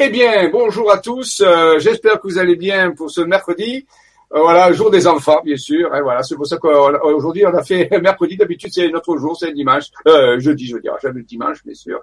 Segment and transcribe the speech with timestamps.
[0.00, 1.40] Eh bien, bonjour à tous.
[1.40, 3.86] Euh, j'espère que vous allez bien pour ce mercredi.
[4.34, 5.94] Euh, voilà, jour des enfants, bien sûr.
[5.94, 8.36] Et voilà, c'est pour ça qu'aujourd'hui on a fait mercredi.
[8.36, 9.84] D'habitude, c'est notre jour, c'est dimanche.
[10.08, 12.00] Euh, jeudi, je veux jamais le dimanche, bien sûr.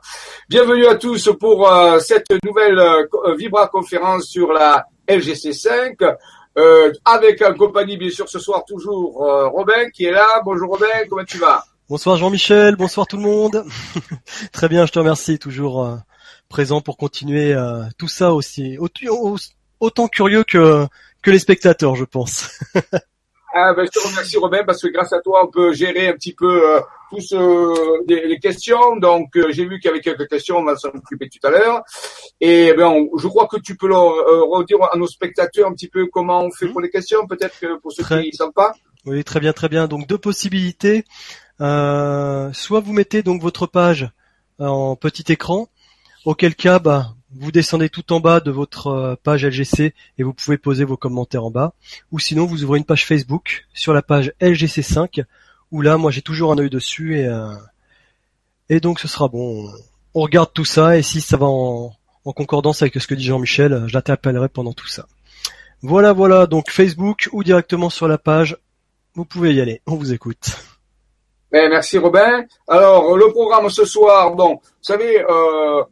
[0.47, 2.81] Bienvenue à tous pour euh, cette nouvelle
[3.37, 5.97] Vibra conférence sur la LGC 5.
[7.03, 9.15] avec en compagnie, bien sûr, ce soir toujours
[9.53, 10.41] Robin qui est là.
[10.45, 11.65] Bonjour Robin, comment tu vas?
[11.89, 13.65] Bonsoir Jean-Michel, bonsoir tout le monde.
[14.53, 15.39] Très bien, je te remercie.
[15.39, 15.99] Toujours
[16.51, 18.77] présent pour continuer euh, tout ça aussi
[19.79, 20.85] autant curieux que
[21.21, 22.59] que les spectateurs, je pense.
[23.53, 26.13] ah, ben, je te remercie Robin parce que grâce à toi on peut gérer un
[26.13, 26.79] petit peu euh,
[27.11, 28.95] tous euh, les, questions.
[28.97, 31.51] Donc euh, j'ai vu qu'il y avait quelques questions, on va s'en occuper tout à
[31.51, 31.83] l'heure.
[32.39, 34.03] Et ben je crois que tu peux leur
[34.49, 36.71] redire à nos spectateurs un petit peu comment on fait mmh.
[36.71, 38.73] pour les questions, peut-être que pour ceux qui ne savent pas.
[39.05, 39.87] Oui, très bien, très bien.
[39.87, 41.05] Donc deux possibilités.
[41.59, 44.09] soit vous mettez donc votre page
[44.59, 45.69] en petit écran
[46.25, 50.33] Auquel cas, bah, vous descendez tout en bas de votre euh, page LGC et vous
[50.33, 51.73] pouvez poser vos commentaires en bas.
[52.11, 55.23] Ou sinon, vous ouvrez une page Facebook sur la page LGC5
[55.71, 57.55] où là, moi, j'ai toujours un œil dessus et euh,
[58.71, 59.69] et donc ce sera bon.
[60.13, 63.83] On regarde tout ça et si ça va en, concordance avec ce que dit Jean-Michel,
[63.87, 65.07] je t'appellerai pendant tout ça.
[65.81, 66.47] Voilà, voilà.
[66.47, 68.57] Donc Facebook ou directement sur la page,
[69.13, 69.81] vous pouvez y aller.
[69.87, 70.57] On vous écoute.
[71.51, 72.45] Ben, merci Robin.
[72.69, 75.83] Alors le programme ce soir, bon, vous savez, euh,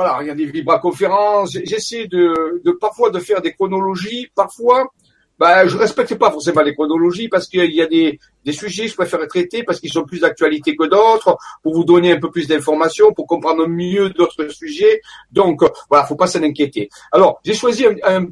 [0.00, 1.58] voilà, il y a des vibra-conférences.
[1.64, 4.90] J'essaie de, de parfois de faire des chronologies, parfois
[5.40, 8.90] bah, je respecte pas forcément les chronologies parce qu'il y a des, des sujets que
[8.90, 12.30] je préfère traiter parce qu'ils sont plus d'actualité que d'autres, pour vous donner un peu
[12.30, 15.00] plus d'informations, pour comprendre mieux d'autres sujets.
[15.32, 16.90] Donc voilà, faut pas s'en inquiéter.
[17.10, 18.26] Alors j'ai choisi un,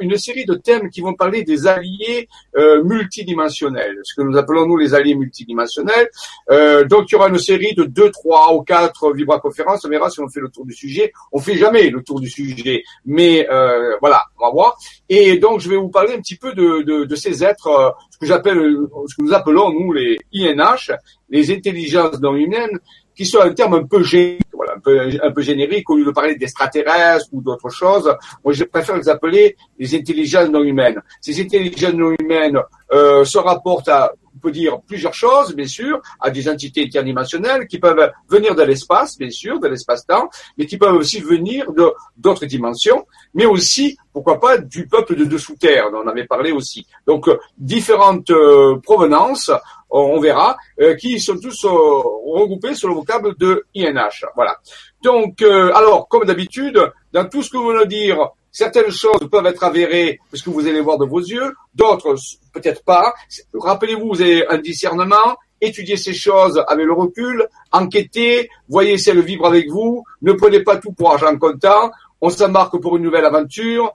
[0.00, 4.66] une série de thèmes qui vont parler des alliés euh, multidimensionnels, ce que nous appelons
[4.66, 6.08] nous les alliés multidimensionnels.
[6.50, 9.84] Euh, donc il y aura une série de deux, trois ou quatre vibra-conférences.
[9.84, 11.12] On verra si on fait le tour du sujet.
[11.32, 14.78] On fait jamais le tour du sujet, mais euh, voilà, on va voir.
[15.08, 18.18] Et donc je vais vous parler un petit peu de, de, ces êtres, euh, ce
[18.18, 18.58] que j'appelle,
[19.06, 20.92] ce que nous appelons nous les INH,
[21.28, 22.78] les intelligences non humaines,
[23.14, 26.04] qui sont un terme un peu générique, voilà, un peu, un peu générique, au lieu
[26.04, 28.14] de parler d'extraterrestres ou d'autres choses.
[28.44, 31.00] Moi, je préfère les appeler les intelligences non humaines.
[31.20, 32.58] Ces intelligences non humaines
[32.92, 37.66] euh, se rapportent à on peut dire plusieurs choses, bien sûr, à des entités interdimensionnelles
[37.66, 41.92] qui peuvent venir de l'espace, bien sûr, de l'espace-temps, mais qui peuvent aussi venir de
[42.16, 46.52] d'autres dimensions, mais aussi, pourquoi pas, du peuple de dessous terre, dont on avait parlé
[46.52, 46.86] aussi.
[47.06, 49.50] Donc, euh, différentes euh, provenances,
[49.90, 54.24] on verra, euh, qui sont tous regroupés sur le vocable de INH.
[54.34, 54.56] Voilà.
[55.02, 56.80] Donc, alors, comme d'habitude,
[57.12, 60.66] dans tout ce que vous de dire, Certaines choses peuvent être avérées parce que vous
[60.66, 62.14] allez voir de vos yeux, d'autres
[62.52, 63.14] peut-être pas.
[63.54, 69.22] Rappelez-vous, vous avez un discernement, étudiez ces choses avec le recul, enquêtez, voyez si elles
[69.22, 73.24] vibrent avec vous, ne prenez pas tout pour argent comptant, on s'embarque pour une nouvelle
[73.24, 73.90] aventure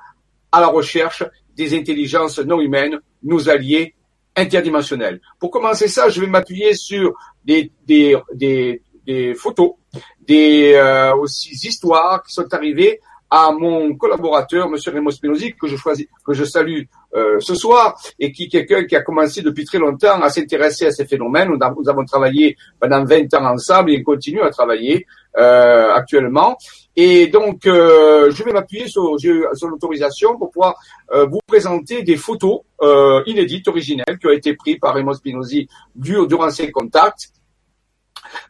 [0.51, 1.23] à la recherche
[1.55, 3.93] des intelligences non humaines, nos alliés
[4.35, 5.21] interdimensionnels.
[5.39, 7.13] Pour commencer ça, je vais m'appuyer sur
[7.45, 9.73] des, des, des, des photos,
[10.21, 15.75] des euh, aussi histoires qui sont arrivées à mon collaborateur, Monsieur Remo Spinozzi, que je
[15.75, 16.83] choisis, que je salue
[17.15, 20.91] euh, ce soir, et qui quelqu'un qui a commencé depuis très longtemps à s'intéresser à
[20.91, 21.49] ces phénomènes.
[21.49, 25.05] Nous, avons travaillé pendant 20 ans ensemble et on continue à travailler
[25.37, 26.57] euh, actuellement.
[26.95, 30.75] Et donc, euh, je vais m'appuyer sur, sur l'autorisation pour pouvoir
[31.13, 35.67] euh, vous présenter des photos euh, inédites, originelles, qui ont été prises par Remo Spinozzi
[35.95, 37.29] durant ses contacts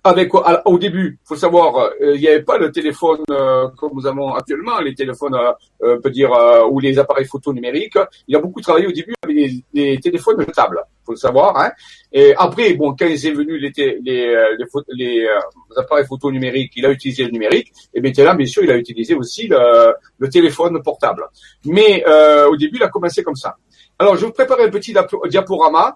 [0.04, 4.08] avec au début, faut savoir, euh, il n'y avait pas le téléphone euh, comme nous
[4.08, 5.38] avons actuellement, les téléphones,
[5.84, 6.32] euh, peut dire,
[6.72, 7.98] ou les appareils photo numériques.
[8.28, 11.58] Il a beaucoup travaillé au début avec les, les téléphones jetables, faut le savoir.
[11.58, 11.72] Hein.
[12.12, 15.28] Et après, bon, quand est venu les, les, les, les
[15.76, 17.72] appareils photo numériques, il a utilisé le numérique.
[17.94, 21.24] Et maintenant, bien sûr, il a utilisé aussi le, le téléphone portable.
[21.66, 22.04] Mais
[22.50, 23.56] au début, il a commencé comme ça.
[24.00, 24.94] Alors, je vais vous préparer un petit
[25.30, 25.96] diaporama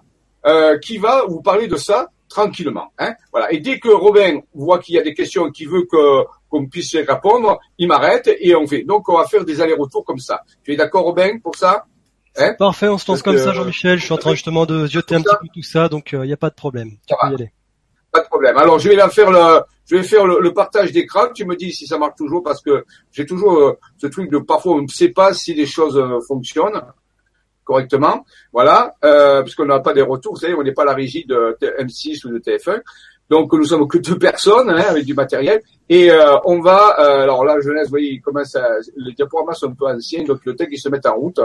[0.82, 2.92] qui va vous parler de ça tranquillement.
[2.98, 3.52] Hein voilà.
[3.52, 6.66] Et dès que Robin voit qu'il y a des questions et qu'il veut que qu'on
[6.66, 8.82] puisse répondre, il m'arrête et on fait.
[8.82, 10.42] Donc on va faire des allers-retours comme ça.
[10.62, 11.86] Tu es d'accord, Robin, pour ça
[12.36, 12.54] hein?
[12.58, 13.98] Parfait, on se lance comme ça, Jean-Michel.
[13.98, 16.26] Je suis en train justement de zioter un petit peu tout ça, donc il euh,
[16.26, 16.90] n'y a pas de problème.
[17.06, 17.52] Tu peux y aller.
[18.10, 18.58] Pas de problème.
[18.58, 21.28] Alors je vais faire le, je vais faire le, partage d'écran.
[21.34, 24.38] Tu me dis si ça marche toujours parce que j'ai toujours euh, ce truc de
[24.38, 26.82] parfois on ne sait pas si les choses euh, fonctionnent
[27.64, 28.24] correctement.
[28.52, 31.56] Voilà, euh, puisqu'on n'a pas des retours, vous savez, on n'est pas la régie de
[31.60, 32.80] M6 ou de TF1.
[33.32, 37.22] Donc nous sommes que deux personnes hein, avec du matériel et euh, on va euh,
[37.22, 40.44] alors là jeunesse vous voyez il commence à, les diaporamas sont un peu anciens donc
[40.44, 41.40] le temps qu'ils se mettent en route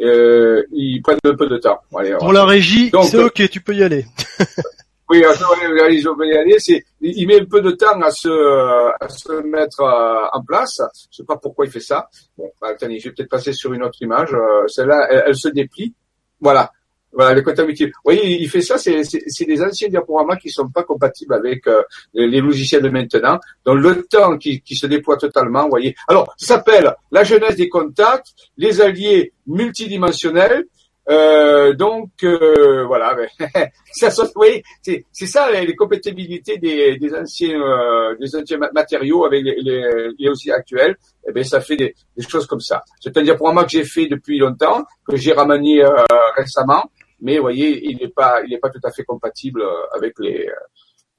[0.00, 1.78] euh, ils prennent un peu de temps.
[2.18, 4.06] Pour la régie c'est ok tu peux y aller.
[5.08, 6.84] Oui, vais y aller.
[7.00, 10.82] Il met un peu de temps à se, à se mettre euh, en place.
[11.10, 12.08] Je sais pas pourquoi il fait ça.
[12.36, 14.34] Bon, bah, attendez, je vais peut-être passer sur une autre image.
[14.34, 15.94] Euh, celle-là, elle, se déplie.
[16.40, 16.72] Voilà.
[17.12, 17.86] Voilà, les comptabilités.
[17.86, 21.82] Vous voyez, il fait ça, c'est, des anciens diaporamas qui sont pas compatibles avec euh,
[22.12, 23.38] les logiciels de maintenant.
[23.64, 25.94] Donc le temps qui, qui se déploie totalement, vous voyez.
[26.08, 30.66] Alors, ça s'appelle la jeunesse des contacts, les alliés multidimensionnels,
[31.08, 33.16] euh, donc euh, voilà,
[33.92, 39.56] ça, oui, c'est ça les, compatibilités des, des anciens euh, des anciens matériaux avec les,
[39.60, 40.96] les, les aussi actuels.
[41.28, 42.82] Eh ben ça fait des, des choses comme ça.
[43.00, 45.90] C'est-à-dire pour moi que j'ai fait depuis longtemps, que j'ai ramanié euh,
[46.36, 49.62] récemment, mais vous voyez, il n'est pas il n'est pas tout à fait compatible
[49.94, 50.48] avec les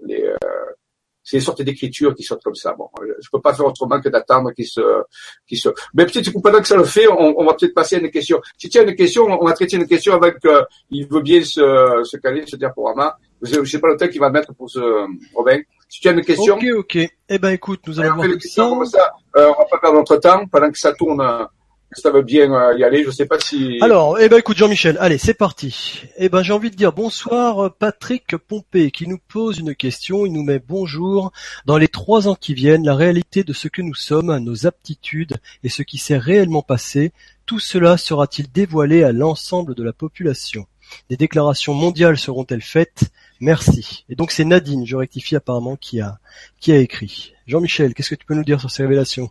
[0.04, 0.34] les
[1.28, 2.74] c'est une sorte d'écriture qui sortent comme ça.
[2.74, 4.80] Bon, je peux pas faire autrement que d'attendre qu'il se,
[5.46, 5.68] qu'il se.
[5.94, 8.10] Mais peut-être que pendant que ça le fait, on, on va peut-être passer à une
[8.10, 8.40] question.
[8.58, 10.38] Si tu as une question, on va traiter une question avec.
[10.46, 13.18] Euh, il veut bien se, se caler, se dire pour Ama.
[13.42, 14.80] Je sais pas le temps qu'il va mettre pour ce
[15.36, 15.60] Robin.
[15.90, 16.56] Si tu as une question.
[16.56, 16.98] Ok, ok.
[17.28, 18.86] Eh ben, écoute, nous allons voir ça.
[18.86, 21.22] ça euh, on va pas perdre notre temps pendant que ça tourne
[21.94, 23.04] ça veut bien euh, y aller.
[23.04, 23.78] Je sais pas si.
[23.82, 26.04] Alors, eh ben écoute Jean-Michel, allez, c'est parti.
[26.18, 30.26] Eh ben j'ai envie de dire bonsoir Patrick Pompé qui nous pose une question.
[30.26, 31.32] Il nous met bonjour.
[31.66, 35.38] Dans les trois ans qui viennent, la réalité de ce que nous sommes, nos aptitudes
[35.64, 37.14] et ce qui s'est réellement passé,
[37.46, 40.68] tout cela sera-t-il dévoilé à l'ensemble de la population?
[41.10, 43.06] Des déclarations mondiales seront-elles faites?
[43.40, 44.06] Merci.
[44.10, 46.20] Et donc c'est Nadine, je rectifie apparemment, qui a
[46.60, 47.34] qui a écrit.
[47.46, 49.30] Jean-Michel, qu'est-ce que tu peux nous dire sur ces révélations?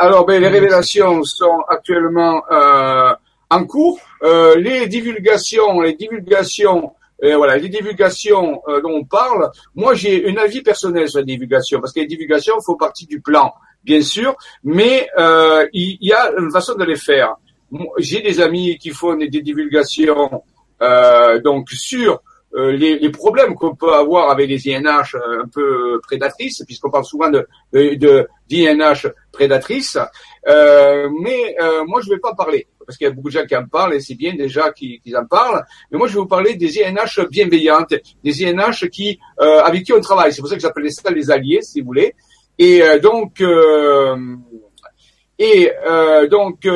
[0.00, 3.12] Alors, ben, les révélations sont actuellement euh,
[3.50, 4.00] en cours.
[4.22, 6.92] Euh, les divulgations, les divulgations,
[7.22, 9.50] euh, voilà, les divulgations euh, dont on parle.
[9.74, 13.20] Moi, j'ai un avis personnel sur les divulgations parce que les divulgations font partie du
[13.20, 13.52] plan,
[13.84, 17.36] bien sûr, mais euh, il y, a une façon de les faire.
[17.98, 20.42] J'ai des amis qui font des divulgations
[21.44, 22.22] donc sur
[22.54, 26.90] euh, les, les, problèmes qu'on peut avoir avec les INH euh, un peu prédatrices, puisqu'on
[26.90, 29.98] parle souvent de, de, d'INH prédatrices.
[30.48, 33.34] Euh, mais euh, moi, je ne vais pas parler, parce qu'il y a beaucoup de
[33.34, 35.62] gens qui en parlent, et c'est bien déjà qu'ils, en parlent.
[35.90, 37.94] Mais moi, je vais vous parler des INH bienveillantes,
[38.24, 40.32] des INH qui, avec qui on travaille.
[40.32, 42.14] C'est pour ça que j'appelle ça les alliés, si vous voulez.
[42.58, 43.42] Et donc,
[45.38, 45.70] et
[46.28, 46.68] donc,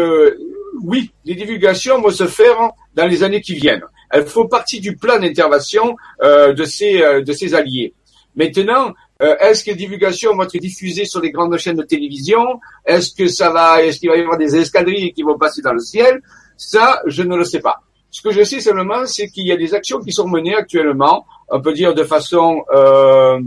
[0.83, 3.85] oui, les divulgations vont se faire dans les années qui viennent.
[4.15, 7.95] Elles font partie du plan d'intervention euh, de ces euh, de ces alliés.
[8.37, 12.61] Maintenant, euh, est-ce que les divulgations vont être diffusées sur les grandes chaînes de télévision?
[12.87, 15.73] Est-ce que ça va Est-ce qu'il va y avoir des escadrilles qui vont passer dans
[15.73, 16.23] le ciel?
[16.57, 17.83] Ça, je ne le sais pas.
[18.13, 21.27] Ce que je sais seulement, c'est qu'il y a des actions qui sont menées actuellement,
[21.49, 23.41] on peut dire de façon, euh,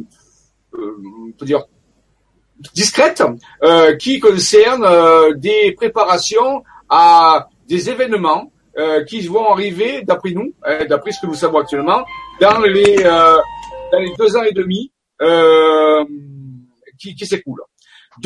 [0.73, 1.63] on peut dire
[2.73, 3.23] discrète,
[3.63, 10.85] euh, qui concernent des préparations à des événements euh, qui vont arriver, d'après nous, hein,
[10.85, 12.05] d'après ce que nous savons actuellement,
[12.39, 13.37] dans les, euh,
[13.91, 14.91] dans les deux ans et demi
[15.21, 16.05] euh,
[16.99, 17.63] qui, qui s'écoulent.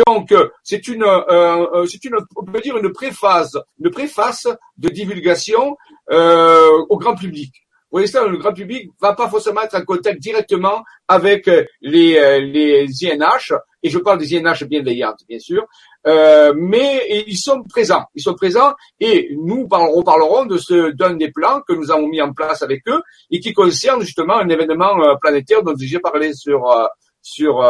[0.06, 4.90] Donc, euh, c'est une, euh, c'est une, on peut dire une préface, une préface de
[4.90, 5.78] divulgation
[6.10, 7.54] au grand public.
[7.90, 11.50] Pour l'instant, le grand public va pas forcément être en contact directement avec
[11.82, 15.66] les, les INH, et je parle des INH bienveillantes, bien sûr,
[16.08, 18.06] euh, mais ils sont présents.
[18.16, 22.08] Ils sont présents et nous parlerons, parlerons de ce d'un des plans que nous avons
[22.08, 26.00] mis en place avec eux et qui concerne justement un événement euh, planétaire dont j'ai
[26.00, 26.86] parlé sur euh,
[27.22, 27.64] sur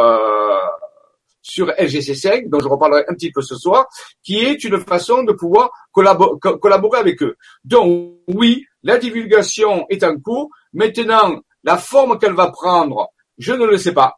[1.42, 3.86] sur LGC5, dont je reparlerai un petit peu ce soir,
[4.22, 7.36] qui est une façon de pouvoir collaborer avec eux.
[7.64, 10.48] Donc oui, la divulgation est en cours.
[10.72, 14.14] Maintenant, la forme qu'elle va prendre, je ne le sais pas.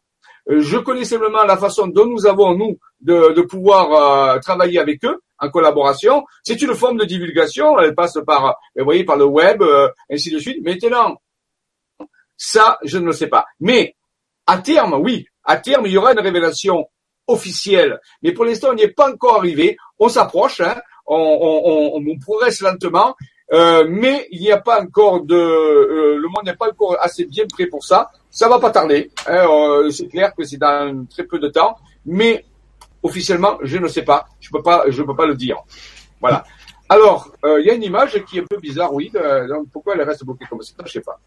[0.50, 3.92] Euh, je connais simplement la façon dont nous avons, nous, de, de pouvoir
[4.34, 6.24] euh, travailler avec eux en collaboration.
[6.42, 9.62] C'est une forme de divulgation, elle passe par, euh, vous voyez, par le web,
[10.10, 10.64] ainsi de suite.
[10.64, 11.16] Maintenant,
[12.36, 13.46] ça, je ne le sais pas.
[13.60, 13.96] Mais
[14.46, 16.86] à terme, oui, à terme, il y aura une révélation
[17.26, 18.00] officielle.
[18.22, 19.76] Mais pour l'instant, on n'y est pas encore arrivé.
[19.98, 23.14] On s'approche, hein, on, on, on, progresse lentement,
[23.52, 27.24] euh, mais il n'y a pas encore de, euh, le monde n'est pas encore assez
[27.26, 28.10] bien prêt pour ça.
[28.34, 29.10] Ça va pas tarder.
[29.26, 32.44] Hein, euh, c'est clair que c'est dans très peu de temps, mais
[33.02, 34.26] officiellement, je ne sais pas.
[34.40, 35.56] Je peux pas, je peux pas le dire.
[36.20, 36.44] Voilà.
[36.88, 39.10] Alors, il y a une image qui est un peu bizarre, oui.
[39.48, 41.18] donc pourquoi elle reste bloquée comme ça Je sais pas.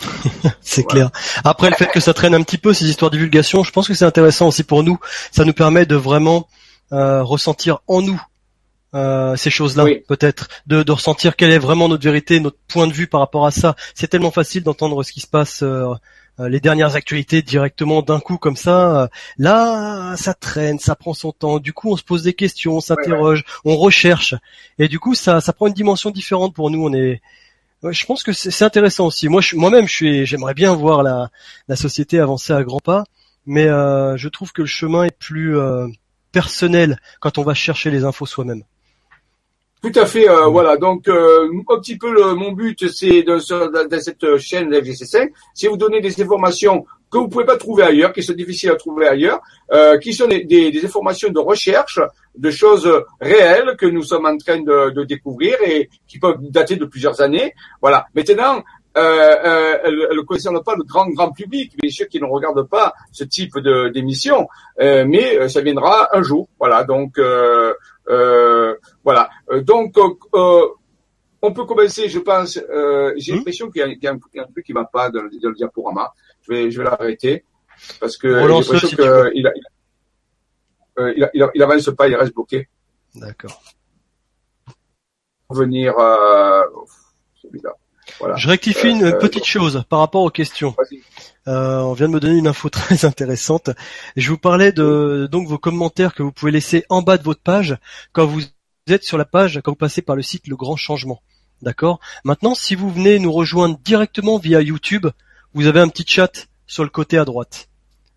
[0.60, 1.10] c'est clair.
[1.44, 3.86] Après le fait que ça traîne un petit peu ces histoires de divulgation, je pense
[3.86, 4.98] que c'est intéressant aussi pour nous.
[5.30, 6.48] Ça nous permet de vraiment
[6.90, 8.20] ressentir en nous
[8.94, 13.08] euh, ces choses-là, peut-être, de, ressentir quelle est vraiment notre vérité, notre point de vue
[13.08, 13.74] par rapport à ça.
[13.94, 15.94] C'est tellement facile d'entendre ce qui se passe, euh, euh,
[16.38, 19.08] les dernières actualités directement d'un coup comme ça.
[19.38, 21.58] Là, ça traîne, ça prend son temps.
[21.58, 24.34] Du coup, on se pose des questions, on s'interroge, on recherche,
[24.78, 26.84] et du coup, ça, ça prend une dimension différente pour nous.
[26.84, 27.20] On est
[27.90, 29.28] je pense que c'est intéressant aussi.
[29.28, 31.30] Moi, moi-même, je suis, j'aimerais bien voir la,
[31.68, 33.04] la société avancer à grands pas,
[33.46, 35.86] mais euh, je trouve que le chemin est plus euh,
[36.32, 38.62] personnel quand on va chercher les infos soi-même.
[39.84, 40.78] Tout à fait, euh, voilà.
[40.78, 45.68] Donc, euh, un petit peu le, mon but, c'est de, de, cette chaîne FGC5, c'est
[45.68, 49.06] vous donner des informations que vous pouvez pas trouver ailleurs, qui sont difficiles à trouver
[49.06, 49.42] ailleurs,
[49.74, 52.00] euh, qui sont des, des, informations de recherche,
[52.34, 56.76] de choses réelles que nous sommes en train de, de découvrir et qui peuvent dater
[56.76, 57.52] de plusieurs années.
[57.82, 58.06] Voilà.
[58.14, 58.62] Maintenant,
[58.96, 62.62] euh, euh, elle ne concerne pas le grand grand public, bien sûr qui ne regarde
[62.68, 64.48] pas ce type de d'émission,
[64.80, 66.48] euh, mais ça viendra un jour.
[66.58, 67.18] Voilà, donc
[68.08, 69.30] euh, voilà.
[69.50, 70.66] Euh, donc, euh,
[71.42, 72.54] on peut commencer, je pense.
[73.16, 73.36] J'ai hmm.
[73.36, 76.12] l'impression qu'il y, a un truc qui va pas dans le, le diaporama.
[76.42, 77.44] Je vais, je vais l'arrêter
[78.00, 79.52] parce que j'ai l'impression qu'il il,
[80.98, 82.68] il, il, il, avance pas, il reste bloqué.
[83.14, 83.62] D'accord.
[85.50, 86.62] Venir euh,
[87.34, 87.74] celui-là.
[88.18, 88.36] Voilà.
[88.36, 90.74] Je rectifie une petite chose par rapport aux questions.
[91.46, 93.70] Euh, on vient de me donner une info très intéressante.
[94.16, 97.42] Je vous parlais de donc vos commentaires que vous pouvez laisser en bas de votre
[97.42, 97.76] page
[98.12, 98.42] quand vous
[98.88, 101.22] êtes sur la page, quand vous passez par le site Le Grand Changement.
[101.62, 102.00] D'accord?
[102.24, 105.06] Maintenant, si vous venez nous rejoindre directement via YouTube,
[105.54, 107.68] vous avez un petit chat sur le côté à droite.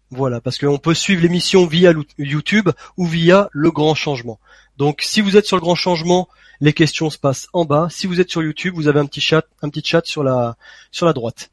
[0.10, 4.40] Voilà, parce qu'on peut suivre l'émission via YouTube ou via Le Grand Changement.
[4.78, 6.28] Donc, si vous êtes sur Le Grand Changement,
[6.62, 7.88] les questions se passent en bas.
[7.90, 10.56] Si vous êtes sur YouTube, vous avez un petit chat, un petit chat sur la
[10.92, 11.50] sur la droite.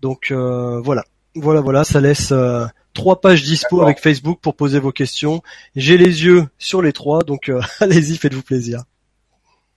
[0.00, 1.04] Donc euh, voilà,
[1.34, 5.42] voilà, voilà, ça laisse euh, trois pages dispo avec Facebook pour poser vos questions.
[5.76, 8.82] J'ai les yeux sur les trois, donc euh, allez-y, faites-vous plaisir.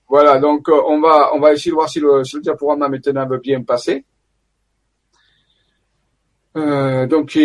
[0.10, 3.28] Voilà, donc on va on va essayer de voir si le, si le diaporama maintenant
[3.28, 4.06] veut bien passer.
[6.56, 7.38] donc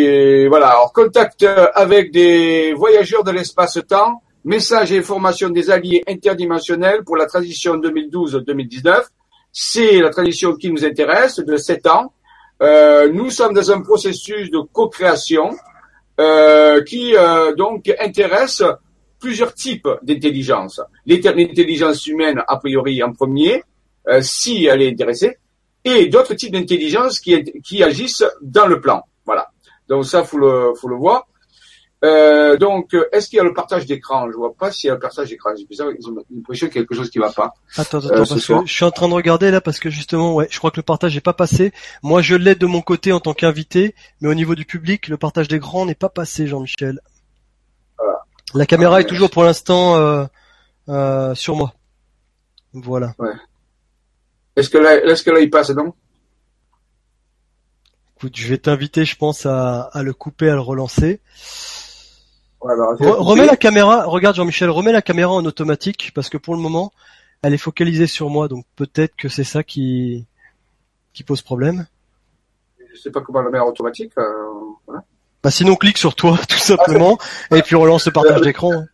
[0.48, 1.44] voilà, alors contact
[1.74, 9.04] avec des voyageurs de l'espace-temps, message et information des alliés interdimensionnels pour la transition 2012-2019.
[9.52, 12.12] C'est la transition qui nous intéresse de 7 ans.
[12.62, 15.50] Euh, nous sommes dans un processus de co-création
[16.20, 18.62] euh, qui euh, donc intéresse
[19.18, 20.80] plusieurs types d'intelligence.
[21.06, 23.62] L'intelligence humaine, a priori en premier,
[24.20, 25.38] si elle est intéressée,
[25.84, 29.02] et d'autres types d'intelligence qui, qui agissent dans le plan.
[29.24, 29.48] Voilà.
[29.88, 31.28] Donc ça, faut le, faut le voir.
[32.04, 34.28] Euh, donc, est-ce qu'il y a le partage d'écran?
[34.30, 35.50] Je vois pas s'il y a le partage d'écran.
[35.56, 35.66] J'ai
[36.34, 37.54] l'impression qu'il y a quelque chose qui va pas.
[37.76, 40.34] Attends, attends, euh, parce que je suis en train de regarder là parce que justement,
[40.34, 41.72] ouais, je crois que le partage n'est pas passé.
[42.02, 45.16] Moi, je l'ai de mon côté en tant qu'invité, mais au niveau du public, le
[45.16, 47.00] partage d'écran n'est pas passé, Jean-Michel.
[48.54, 50.24] La caméra est toujours pour l'instant euh,
[50.88, 51.72] euh, sur moi.
[52.74, 53.14] Voilà.
[53.18, 53.32] Ouais.
[54.56, 55.94] Est-ce que là, est-ce que là il passe donc
[58.16, 61.20] Écoute, je vais t'inviter, je pense, à, à le couper, à le relancer
[62.62, 66.92] remets la caméra, regarde Jean-Michel, remets la caméra en automatique parce que pour le moment,
[67.42, 70.26] elle est focalisée sur moi, donc peut-être que c'est ça qui
[71.12, 71.86] qui pose problème.
[72.92, 74.12] Je sais pas comment la mettre en automatique.
[74.18, 74.32] Euh,
[74.86, 75.02] voilà.
[75.42, 77.18] Bah sinon clique sur toi tout simplement
[77.50, 78.84] et puis relance le partage d'écran.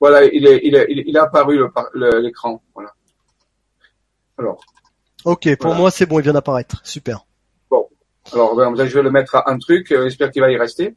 [0.00, 1.60] Voilà, il est il est il est apparu
[1.94, 2.92] l'écran, voilà.
[4.38, 4.60] Alors.
[5.24, 7.26] Ok, pour moi c'est bon, il vient d'apparaître, super.
[7.70, 7.86] Bon,
[8.32, 10.96] alors ben, je vais le mettre à un truc, euh, j'espère qu'il va y rester.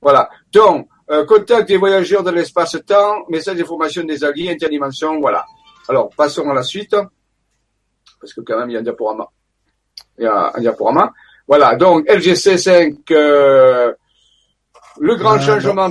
[0.00, 0.28] Voilà.
[0.52, 5.44] Donc, euh, contact des voyageurs de l'espace-temps, message d'information des alliés, interdimension, voilà.
[5.88, 6.94] Alors, passons à la suite,
[8.20, 9.28] parce que quand même, il y a un diaporama.
[10.18, 11.12] Il y a un diaporama.
[11.48, 13.92] Voilà, donc LGC5, euh,
[15.00, 15.90] le grand ah, changement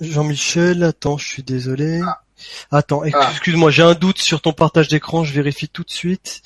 [0.00, 2.00] Jean-Michel, attends, je suis désolé.
[2.02, 2.22] Ah.
[2.70, 3.28] Attends, ah.
[3.30, 6.40] excuse-moi, j'ai un doute sur ton partage d'écran, je vérifie tout de suite.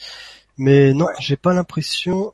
[0.58, 2.32] Mais non, j'ai pas l'impression.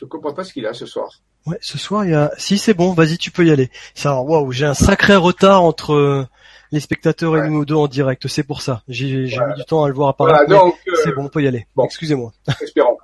[0.00, 1.10] Je comprends pas ce qu'il a ce soir.
[1.46, 2.32] Ouais, ce soir il y a.
[2.38, 3.70] Si c'est bon, vas-y, tu peux y aller.
[3.94, 6.26] Ça, waouh, j'ai un sacré retard entre euh,
[6.72, 8.26] les spectateurs et nous deux en direct.
[8.26, 8.82] C'est pour ça.
[8.88, 10.44] J'ai mis du temps à le voir apparaître.
[10.46, 11.66] Voilà, donc euh, c'est bon, on peut y aller.
[11.76, 12.32] Bon, excusez-moi.
[12.62, 12.96] Espérons.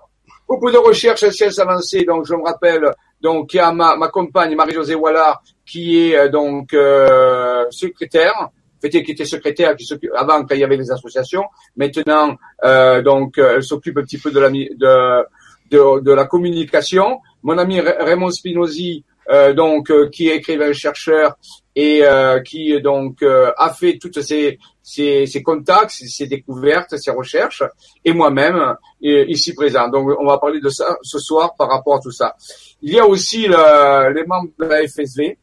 [0.49, 2.05] Beaucoup de recherches en sciences avancées.
[2.05, 2.91] Donc je me rappelle.
[3.21, 8.51] Donc il y a ma, ma compagne Marie-Josée Wallard qui est euh, donc euh, secrétaire
[8.89, 11.45] qui était secrétaire, qui avant quand il y avait les associations.
[11.77, 15.27] Maintenant, euh, donc, elle s'occupe un petit peu de la de
[15.71, 17.21] de, de, la communication.
[17.43, 21.37] Mon ami Raymond Spinozzi, euh, donc euh, qui est écrivain chercheur
[21.75, 27.11] et euh, qui donc euh, a fait toutes ces, ces, ces contacts, ces, découvertes, ces
[27.11, 27.65] recherches,
[28.05, 29.89] et moi-même ici présent.
[29.89, 32.37] Donc on va parler de ça ce soir par rapport à tout ça.
[32.83, 35.37] Il y a aussi le, les membres de la FSV,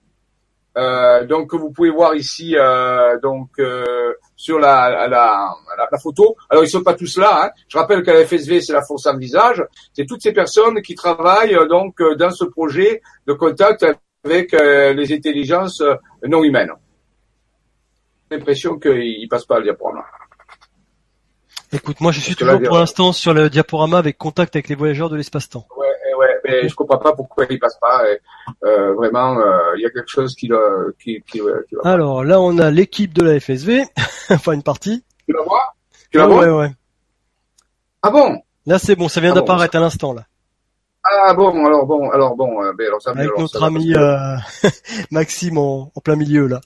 [0.76, 5.56] euh, donc vous pouvez voir ici euh, donc euh, sur la, la,
[5.90, 6.36] la, photo.
[6.50, 7.46] Alors ils sont pas tous là.
[7.46, 7.50] Hein.
[7.70, 9.64] Je rappelle que la FSV c'est la force en visage.
[9.94, 13.86] C'est toutes ces personnes qui travaillent donc dans ce projet de contact
[14.26, 15.82] avec les intelligences
[16.28, 16.74] non humaines.
[18.30, 20.04] l'impression qu'il passe pas le diaporama.
[21.72, 25.10] Écoute, moi je suis toujours pour l'instant sur le diaporama avec contact avec les voyageurs
[25.10, 25.66] de l'espace-temps.
[25.78, 25.83] Ouais,
[26.62, 28.04] mais je comprends pas pourquoi il passe pas.
[28.64, 30.50] Euh, vraiment, euh, il y a quelque chose qui,
[31.00, 33.84] qui, qui, qui va Alors là, on a l'équipe de la FSV,
[34.30, 35.04] enfin une partie.
[35.28, 35.74] Tu la vois?
[36.12, 36.46] Tu la vois?
[36.46, 36.72] Ouais, ouais.
[38.02, 38.42] Ah bon?
[38.66, 40.26] Là, c'est bon, ça vient ah d'apparaître à l'instant là.
[41.04, 43.12] Ah bon, alors bon, alors bon, euh, ben, alors ça.
[43.12, 43.94] Avec notre ami
[45.12, 46.62] Maxime en, en, plein milieu là.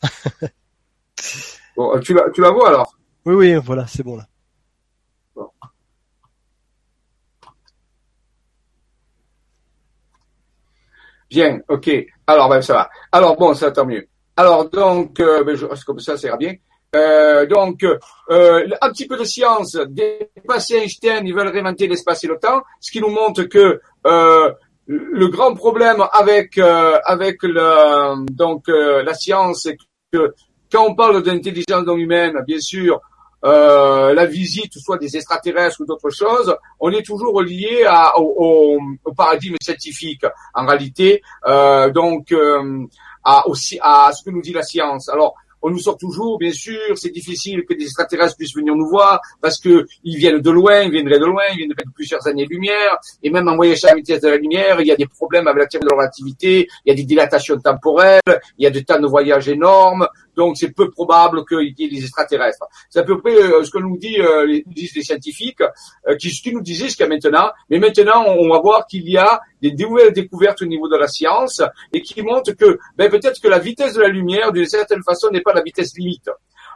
[1.76, 2.96] bon, tu la, tu la vois alors?
[3.26, 4.28] Oui, oui, voilà, c'est bon là.
[11.30, 11.90] Bien, ok.
[12.26, 12.90] Alors, ben, ça va.
[13.12, 14.08] Alors, bon, ça tant mieux.
[14.36, 16.54] Alors, donc, euh, ben, je, comme ça, ça ira bien.
[16.96, 22.28] Euh, donc, euh, un petit peu de science, dépasser Einstein, ils veulent réinventer l'espace et
[22.28, 24.52] le temps, ce qui nous montre que euh,
[24.88, 29.78] le grand problème avec euh, avec le, donc la science, c'est
[30.14, 30.34] que
[30.72, 33.02] quand on parle d'intelligence humaine, bien sûr,
[33.46, 38.80] euh, la visite, soit des extraterrestres ou d'autres choses, on est toujours lié à, au,
[39.06, 40.26] au, paradigme scientifique.
[40.54, 42.86] En réalité, euh, donc euh,
[43.24, 45.10] à, aussi, à ce que nous dit la science.
[45.10, 48.88] Alors, on nous sort toujours, bien sûr, c'est difficile que des extraterrestres puissent venir nous
[48.88, 52.26] voir parce que ils viennent de loin, ils viendraient de loin, ils viendraient de plusieurs
[52.28, 55.08] années-lumière, et même en voyageant à la vitesse de la lumière, il y a des
[55.08, 58.22] problèmes avec la théorie de la relativité, il y a des dilatations temporelles,
[58.58, 61.90] il y a des temps de voyage énormes, donc c'est peu probable qu'il y ait
[61.90, 62.66] des extraterrestres.
[62.90, 65.62] C'est à peu près euh, ce que nous, dit, euh, disent les scientifiques,
[66.08, 67.50] euh, qui, ce qu'ils nous disaient jusqu'à maintenant.
[67.70, 71.08] Mais maintenant, on, va voir qu'il y a des nouvelles découvertes au niveau de la
[71.08, 75.04] science et qui montrent que ben, peut-être que la vitesse de la lumière, d'une certaine
[75.04, 76.30] façon, n'est pas la vitesse limite.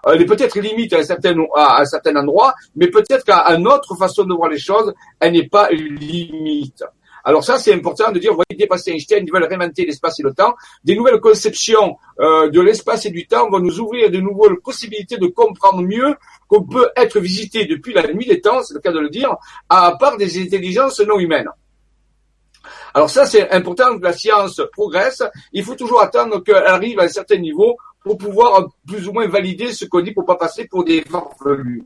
[0.07, 3.67] Elle est peut-être limite à un certain, à un certain endroit, mais peut-être qu'à une
[3.67, 6.83] autre façon de voir les choses, elle n'est pas limite.
[7.23, 10.23] Alors ça, c'est important de dire, vous voyez, dépasser Einstein, ils veulent réinventer l'espace et
[10.23, 10.55] le temps.
[10.83, 15.17] Des nouvelles conceptions euh, de l'espace et du temps vont nous ouvrir de nouvelles possibilités
[15.17, 16.15] de comprendre mieux
[16.47, 19.35] qu'on peut être visité depuis la nuit des temps, c'est le cas de le dire,
[19.69, 21.49] à part des intelligences non humaines.
[22.93, 25.23] Alors ça, c'est important que la science progresse.
[25.53, 29.27] Il faut toujours attendre qu'elle arrive à un certain niveau pour pouvoir plus ou moins
[29.27, 31.83] valider ce qu'on dit pour pas passer pour des farfelus.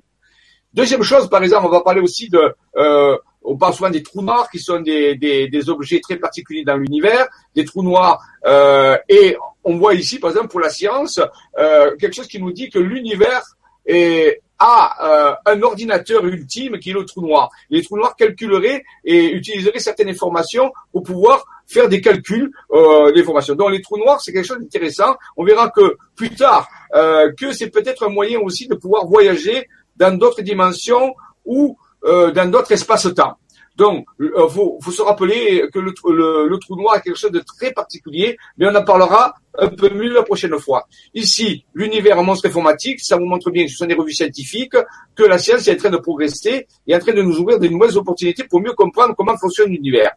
[0.74, 4.22] Deuxième chose, par exemple, on va parler aussi de euh, on parle souvent des trous
[4.22, 8.22] noirs qui sont des, des, des objets très particuliers dans l'univers, des trous noirs.
[8.46, 11.20] Euh, et on voit ici, par exemple, pour la science,
[11.58, 13.44] euh, quelque chose qui nous dit que l'univers
[13.86, 17.50] est, a euh, un ordinateur ultime qui est le trou noir.
[17.70, 23.56] les trous noirs calculeraient et utiliseraient certaines informations pour pouvoir faire des calculs euh, d'informations.
[23.56, 25.16] Donc les trous noirs, c'est quelque chose d'intéressant.
[25.36, 29.68] On verra que plus tard, euh, que c'est peut-être un moyen aussi de pouvoir voyager
[29.98, 33.38] dans d'autres dimensions ou euh, dans d'autres espaces-temps.
[33.76, 35.94] Donc, il euh, faut, faut, se rappeler que le,
[36.48, 39.90] le, trou noir est quelque chose de très particulier, mais on en parlera un peu
[39.90, 40.88] mieux la prochaine fois.
[41.14, 44.78] Ici, l'univers monstre informatique, ça vous montre bien ce sont des revues scientifiques,
[45.14, 47.68] que la science est en train de progresser et en train de nous ouvrir de
[47.68, 50.12] nouvelles opportunités pour mieux comprendre comment fonctionne l'univers.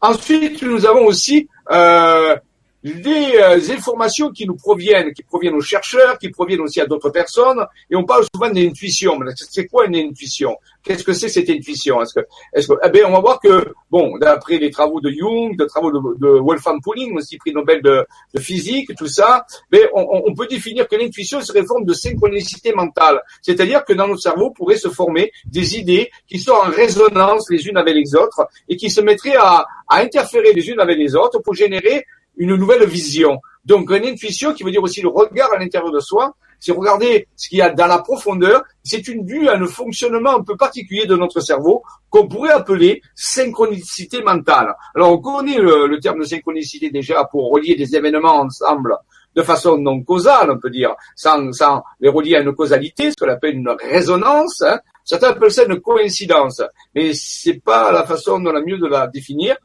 [0.00, 2.34] Ensuite, nous avons aussi euh,
[2.82, 7.10] des euh, informations qui nous proviennent, qui proviennent aux chercheurs, qui proviennent aussi à d'autres
[7.10, 9.20] personnes, et on parle souvent d'intuition.
[9.36, 10.56] C'est quoi une intuition?
[10.82, 12.02] Qu'est-ce que c'est cette intuition?
[12.02, 12.20] Est-ce que,
[12.52, 15.66] est-ce que, eh bien, on va voir que, bon, d'après les travaux de Jung, des
[15.66, 20.46] travaux de, de Pauling, aussi prix Nobel de, de physique, tout ça, mais on, peut
[20.46, 24.76] définir que l'intuition serait une forme de synchronicité mentale, c'est-à-dire que dans notre cerveau pourrait
[24.76, 28.90] se former des idées qui sont en résonance les unes avec les autres et qui
[28.90, 33.40] se mettraient à, à interférer les unes avec les autres pour générer une nouvelle vision.
[33.64, 37.26] Donc une intuition qui veut dire aussi le regard à l'intérieur de soi, c'est regarder
[37.34, 40.56] ce qu'il y a dans la profondeur, c'est une vue à un fonctionnement un peu
[40.56, 44.72] particulier de notre cerveau qu'on pourrait appeler synchronicité mentale.
[44.94, 48.96] Alors on connaît le, terme de synchronicité déjà pour relier des événements ensemble
[49.34, 53.16] de façon non causale, on peut dire, sans, sans les relier à une causalité, ce
[53.16, 54.62] qu'on appelle une résonance.
[54.62, 54.78] Hein.
[55.04, 56.62] Certains appellent ça une coïncidence,
[56.94, 59.56] mais c'est pas la façon dont la mieux de la définir.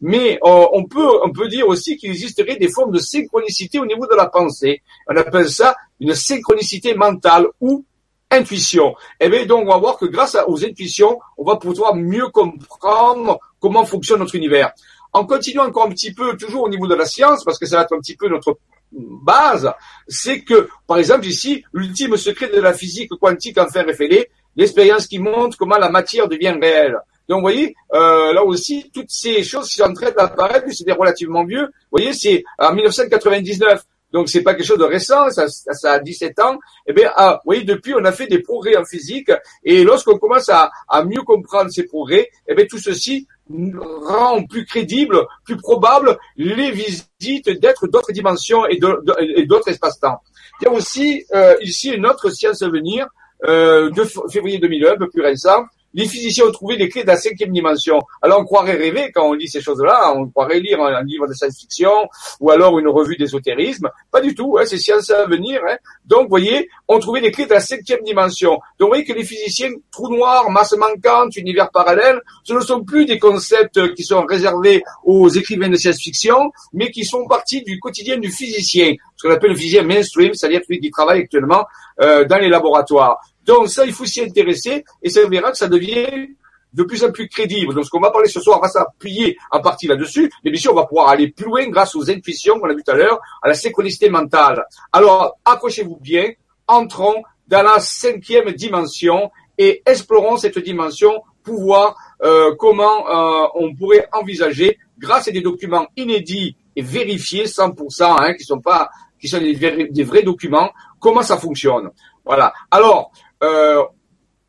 [0.00, 3.86] Mais euh, on peut on peut dire aussi qu'il existerait des formes de synchronicité au
[3.86, 4.82] niveau de la pensée.
[5.08, 7.84] On appelle ça une synchronicité mentale ou
[8.30, 8.94] intuition.
[9.20, 12.28] Et eh bien donc on va voir que grâce aux intuitions, on va pouvoir mieux
[12.28, 14.72] comprendre comment fonctionne notre univers.
[15.12, 17.76] En continuant encore un petit peu, toujours au niveau de la science, parce que ça
[17.76, 18.58] va être un petit peu notre
[18.92, 19.72] base,
[20.08, 25.18] c'est que, par exemple, ici, l'ultime secret de la physique quantique enfin révélé, l'expérience qui
[25.18, 26.96] montre comment la matière devient réelle.
[27.28, 30.90] Donc, vous voyez, euh, là aussi, toutes ces choses qui sont en train d'apparaître, c'est
[30.92, 31.66] relativement vieux.
[31.66, 33.82] Vous voyez, c'est en 1999.
[34.14, 36.56] Donc, c'est pas quelque chose de récent, ça, ça a 17 ans.
[36.86, 39.32] Eh bien, ah, vous voyez, depuis, on a fait des progrès en physique.
[39.64, 44.64] Et lorsqu'on commence à, à, mieux comprendre ces progrès, eh bien, tout ceci rend plus
[44.66, 50.20] crédible, plus probable les visites d'êtres d'autres dimensions et d'autres espaces-temps.
[50.60, 53.08] Il y a aussi euh, ici une autre science à venir
[53.48, 57.08] euh, de février 2001, un peu plus récent, les physiciens ont trouvé les clés de
[57.08, 58.00] la cinquième dimension.
[58.20, 61.32] Alors on croirait rêver quand on lit ces choses-là, on croirait lire un, livre de
[61.32, 62.08] science-fiction
[62.40, 63.88] ou alors une revue d'ésotérisme.
[64.10, 65.60] Pas du tout, hein, c'est science à venir.
[65.68, 65.76] Hein.
[66.04, 68.52] Donc, vous voyez, on trouvait les clés de la cinquième dimension.
[68.52, 72.84] Donc, vous voyez que les physiciens, trous noirs, masse manquante, univers parallèle, ce ne sont
[72.84, 77.78] plus des concepts qui sont réservés aux écrivains de science-fiction, mais qui font partie du
[77.78, 81.64] quotidien du physicien, ce qu'on appelle le physicien mainstream, c'est-à-dire celui qui travaille actuellement
[82.00, 83.18] euh, dans les laboratoires.
[83.44, 86.28] Donc ça, il faut s'y intéresser et ça verra que ça devient
[86.74, 87.72] de plus en plus crédible.
[87.74, 90.72] Donc ce qu'on va parler ce soir va s'appuyer en partie là-dessus, mais bien sûr
[90.72, 93.20] on va pouvoir aller plus loin grâce aux intuitions qu'on a vu tout à l'heure,
[93.42, 94.66] à la synchronicité mentale.
[94.92, 96.32] Alors accrochez-vous bien,
[96.66, 103.74] entrons dans la cinquième dimension et explorons cette dimension pour voir euh, comment euh, on
[103.74, 108.88] pourrait envisager, grâce à des documents inédits et vérifiés 100%, hein, qui sont pas,
[109.20, 111.90] qui sont des vrais documents, comment ça fonctionne.
[112.24, 112.54] Voilà.
[112.70, 113.12] Alors,
[113.44, 113.82] euh,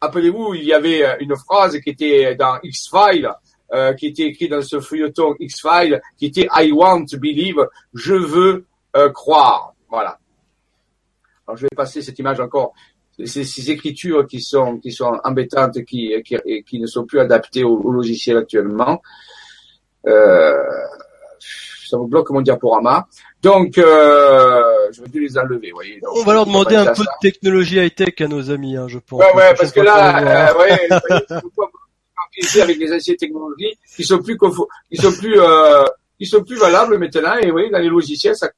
[0.02, 3.32] Appelez-vous, il y avait euh, une phrase qui était dans X-Files,
[3.74, 7.60] euh, qui était écrite dans ce feuilleton X-Files, qui était I want to believe,
[7.94, 9.74] je veux euh, croire.
[9.90, 10.20] Voilà.
[11.48, 12.74] Alors je vais passer cette image encore.
[13.24, 16.36] Ces, ces écritures qui sont qui sont embêtantes, qui qui,
[16.68, 19.02] qui ne sont plus adaptées au, au logiciel actuellement.
[20.06, 20.54] Euh,
[21.88, 23.08] ça vous bloque mon diaporama.
[23.42, 25.72] Donc, euh, je vais dû les enlever.
[25.72, 26.00] Voyez.
[26.16, 29.20] on va leur demander un peu de technologie high-tech à nos amis, hein, je pense.
[29.20, 30.90] Ouais, ouais, parce que là, euh, ouais,
[32.62, 34.38] avec les anciennes technologies qui sont plus,
[34.90, 35.84] qui sont plus, euh,
[36.18, 37.36] qui sont plus valables maintenant.
[37.42, 38.50] Et oui, dans les logiciels, ça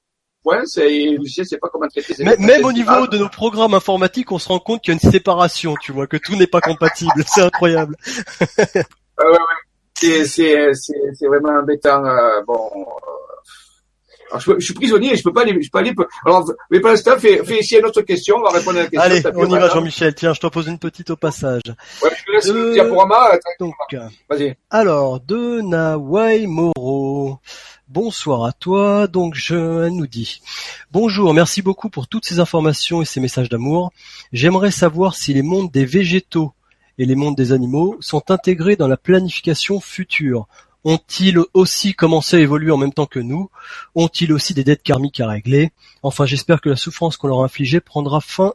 [0.44, 2.16] coince et les logiciels, c'est pas comment traiter.
[2.24, 5.00] Mais, même au niveau de nos programmes informatiques, on se rend compte qu'il y a
[5.02, 7.12] une séparation, tu vois, que tout n'est pas compatible.
[7.28, 7.96] c'est incroyable.
[8.50, 8.84] ouais,
[9.20, 9.38] ouais, ouais.
[10.00, 12.06] C'est, c'est, c'est, vraiment embêtant.
[12.06, 12.70] Euh, bon.
[14.28, 15.94] Euh, alors, je, je, suis prisonnier, je peux pas aller, je peux pas aller.
[16.26, 18.88] Alors, mais pour l'instant, fais, fais ici une autre question, on va répondre à la
[18.88, 19.02] question.
[19.02, 20.16] Allez, on y va, Jean-Michel.
[20.16, 21.64] Tiens, je t'en pose une petite au passage.
[22.02, 23.38] Ouais, je te laisse le diaporama.
[23.60, 23.76] Donc,
[24.30, 24.56] vas-y.
[24.70, 27.40] Alors, de Nawai Moro.
[27.88, 29.08] Bonsoir à toi.
[29.08, 30.42] Donc, je nous dit.
[30.92, 33.92] Bonjour, merci beaucoup pour toutes ces informations et ces messages d'amour.
[34.34, 36.54] J'aimerais savoir si les mondes des végétaux
[36.98, 40.48] et les mondes des animaux sont intégrés dans la planification future
[40.88, 43.50] ont-ils aussi commencé à évoluer en même temps que nous?
[43.94, 45.72] Ont-ils aussi des dettes karmiques à régler?
[46.02, 48.54] Enfin, j'espère que la souffrance qu'on leur a infligée prendra fin,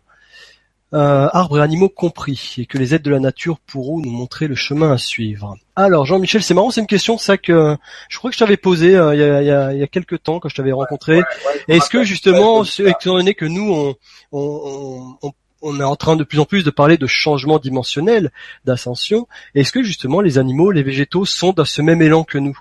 [0.95, 4.47] euh, arbres et animaux compris, et que les aides de la nature pourront nous montrer
[4.49, 5.57] le chemin à suivre.
[5.77, 7.77] Alors, Jean-Michel, c'est marrant, c'est une question ça que
[8.09, 9.83] je crois que je t'avais posée euh, il, y a, il, y a, il y
[9.83, 11.23] a quelques temps quand je t'avais rencontré.
[11.69, 13.95] Est-ce que justement, étant donné que nous, on,
[14.33, 15.33] on, on on
[15.81, 18.33] est en train de plus en plus de parler de changement dimensionnel,
[18.65, 19.29] d'ascension.
[19.55, 22.59] Est-ce que justement les animaux, les végétaux sont dans ce même élan que nous?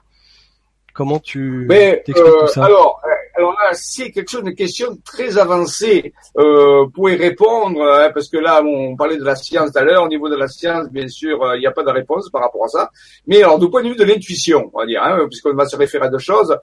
[0.94, 2.62] Comment tu t'expliques tout ça?
[2.62, 7.16] euh, Alors, euh, alors là, c'est quelque chose, une question très avancée euh, pour y
[7.16, 10.04] répondre, hein, parce que là, on parlait de la science tout à l'heure.
[10.04, 12.42] Au niveau de la science, bien sûr, euh, il n'y a pas de réponse par
[12.42, 12.90] rapport à ça.
[13.26, 15.78] Mais alors, du point de vue de l'intuition, on va dire, hein, puisqu'on va se
[15.78, 16.56] référer à deux choses,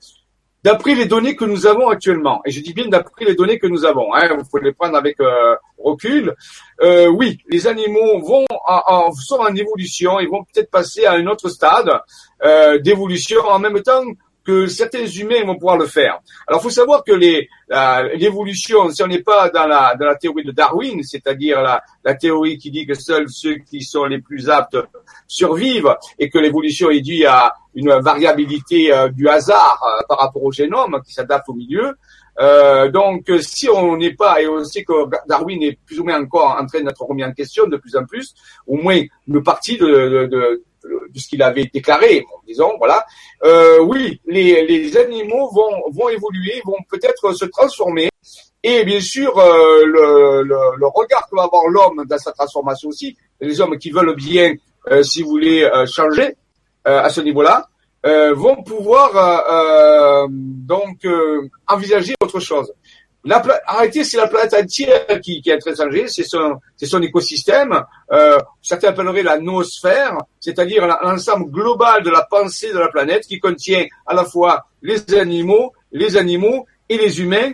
[0.64, 3.66] d'après les données que nous avons actuellement, et je dis bien d'après les données que
[3.66, 6.34] nous avons, hein, vous pouvez les prendre avec euh, recul,
[6.82, 11.26] euh, oui, les animaux vont en, sont en évolution, ils vont peut-être passer à un
[11.26, 11.90] autre stade
[12.44, 14.04] euh, d'évolution en même temps
[14.48, 16.20] que certains humains vont pouvoir le faire.
[16.46, 20.42] Alors, il faut savoir que l'évolution, si on n'est pas dans la dans la théorie
[20.42, 24.48] de Darwin, c'est-à-dire la, la théorie qui dit que seuls ceux qui sont les plus
[24.48, 24.78] aptes
[25.26, 30.42] survivent et que l'évolution est due à une variabilité euh, du hasard euh, par rapport
[30.42, 31.92] au génome qui s'adapte au milieu.
[32.40, 34.94] Euh, donc, si on n'est pas, et on sait que
[35.28, 38.06] Darwin est plus ou moins encore en train d'être remis en question de plus en
[38.06, 38.34] plus,
[38.66, 40.62] au moins une partie de, de, de,
[41.12, 43.04] de ce qu'il avait déclaré, disons, voilà.
[43.44, 48.08] Euh, oui, les, les, animaux vont, vont évoluer, vont peut-être se transformer.
[48.62, 52.88] Et bien sûr, euh, le, le, le, regard que va avoir l'homme dans sa transformation
[52.88, 54.54] aussi, les hommes qui veulent bien,
[54.90, 56.36] euh, si vous voulez, euh, changer
[56.86, 57.68] euh, à ce niveau-là,
[58.34, 61.06] vont pouvoir donc
[61.66, 62.72] envisager autre chose.
[63.28, 67.02] La arrêtez, c'est la planète entière qui, qui est très changée, c'est son, c'est son
[67.02, 67.78] écosystème.
[68.10, 73.38] Euh, certains appelleraient la noosphère, c'est-à-dire l'ensemble global de la pensée de la planète qui
[73.38, 77.52] contient à la fois les animaux, les animaux et les humains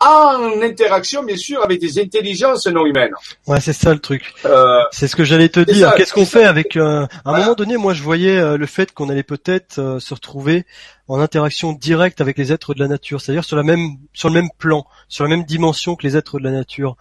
[0.00, 3.12] en interaction, bien sûr, avec des intelligences non humaines.
[3.46, 4.32] Ouais, c'est ça le truc.
[4.46, 5.94] Euh, c'est ce que j'allais te dire.
[5.94, 8.92] Qu'est-ce qu'on fait avec euh, À un moment donné, moi, je voyais euh, le fait
[8.92, 10.64] qu'on allait peut-être euh, se retrouver
[11.06, 14.34] en interaction directe avec les êtres de la nature, c'est-à-dire sur la même, sur le
[14.34, 16.96] même plan, sur la même dimension que les êtres de la nature.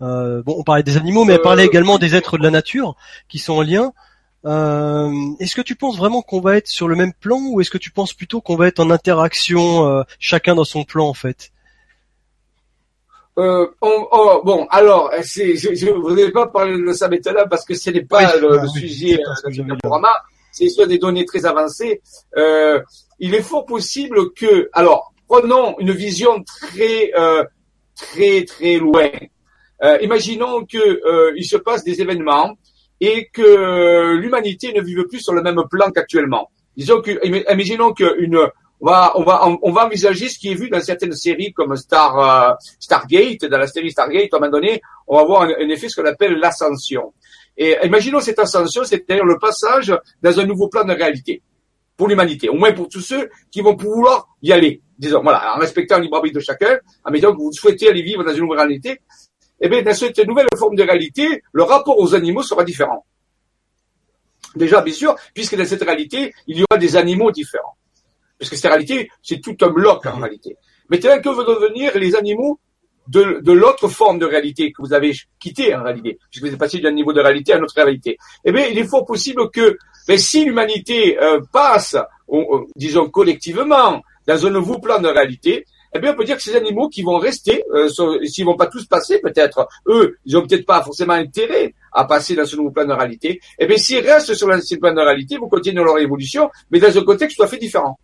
[0.00, 2.96] bon, on parlait des animaux, mais on parlait également des êtres de la nature
[3.28, 3.92] qui sont en lien.
[5.40, 7.78] est-ce que tu penses vraiment qu'on va être sur le même plan ou est-ce que
[7.78, 11.52] tu penses plutôt qu'on va être en interaction chacun dans son plan en fait?
[13.38, 17.64] Euh, on, oh, bon, alors, c'est, je ne voudrais pas parler de ça maintenant parce
[17.64, 20.10] que ce n'est pas Oui, le, ah le oui, sujet ce euh, j'avais du programme.
[20.52, 22.02] C'est sur des données très avancées.
[22.36, 22.80] Euh,
[23.20, 27.44] il est fort possible que, alors, prenons une vision très, euh,
[27.94, 29.10] très, très loin.
[29.82, 32.58] Euh, imaginons que euh, il se passe des événements
[33.00, 36.50] et que l'humanité ne vive plus sur le même plan qu'actuellement.
[36.76, 37.12] Disons que,
[37.50, 38.38] imaginons qu'une
[38.80, 43.44] on va, envisager ce qui est vu dans certaines séries comme Star, euh, Stargate.
[43.44, 46.06] Dans la série Stargate, à un moment donné, on va avoir un, effet ce qu'on
[46.06, 47.12] appelle l'ascension.
[47.56, 51.42] Et imaginons cette ascension, c'est-à-dire le passage dans un nouveau plan de réalité
[51.96, 54.80] pour l'humanité, au moins pour tous ceux qui vont pouvoir y aller.
[54.98, 58.24] Disons, voilà, en respectant le libre de chacun, en disant que vous souhaitez aller vivre
[58.24, 59.00] dans une nouvelle réalité,
[59.60, 63.04] eh bien, dans cette nouvelle forme de réalité, le rapport aux animaux sera différent.
[64.56, 67.76] Déjà, bien sûr, puisque dans cette réalité, il y aura des animaux différents.
[68.40, 70.56] Parce que cette réalité, c'est tout un bloc en réalité.
[70.88, 72.58] Maintenant, que vont devenir les animaux
[73.06, 76.58] de, de l'autre forme de réalité que vous avez quitté en réalité, puisque vous êtes
[76.58, 79.50] passé d'un niveau de réalité à une autre réalité Eh bien, il est fort possible
[79.50, 79.76] que
[80.08, 81.96] ben, si l'humanité euh, passe,
[82.28, 86.36] on- on- disons collectivement, dans un nouveau plan de réalité, eh bien, on peut dire
[86.36, 87.88] que ces animaux qui vont rester, euh,
[88.24, 92.36] s'ils vont pas tous passer, peut-être, eux, ils ont peut-être pas forcément intérêt à passer
[92.36, 93.40] dans ce nouveau plan de réalité.
[93.58, 96.78] Eh bien, s'ils restent sur l'ancien plan de réalité, ils vont continuer leur évolution, mais
[96.78, 97.98] dans un contexte tout à fait différent.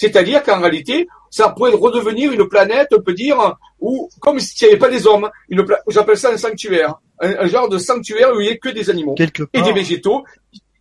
[0.00, 3.36] C'est-à-dire qu'en réalité, ça pourrait redevenir une planète, on peut dire,
[3.80, 7.46] où, comme s'il n'y avait pas des hommes, une j'appelle ça un sanctuaire, un, un
[7.46, 9.64] genre de sanctuaire où il n'y a que des animaux Quelque et part.
[9.64, 10.24] des végétaux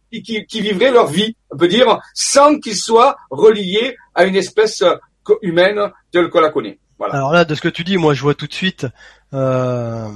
[0.09, 4.37] qui, qui, qui vivraient leur vie, on peut dire, sans qu'ils soient reliés à une
[4.37, 4.95] espèce euh,
[5.41, 6.79] humaine telle qu'on la connaît.
[6.97, 7.15] Voilà.
[7.15, 8.87] Alors là, de ce que tu dis, moi, je vois tout de suite
[9.33, 10.07] euh,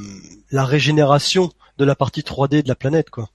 [0.50, 3.28] la régénération de la partie 3D de la planète, quoi.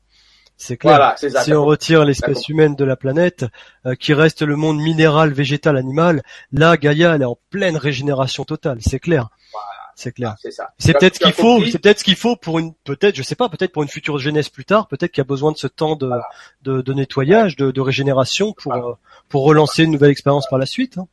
[0.61, 0.97] C'est clair.
[0.97, 1.43] Voilà, c'est ça.
[1.45, 3.45] si on retire l'espèce humaine de la planète,
[3.87, 6.21] euh, qui reste le monde minéral, végétal, animal,
[6.53, 8.79] là, Gaïa, elle est en pleine régénération totale.
[8.81, 9.29] C'est clair.
[9.95, 10.35] C'est clair.
[10.41, 10.71] C'est ça.
[10.79, 13.23] C'est as- peut-être ce qu'il faut, c'est peut-être ce qu'il faut pour une, peut-être, je
[13.23, 15.57] sais pas, peut-être pour une future jeunesse plus tard, peut-être qu'il y a besoin de
[15.57, 16.11] ce temps de,
[16.63, 18.87] de, de nettoyage, de, de régénération pour, Voilà.
[18.89, 18.93] euh,
[19.29, 20.99] pour relancer une nouvelle expérience par la suite.
[20.99, 21.07] hein.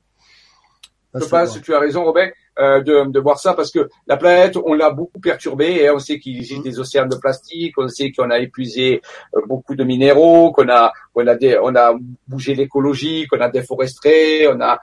[1.15, 4.57] Je pense tu as raison, Robin, euh, de, de voir ça parce que la planète,
[4.57, 8.11] on l'a beaucoup perturbée et on sait qu'il existe des océans de plastique, on sait
[8.11, 9.01] qu'on a épuisé
[9.35, 11.93] euh, beaucoup de minéraux, qu'on a, on a, des, on a
[12.27, 14.79] bougé l'écologie, qu'on a déforesté, on a,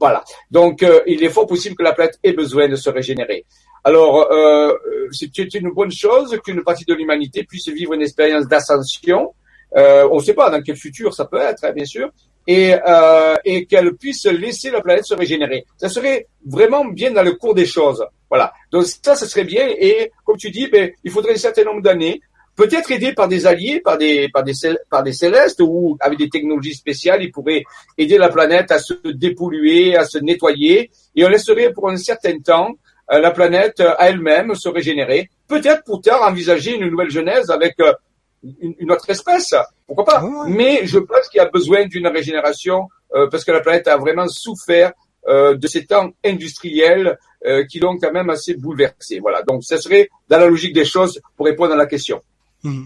[0.00, 0.22] voilà.
[0.50, 3.44] Donc, euh, il est fort possible que la planète ait besoin de se régénérer.
[3.84, 4.72] Alors, euh,
[5.12, 9.34] c'est c'est une bonne chose qu'une partie de l'humanité puisse vivre une expérience d'ascension.
[9.76, 12.10] Euh, on ne sait pas dans quel futur ça peut être, hein, bien sûr,
[12.48, 15.66] et, euh, et qu'elle puisse laisser la planète se régénérer.
[15.76, 18.04] Ça serait vraiment bien dans le cours des choses.
[18.30, 18.54] Voilà.
[18.72, 19.68] Donc ça, ça serait bien.
[19.78, 22.22] Et comme tu dis, ben, il faudrait un certain nombre d'années,
[22.56, 24.54] peut-être aidé par des alliés, par des, par des,
[24.88, 27.64] par des célestes, ou avec des technologies spéciales, ils pourraient
[27.98, 32.38] aider la planète à se dépolluer, à se nettoyer, et on laisserait pour un certain
[32.38, 32.70] temps
[33.12, 35.28] euh, la planète à elle-même se régénérer.
[35.46, 37.92] Peut-être pour tard envisager une nouvelle genèse avec euh,
[38.42, 39.54] une, une autre espèce,
[39.86, 40.22] pourquoi pas.
[40.46, 43.96] Mais je pense qu'il y a besoin d'une régénération euh, parce que la planète a
[43.96, 44.92] vraiment souffert
[45.26, 49.18] euh, de ces temps industriels euh, qui l'ont quand même assez bouleversé.
[49.20, 49.42] Voilà.
[49.42, 52.20] Donc, ce serait dans la logique des choses pour répondre à la question.
[52.62, 52.84] Hmm.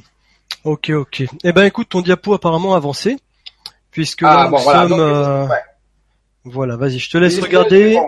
[0.65, 1.25] Ok, ok.
[1.45, 3.17] Eh ben, écoute, ton diapo apparemment avancé,
[3.91, 4.89] puisque Ah là, bon, nous voilà.
[4.89, 5.57] sommes, Donc, ouais.
[6.45, 8.03] voilà, vas-y, je te laisse Les regarder hein.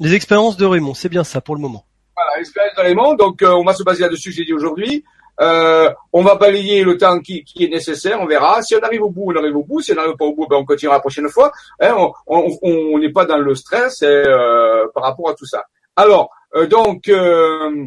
[0.00, 0.94] les expériences de Raymond.
[0.94, 1.84] C'est bien ça pour le moment.
[2.16, 3.14] Voilà, l'expérience de Raymond.
[3.14, 5.04] Donc, on va se baser là-dessus, j'ai dit aujourd'hui.
[5.40, 8.60] Euh, on va balayer le temps qui, qui est nécessaire, on verra.
[8.62, 9.80] Si on arrive au bout, on arrive au bout.
[9.80, 11.50] Si on n'arrive pas au bout, ben, on continuera la prochaine fois.
[11.80, 11.94] Hein,
[12.26, 15.64] on- n'est pas dans le stress euh, par rapport à tout ça.
[15.96, 17.86] Alors, euh, donc, euh,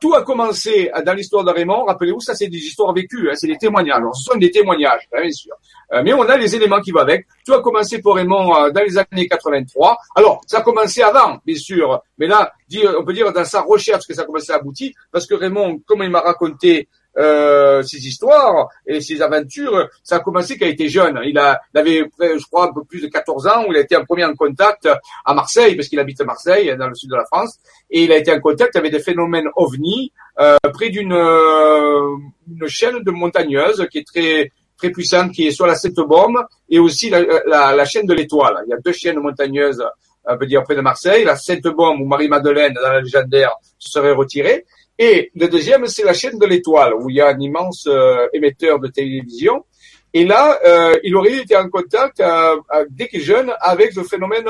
[0.00, 1.84] tout a commencé dans l'histoire de Raymond.
[1.84, 3.96] Rappelez-vous, ça, c'est des histoires vécues, hein, c'est des témoignages.
[3.96, 5.54] Alors, ce sont des témoignages, hein, bien sûr.
[5.92, 7.26] Euh, mais on a les éléments qui vont avec.
[7.46, 9.96] Tout a commencé pour Raymond euh, dans les années 83.
[10.16, 12.02] Alors, ça a commencé avant, bien sûr.
[12.18, 12.52] Mais là,
[12.98, 15.80] on peut dire dans sa recherche que ça a commencé à aboutir, parce que Raymond,
[15.86, 20.72] comme il m'a raconté euh, ses histoires et ses aventures, ça a commencé quand il
[20.72, 21.20] était jeune.
[21.24, 23.80] Il, a, il avait, je crois, un peu plus de 14 ans, où il a
[23.80, 24.88] été en premier en contact
[25.24, 27.58] à Marseille, parce qu'il habite à Marseille, dans le sud de la France,
[27.90, 32.16] et il a été en contact avec des phénomènes ovni euh, près d'une euh,
[32.48, 36.78] une chaîne de montagneuses qui est très très puissante, qui est sur la Sainte-Baume, et
[36.78, 38.62] aussi la, la, la chaîne de l'Étoile.
[38.66, 39.84] Il y a deux chaînes montagneuses,
[40.24, 44.12] on peut dire près de Marseille, la Sainte-Baume où Marie-Madeleine, dans la légendaire, se serait
[44.12, 44.64] retirée,
[44.98, 48.26] et le deuxième, c'est la chaîne de l'Étoile, où il y a un immense euh,
[48.32, 49.64] émetteur de télévision.
[50.12, 53.94] Et là, euh, il aurait été en contact, euh, euh, dès qu'il est jeune, avec
[53.94, 54.46] le phénomène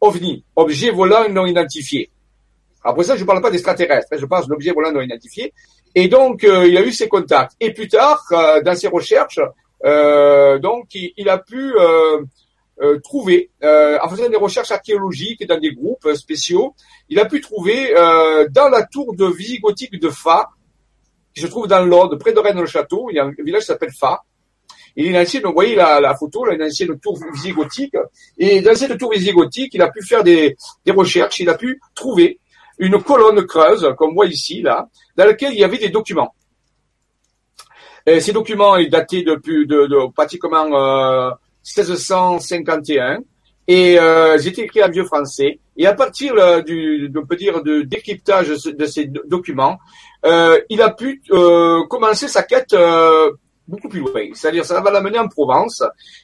[0.00, 2.10] OVNI, objet volant non identifié.
[2.84, 5.52] Après ça, je ne parle pas d'extraterrestres, hein, je parle d'objet volant non identifié.
[5.94, 7.52] Et donc, euh, il a eu ses contacts.
[7.60, 9.40] Et plus tard, euh, dans ses recherches,
[9.84, 11.72] euh, donc, il, il a pu
[12.80, 16.74] euh, trouvé, en faisant des recherches archéologiques dans des groupes spéciaux,
[17.08, 17.92] il a pu trouver
[18.50, 20.48] dans la tour de visigothique de Fa,
[21.34, 23.92] qui se trouve dans l'Aude, près de Rennes-le-Château, il y a un village qui s'appelle
[23.92, 24.22] Fa,
[24.96, 27.96] et une ancienne, vous voyez la, photo, là, une ancienne tour visigothique.
[28.38, 30.56] Et dans cette tour visigothique, il a pu faire des,
[30.88, 32.40] recherches, il a pu trouver
[32.78, 36.34] une colonne creuse, comme moi ici, là, dans laquelle il y avait des documents.
[38.06, 41.30] Et ces documents datés depuis de, de, pratiquement euh,
[41.64, 43.20] 1651
[43.68, 45.60] et euh, étaient écrits en vieux français.
[45.76, 49.78] Et à partir euh, du, on peut dire, de décryptage de ces documents,
[50.26, 53.30] euh, il a pu euh, commencer sa quête euh,
[53.66, 54.28] beaucoup plus loin.
[54.34, 55.82] C'est-à-dire, ça va l'amener en Provence.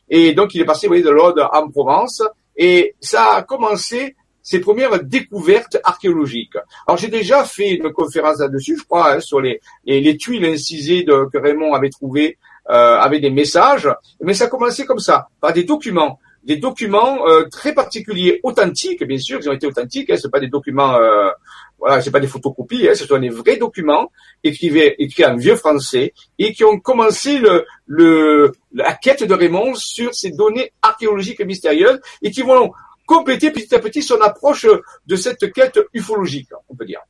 [0.09, 2.22] Et donc, il est passé, vous voyez, de l'Aude en Provence.
[2.57, 6.57] Et ça a commencé ses premières découvertes archéologiques.
[6.87, 11.05] Alors j'ai déjà fait une conférence là-dessus, je crois, hein, sur les, les, tuiles incisées
[11.05, 12.38] que Raymond avait trouvées
[12.70, 13.88] euh, avec des messages,
[14.20, 19.05] mais ça a commencé comme ça, par des documents, des documents euh, très particuliers, authentiques,
[19.05, 21.31] bien sûr, ils ont été authentiques, hein, c'est pas des documents, euh,
[21.79, 24.11] voilà, c'est pas des photocopies, hein, ce sont des vrais documents
[24.44, 29.74] écrivés, écrits en vieux français et qui ont commencé le, le, la quête de Raymond
[29.74, 32.72] sur ces données archéologiques mystérieuses et qui vont
[33.07, 34.66] compléter petit à petit son approche
[35.07, 37.00] de cette quête ufologique, on peut dire.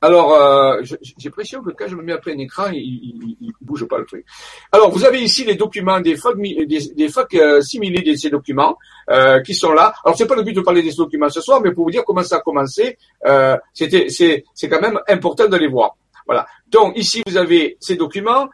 [0.00, 3.84] Alors, euh, j'ai l'impression que quand je me mets après un écran, il, il, bouge
[3.86, 4.24] pas le truc.
[4.70, 6.88] Alors, vous avez ici les documents des facs, des,
[7.34, 8.76] euh, similés de ces documents
[9.10, 9.92] euh, qui sont là.
[10.04, 12.04] Alors, c'est pas le but de parler des documents ce soir, mais pour vous dire
[12.04, 15.96] comment ça a commencé, euh, c'était, c'est, c'est quand même important de les voir.
[16.26, 16.46] Voilà.
[16.68, 18.48] Donc, ici, vous avez ces documents.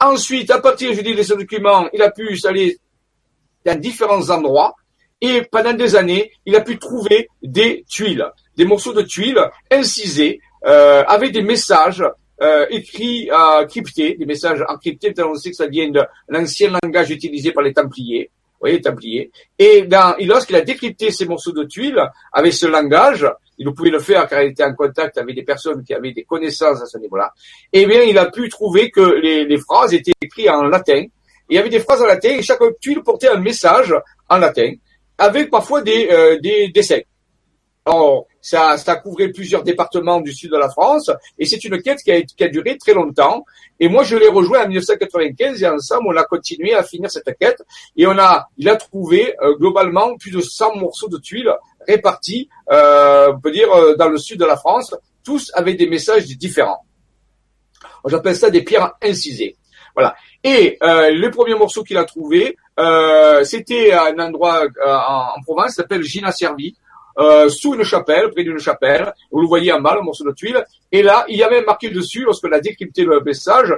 [0.00, 2.78] Ensuite, à partir, je dis, de ces documents, il a pu aller
[3.64, 4.74] dans différents endroits.
[5.20, 9.38] Et pendant des années, il a pu trouver des tuiles, des morceaux de tuiles
[9.70, 12.04] incisés euh, avec des messages
[12.40, 13.30] euh, écrits
[13.68, 17.72] cryptés, des messages encryptés, on sait que ça vient de l'ancien langage utilisé par les
[17.72, 18.30] Templiers.
[18.54, 19.30] Vous voyez, Templiers.
[19.58, 19.86] Et,
[20.24, 23.26] lorsqu'il a décrypté ces morceaux de tuiles avec ce langage,
[23.58, 26.24] il pouvait le faire car il était en contact avec des personnes qui avaient des
[26.24, 27.32] connaissances à ce niveau-là.
[27.72, 31.04] Eh bien, il a pu trouver que les, les phrases étaient écrites en latin
[31.52, 33.94] il y avait des phrases en latin et chaque tuile portait un message
[34.30, 34.72] en latin
[35.18, 37.00] avec parfois des, euh, des dessins.
[37.84, 41.98] Alors, ça, ça couvrait plusieurs départements du sud de la France et c'est une quête
[42.02, 43.44] qui a, qui a, duré très longtemps.
[43.80, 47.36] Et moi, je l'ai rejoint en 1995 et ensemble, on a continué à finir cette
[47.38, 47.62] quête
[47.96, 51.52] et on a, il a trouvé euh, globalement plus de 100 morceaux de tuiles
[51.88, 55.88] répartis, euh, on peut dire, euh, dans le sud de la France, tous avec des
[55.88, 56.84] messages différents.
[58.06, 59.56] J'appelle ça des pierres incisées.
[59.94, 60.14] Voilà.
[60.42, 65.74] Et euh, le premier morceau qu'il a trouvé, euh, c'était un endroit euh, en, Provence,
[65.74, 66.76] s'appelle Gina Servi,
[67.18, 69.12] euh, sous une chapelle, près d'une chapelle.
[69.30, 70.64] Vous le voyez en bas, le morceau de tuile.
[70.90, 73.74] Et là, il y avait marqué dessus, lorsqu'on a décrypté le message,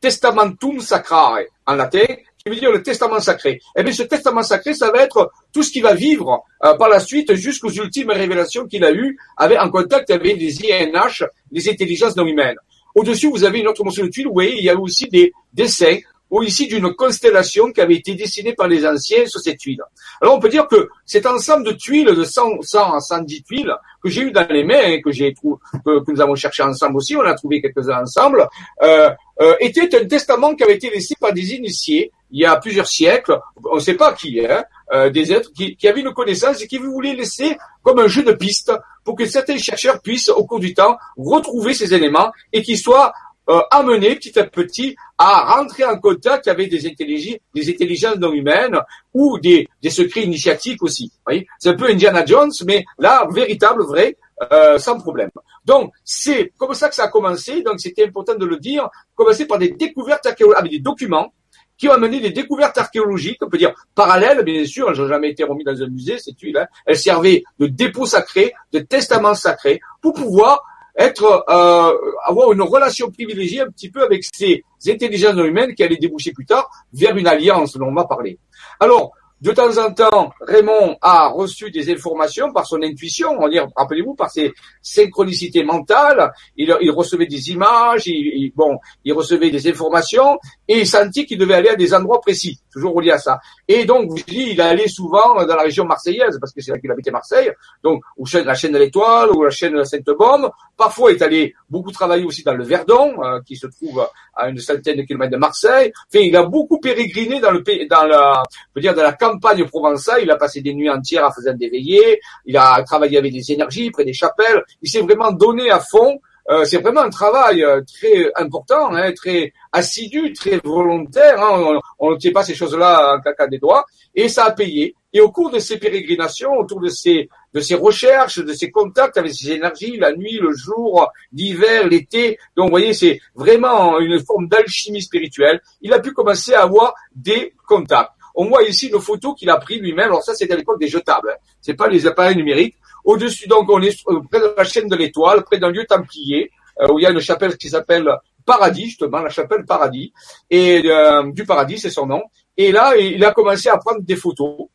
[0.00, 2.06] Testamentum Sacrare, en latin,
[2.38, 3.60] qui veut dire le testament sacré.
[3.76, 6.88] Eh bien, ce testament sacré, ça va être tout ce qui va vivre euh, par
[6.88, 11.68] la suite jusqu'aux ultimes révélations qu'il a eues avec, en contact avec les INH, les
[11.68, 12.56] intelligences non humaines.
[12.94, 14.26] Au-dessus, vous avez une autre morceau de tuile.
[14.26, 15.98] Vous voyez, il y a aussi des dessins
[16.30, 19.82] ou ici d'une constellation qui avait été dessinée par les anciens sur cette tuile.
[20.20, 23.74] Alors on peut dire que cet ensemble de tuiles, de 100, 100 à 110 tuiles,
[24.02, 26.96] que j'ai eu dans les mains, et que j'ai que, que, nous avons cherché ensemble
[26.96, 28.48] aussi, on a trouvé quelques-uns ensemble,
[28.82, 32.56] euh, euh, était un testament qui avait été laissé par des initiés il y a
[32.56, 33.38] plusieurs siècles,
[33.70, 36.66] on ne sait pas qui, hein, euh, des êtres qui, qui, avaient une connaissance et
[36.66, 38.72] qui voulaient laisser comme un jeu de piste
[39.04, 43.12] pour que certains chercheurs puissent, au cours du temps, retrouver ces éléments et qu'ils soient
[43.48, 48.32] euh, amenés petit à petit à rentrer en contact avec des intelligences, des intelligences non
[48.32, 48.78] humaines
[49.12, 51.12] ou des, des secrets initiatiques aussi.
[51.58, 54.16] C'est un peu Indiana Jones, mais là, véritable, vrai,
[54.50, 55.28] euh, sans problème.
[55.66, 57.62] Donc, c'est comme ça que ça a commencé.
[57.62, 58.88] Donc, c'était important de le dire.
[59.14, 61.34] Commencer par des découvertes archéologiques, avec des documents
[61.76, 65.32] qui ont amené des découvertes archéologiques, on peut dire parallèles, bien sûr, elles n'ont jamais
[65.32, 66.66] été remis dans un musée, ces tuiles, hein.
[66.86, 70.62] elles servaient de dépôt sacré, de testament sacré, pour pouvoir
[70.96, 71.92] être euh,
[72.24, 76.46] avoir une relation privilégiée un petit peu avec ces intelligences humaines qui allaient déboucher plus
[76.46, 78.38] tard vers une alliance dont on va parler.
[78.78, 83.68] Alors, de temps en temps, Raymond a reçu des informations par son intuition, on dire,
[83.74, 86.30] rappelez-vous, par ses synchronicités mentales.
[86.56, 90.38] Il, il recevait des images, il, bon, il recevait des informations
[90.68, 93.40] et il sentit qu'il devait aller à des endroits précis, toujours reliés à ça.
[93.66, 96.78] Et donc, vous dites, il allait souvent dans la région marseillaise, parce que c'est là
[96.78, 97.50] qu'il habitait Marseille,
[97.82, 100.50] donc ou la chaîne de l'Étoile ou la chaîne de la Sainte-Baume.
[100.76, 104.06] Parfois, il est allé beaucoup travailler aussi dans le Verdon, euh, qui se trouve
[104.40, 105.92] à une centaine de kilomètres de Marseille.
[106.14, 108.42] Il a beaucoup pérégriné dans le pays, dans la,
[108.74, 111.68] peut dire dans la campagne provençale, il a passé des nuits entières à faisant des
[111.68, 115.80] veillées, il a travaillé avec des énergies, près des chapelles, il s'est vraiment donné à
[115.80, 116.20] fond
[116.50, 121.40] euh, c'est vraiment un travail euh, très important, hein, très assidu, très volontaire.
[121.40, 121.78] Hein.
[121.98, 123.84] On ne tient pas ces choses-là en caca des doigts,
[124.14, 124.96] et ça a payé.
[125.12, 129.18] Et au cours de ces pérégrinations, autour de ces de ces recherches, de ces contacts
[129.18, 132.38] avec ces énergies, la nuit, le jour, l'hiver, l'été.
[132.56, 135.60] Donc, vous voyez, c'est vraiment une forme d'alchimie spirituelle.
[135.82, 138.12] Il a pu commencer à avoir des contacts.
[138.34, 140.06] On voit ici une photo qu'il a pris lui-même.
[140.06, 141.30] Alors ça, c'est à l'époque des jetables.
[141.30, 141.38] Hein.
[141.60, 142.76] C'est pas les appareils numériques.
[143.04, 143.96] Au-dessus, donc, on est
[144.30, 147.10] près de la chaîne de l'étoile, près d'un lieu templier, euh, où il y a
[147.10, 148.08] une chapelle qui s'appelle
[148.44, 150.12] Paradis, justement, la chapelle Paradis,
[150.48, 152.22] et euh, du Paradis, c'est son nom.
[152.56, 154.68] Et là, il a commencé à prendre des photos.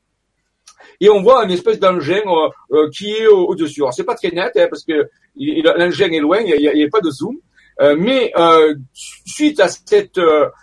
[1.02, 2.22] Et on voit une espèce d'engin
[2.72, 3.82] euh, qui est au-dessus.
[3.82, 7.02] Alors, c'est pas très net, hein, parce que l'engin est loin, il n'y a, pas
[7.02, 7.38] de zoom.
[7.98, 8.32] mais
[8.94, 10.20] suite à cette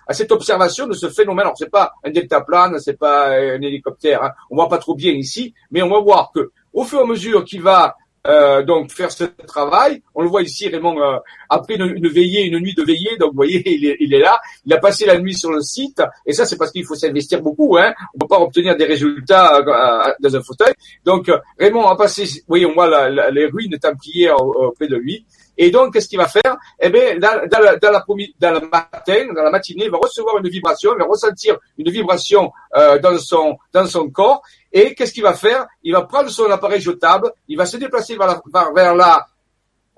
[0.07, 4.22] à cette observation de ce phénomène, alors c'est pas un deltaplane, c'est pas un hélicoptère,
[4.22, 7.03] hein, on voit pas trop bien ici, mais on va voir que au fur et
[7.03, 7.97] à mesure qu'il va
[8.27, 10.03] euh, donc faire ce travail.
[10.14, 11.18] On le voit ici, Raymond, euh,
[11.49, 14.41] après une, veillée, une nuit de veillée, donc vous voyez, il est, il est, là.
[14.64, 17.43] Il a passé la nuit sur le site, et ça, c'est parce qu'il faut s'investir
[17.43, 17.77] beaucoup.
[17.77, 17.93] Hein.
[18.14, 20.73] On ne peut pas obtenir des résultats euh, dans un fauteuil.
[21.05, 24.97] Donc Raymond a passé, vous voyez, on voit la, la, les ruines templières auprès de
[24.97, 25.25] lui.
[25.57, 26.57] Et donc, qu'est-ce qu'il va faire?
[26.81, 27.47] Eh bien, dans, la,
[27.77, 28.05] dans, la,
[28.41, 31.91] dans le matin, dans la matinée, il va recevoir une vibration, il va ressentir une
[31.91, 34.43] vibration euh, dans son dans son corps.
[34.73, 35.67] Et qu'est-ce qu'il va faire?
[35.83, 38.41] Il va prendre son appareil jetable, il va se déplacer vers la,
[38.75, 39.27] vers la,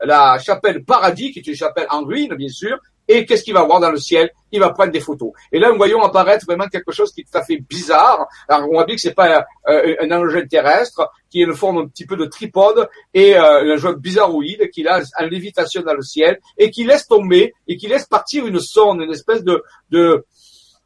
[0.03, 2.77] la chapelle Paradis, qui est une chapelle en ruine, bien sûr,
[3.09, 4.31] et qu'est-ce qu'il va voir dans le ciel?
[4.53, 5.33] Il va prendre des photos.
[5.53, 8.27] Et là, nous voyons apparaître vraiment quelque chose qui est tout à fait bizarre.
[8.49, 11.79] Alors, on voit bien que c'est pas euh, un engin terrestre, qui est une forme
[11.79, 15.95] un petit peu de tripode et euh, un jeu bizarroïde qui a en lévitation dans
[15.95, 19.63] le ciel et qui laisse tomber et qui laisse partir une sonde, une espèce de,
[19.91, 20.25] de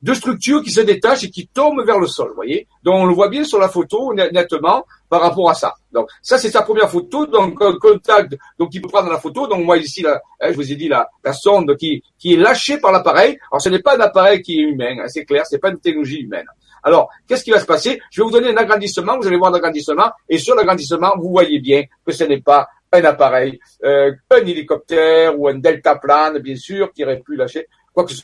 [0.01, 2.67] de structures qui se détachent et qui tombent vers le sol, voyez.
[2.83, 5.75] Donc on le voit bien sur la photo nettement par rapport à ça.
[5.93, 9.47] Donc ça c'est sa première photo, donc un contact, donc il peut prendre la photo.
[9.47, 12.37] Donc moi ici, là, hein, je vous ai dit la, la sonde qui qui est
[12.37, 13.39] lâchée par l'appareil.
[13.51, 15.81] Alors ce n'est pas un appareil qui est humain, hein, c'est clair, c'est pas une
[15.81, 16.47] technologie humaine.
[16.85, 18.01] Alors qu'est-ce qui va se passer?
[18.11, 21.59] Je vais vous donner un agrandissement, vous allez voir l'agrandissement, et sur l'agrandissement vous voyez
[21.59, 26.91] bien que ce n'est pas un appareil, euh, un hélicoptère ou un deltaplane, bien sûr,
[26.95, 27.67] qui aurait pu lâcher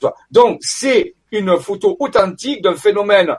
[0.00, 0.14] quoi.
[0.30, 3.36] Donc c'est une photo authentique d'un phénomène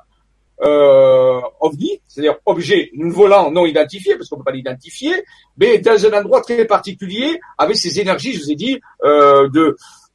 [0.62, 5.14] euh, ovni, c'est-à-dire objet volant non identifié, parce qu'on ne peut pas l'identifier,
[5.58, 9.50] mais dans un endroit très particulier, avec ces énergies, je vous ai dit, euh,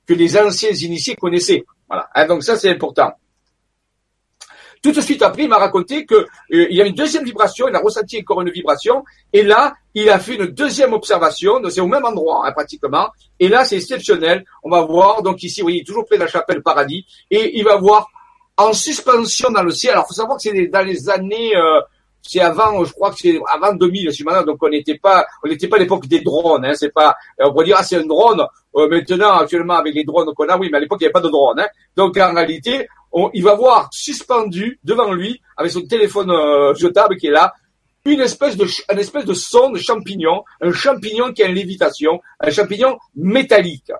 [0.07, 1.65] que les anciens initiés connaissaient.
[1.89, 2.09] Voilà.
[2.15, 3.13] Hein, donc ça, c'est important.
[4.83, 7.75] Tout de suite après, il m'a raconté qu'il euh, y a une deuxième vibration, il
[7.75, 11.87] a ressenti encore une vibration, et là, il a fait une deuxième observation, c'est au
[11.87, 13.09] même endroit hein, pratiquement,
[13.39, 14.45] et là, c'est exceptionnel.
[14.63, 17.65] On va voir, donc ici, vous voyez, toujours près de la chapelle Paradis, et il
[17.65, 18.09] va voir
[18.57, 19.93] en suspension dans le ciel.
[19.93, 21.81] Alors, faut savoir que c'est dans les années, euh,
[22.23, 24.11] c'est avant, je crois que c'est avant 2000,
[24.47, 26.65] donc on n'était pas, on n'était pas à l'époque des drones.
[26.65, 28.47] Hein, c'est pas, on pourrait dire ah c'est un drone.
[28.77, 31.13] Euh, maintenant, actuellement avec les drones qu'on a, oui, mais à l'époque il n'y avait
[31.13, 31.59] pas de drone.
[31.59, 31.69] Hein.
[31.97, 32.87] Donc en réalité,
[33.35, 37.53] il va voir suspendu devant lui avec son téléphone euh, jetable qui est là
[38.05, 42.21] une espèce de une espèce de son de champignon, un champignon qui a une lévitation,
[42.41, 43.93] un champignon métallique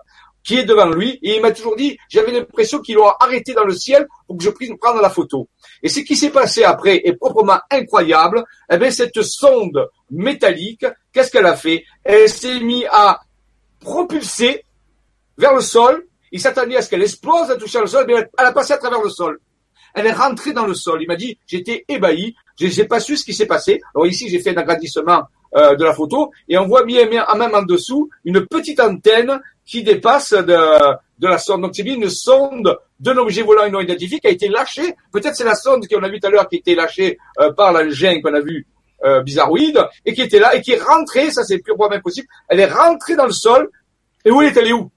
[0.43, 3.63] qui est devant lui et il m'a toujours dit j'avais l'impression qu'il aura arrêté dans
[3.63, 5.47] le ciel pour que je puisse prendre la photo.
[5.83, 8.43] Et ce qui s'est passé après est proprement incroyable.
[8.71, 11.83] Eh bien cette sonde métallique, qu'est-ce qu'elle a fait?
[12.03, 13.19] Elle s'est mise à
[13.81, 14.63] propulser
[15.37, 18.45] vers le sol il s'attendait à ce qu'elle explose en touchant le sol, mais elle
[18.45, 19.39] a passé à travers le sol.
[19.93, 21.01] Elle est rentrée dans le sol.
[21.01, 23.81] Il m'a dit, j'étais ébahi, je n'ai pas su ce qui s'est passé.
[23.93, 25.23] Alors ici, j'ai fait un agrandissement
[25.57, 29.83] euh, de la photo, et on voit bien, même en dessous une petite antenne qui
[29.83, 31.61] dépasse de, la sonde.
[31.61, 34.95] Donc c'est bien une sonde d'un objet volant non identifié qui a été lâchée.
[35.11, 37.51] Peut-être c'est la sonde qu'on a vue tout à l'heure qui a été lâchée euh,
[37.51, 38.65] par l'engin qu'on a vu
[39.03, 42.59] euh, bizarroïde, et qui était là, et qui est rentrée, ça c'est purement impossible, elle
[42.59, 43.69] est rentrée dans le sol,
[44.23, 44.91] et où elle est allée où?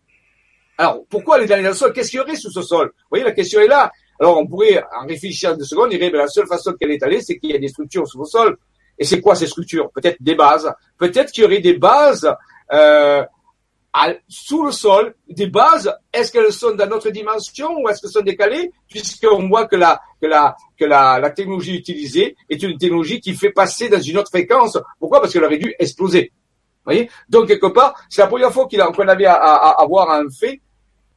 [0.76, 1.92] Alors, pourquoi aller dans le sol?
[1.92, 2.88] Qu'est-ce qu'il y aurait sous ce sol?
[2.88, 3.92] Vous voyez, la question est là.
[4.20, 7.38] Alors, on pourrait, en réfléchissant deux secondes, dire, la seule façon qu'elle est allée, c'est
[7.38, 8.56] qu'il y a des structures sous le sol.
[8.98, 9.90] Et c'est quoi ces structures?
[9.92, 10.72] Peut-être des bases.
[10.98, 12.28] Peut-être qu'il y aurait des bases
[12.72, 13.24] euh,
[14.28, 15.14] sous le sol.
[15.28, 18.72] Des bases, est-ce qu'elles sont dans notre dimension ou est-ce qu'elles sont décalées?
[18.88, 23.34] Puisqu'on voit que la, que, la, que la, la technologie utilisée est une technologie qui
[23.34, 24.78] fait passer dans une autre fréquence.
[24.98, 25.20] Pourquoi?
[25.20, 26.32] Parce qu'elle aurait dû exploser
[26.84, 27.10] voyez?
[27.28, 30.60] Donc, quelque part, c'est la première fois qu'on avait à, à, à, voir un fait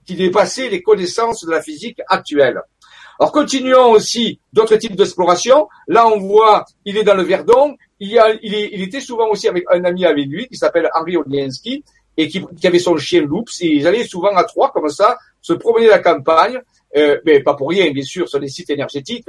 [0.06, 2.62] qui dépassait les connaissances de la physique actuelle.
[3.20, 5.68] Alors, continuons aussi d'autres types d'exploration.
[5.88, 7.76] Là, on voit, il est dans le Verdon.
[8.00, 11.18] Il, y a, il, était souvent aussi avec un ami avec lui qui s'appelle Henri
[11.18, 11.84] Odnienski
[12.18, 13.62] et qui, qui, avait son chien Loops.
[13.62, 16.60] Et ils allaient souvent à trois, comme ça, se promener la campagne,
[16.96, 19.28] euh, mais pas pour rien, bien sûr, sur les sites énergétiques.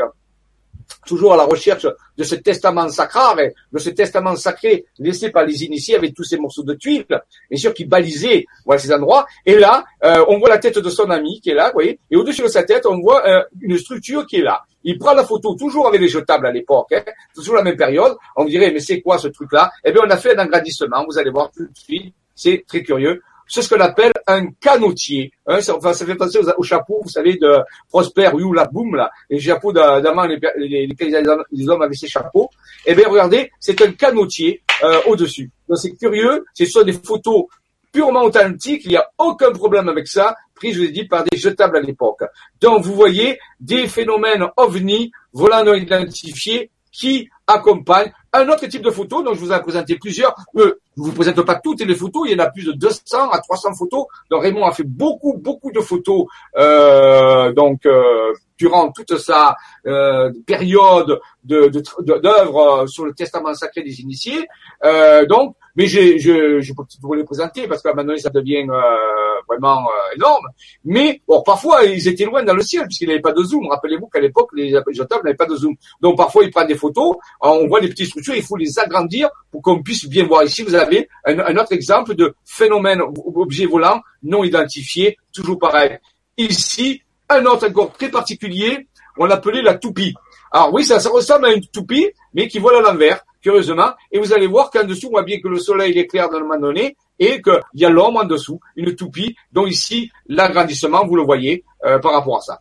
[1.07, 1.87] toujours à la recherche
[2.17, 6.39] de ce testament sacré, de ce testament sacré laissé par les initiés avec tous ces
[6.39, 7.05] morceaux de tuiles,
[7.51, 9.27] bien sûr, qui balisaient voilà, ces endroits.
[9.45, 11.99] Et là, euh, on voit la tête de son ami qui est là, vous voyez,
[12.11, 14.63] et au-dessus de sa tête, on voit euh, une structure qui est là.
[14.85, 17.03] Il prend la photo toujours avec les jetables à l'époque, hein,
[17.35, 18.17] toujours la même période.
[18.37, 19.71] On dirait, mais c'est quoi ce truc-là?
[19.85, 22.83] Eh bien, on a fait un agrandissement, vous allez voir tout de suite, c'est très
[22.83, 25.33] curieux c'est ce qu'on appelle un canotier.
[25.47, 27.59] Hein, ça, enfin, ça fait penser au chapeau, vous savez, de
[27.89, 32.51] Prosper ou la boum là, les chapeaux d'amant les, les, les, hommes avaient ces chapeaux.
[32.85, 35.51] Eh bien, regardez, c'est un canotier euh, au-dessus.
[35.69, 37.47] Donc c'est curieux, ce sont des photos
[37.91, 41.25] purement authentiques, il n'y a aucun problème avec ça, pris, je vous ai dit, par
[41.25, 42.23] des jetables à l'époque.
[42.61, 48.91] Donc vous voyez des phénomènes ovni, volants non identifiés, qui accompagnent un autre type de
[48.91, 50.35] photo dont je vous ai présenté plusieurs.
[50.57, 53.31] Euh, je vous présente pas toutes les photos, il y en a plus de 200
[53.31, 54.07] à 300 photos.
[54.31, 56.27] Donc Raymond a fait beaucoup, beaucoup de photos
[56.57, 59.57] euh, donc euh, durant toute sa
[59.87, 61.71] euh, période de
[62.01, 64.47] d'œuvre sur le testament sacré des initiés.
[64.85, 68.31] Euh, donc, mais je, je, peux vous les présenter parce qu'à un moment donné, ça
[68.31, 70.47] devient euh, vraiment euh, énorme.
[70.85, 73.67] Mais bon, parfois, ils étaient loin dans le ciel puisqu'il n'avait pas de zoom.
[73.69, 75.75] Rappelez-vous qu'à l'époque, les jetables n'avaient pas de zoom.
[76.01, 79.29] Donc parfois, ils prennent des photos, on voit des petites structures, il faut les agrandir
[79.51, 80.45] pour qu'on puisse bien voir.
[80.45, 83.01] Ici, vous avez un, autre exemple de phénomène
[83.35, 85.99] objet volant non identifié, toujours pareil.
[86.37, 90.15] Ici, un autre encore très particulier, on l'appelait la toupie.
[90.53, 93.91] Alors oui, ça, ça ressemble à une toupie, mais qui vole à l'envers, curieusement.
[94.11, 96.47] Et vous allez voir qu'en dessous, on voit bien que le soleil éclaire dans le
[96.47, 101.17] moment donné et qu'il y a l'ombre en dessous, une toupie, dont ici, l'agrandissement, vous
[101.17, 102.61] le voyez, euh, par rapport à ça.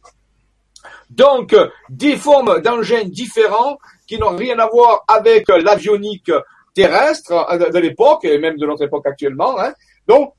[1.09, 1.55] Donc,
[1.89, 3.77] des formes d'engins différents
[4.07, 6.31] qui n'ont rien à voir avec l'avionique
[6.73, 9.59] terrestre euh, de l'époque, et même de notre époque actuellement.
[9.59, 9.73] Hein.
[10.07, 10.33] Donc,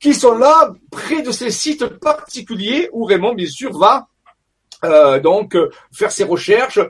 [0.00, 4.08] qui sont là près de ces sites particuliers où Raymond, bien sûr, va
[4.84, 6.80] euh, donc euh, faire ses recherches,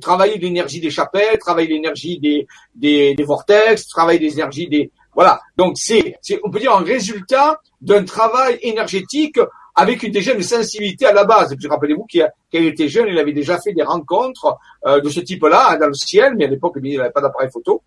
[0.00, 5.40] travailler l'énergie des chapelles, travailler l'énergie des, des, des, vortex, travailler l'énergie des voilà.
[5.56, 9.38] Donc c'est on peut dire un résultat d'un travail énergétique
[9.74, 11.54] avec une déjà une sensibilité à la base.
[11.68, 14.56] Rappelez-vous qu'il était jeune, il avait déjà fait des rencontres
[14.86, 17.82] euh, de ce type-là dans le ciel, mais à l'époque il n'avait pas d'appareil photo.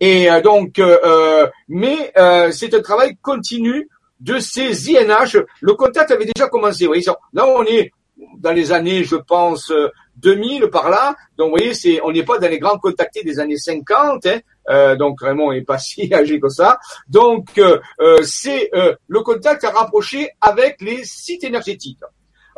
[0.00, 0.80] Et euh, donc,
[1.68, 2.12] mais
[2.52, 3.88] c'est un travail continu
[4.20, 5.36] de ces INH.
[5.60, 6.84] Le contact avait déjà commencé.
[6.84, 7.92] Vous voyez, là on est
[8.38, 9.72] dans les années, je pense,
[10.16, 11.16] 2000 euh, par là.
[11.36, 14.26] Donc, vous voyez, c'est, on n'est pas dans les grands contactés des années 50.
[14.26, 14.38] Hein.
[14.68, 16.78] Euh, donc, Raymond n'est pas si âgé que ça.
[17.08, 17.78] Donc, euh,
[18.22, 22.00] c'est le contact à rapprocher avec les sites énergétiques.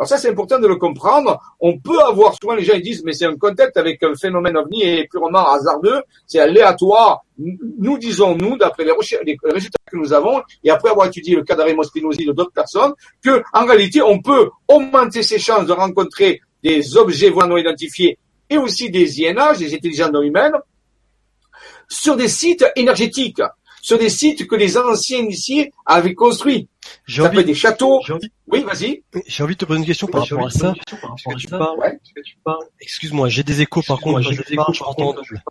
[0.00, 1.38] Alors ça, c'est important de le comprendre.
[1.60, 4.56] On peut avoir, souvent les gens ils disent, mais c'est un contact avec un phénomène
[4.56, 7.20] ovni et purement hasardeux, c'est aléatoire.
[7.36, 11.54] Nous disons, nous, d'après les, résultats que nous avons, et après avoir étudié le cas
[11.54, 16.96] d'Aremo de d'autres personnes, que en réalité, on peut augmenter ses chances de rencontrer des
[16.96, 20.54] objets volants non identifiés et aussi des INH, des intelligences non humaines,
[21.90, 23.42] sur des sites énergétiques
[23.82, 26.68] sur des sites que les anciens initiés avaient construits.
[27.08, 28.00] Ça envie, des châteaux.
[28.46, 29.02] Oui, vas-y.
[29.26, 30.74] J'ai envie de te poser une question par rapport à ça.
[32.80, 34.20] Excuse-moi, j'ai des échos par contre.
[34.20, 35.42] J'ai des échos, je en double.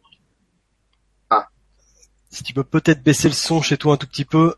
[1.29, 1.47] Ah.
[2.29, 4.55] Si tu peux peut-être baisser le son chez toi un tout petit peu.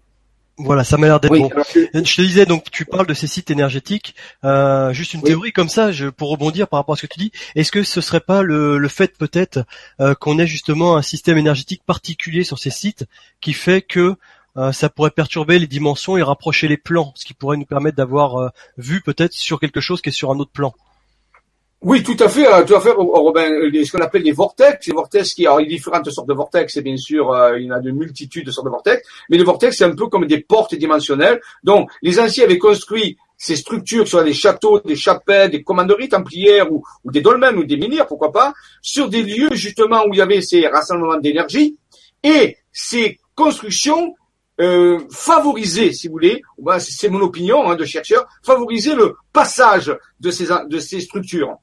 [0.57, 1.49] Voilà, ça m'a l'air d'être bon.
[1.73, 4.15] Je te disais donc, tu parles de ces sites énergétiques.
[4.43, 7.19] Euh, juste une théorie comme ça, je, pour rebondir par rapport à ce que tu
[7.19, 7.31] dis.
[7.55, 9.65] Est-ce que ce serait pas le, le fait peut-être
[9.99, 13.05] euh, qu'on ait justement un système énergétique particulier sur ces sites
[13.39, 14.15] qui fait que
[14.57, 17.97] euh, ça pourrait perturber les dimensions et rapprocher les plans, ce qui pourrait nous permettre
[17.97, 20.73] d'avoir euh, vu peut-être sur quelque chose qui est sur un autre plan?
[21.83, 23.49] Oui, tout à fait, euh, tout à fait, Robin.
[23.83, 26.33] Ce qu'on appelle les vortex, les vortex qui, alors, il y a différentes sortes de
[26.33, 29.01] vortex, et bien sûr, euh, il y en a de multitudes de sortes de vortex,
[29.29, 31.41] mais les vortex, c'est un peu comme des portes dimensionnelles.
[31.63, 36.71] Donc, les anciens avaient construit ces structures, soit des châteaux, des chapelles, des commanderies templières
[36.71, 38.53] ou, des dolmens ou des minières, pourquoi pas,
[38.83, 41.79] sur des lieux justement où il y avait ces rassemblements d'énergie,
[42.23, 44.13] et ces constructions
[44.59, 46.43] euh, si vous voulez,
[46.77, 51.57] c'est mon opinion hein, de chercheur, favoriser le passage de ces, de ces structures.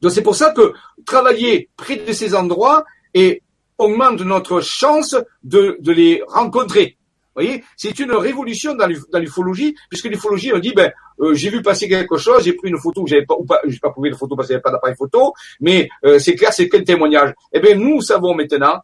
[0.00, 0.72] Donc c'est pour ça que
[1.06, 2.84] travailler près de ces endroits
[3.14, 3.42] et
[3.78, 6.96] augmente notre chance de, de les rencontrer.
[7.34, 11.62] Vous voyez, c'est une révolution dans l'ufologie, puisque l'ufologie, on dit, ben, euh, j'ai vu
[11.62, 14.14] passer quelque chose, j'ai pris une photo, j'avais pas, ou pas, j'ai pas prouvé une
[14.14, 17.34] photo parce qu'il n'y avait pas d'appareil photo, mais euh, c'est clair, c'est quel témoignage.
[17.52, 18.80] Eh bien, nous savons maintenant,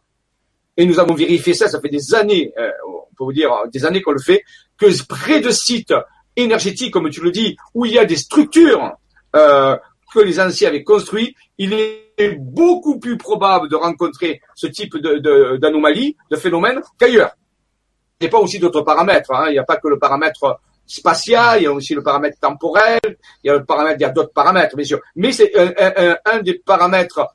[0.75, 3.85] et nous avons vérifié ça, ça fait des années, euh, on peut vous dire des
[3.85, 4.43] années qu'on le fait,
[4.77, 5.93] que près de sites
[6.35, 8.91] énergétiques, comme tu le dis, où il y a des structures
[9.35, 9.77] euh,
[10.13, 16.17] que les anciens avaient construit, il est beaucoup plus probable de rencontrer ce type d'anomalie,
[16.29, 17.31] de, de phénomène qu'ailleurs.
[18.19, 19.31] Il n'y a pas aussi d'autres paramètres.
[19.33, 19.45] Hein.
[19.47, 22.99] Il n'y a pas que le paramètre spatial, il y a aussi le paramètre temporel,
[23.43, 24.99] il y a le paramètre, il y a d'autres paramètres, bien sûr.
[25.15, 27.25] Mais c'est un, des paramètres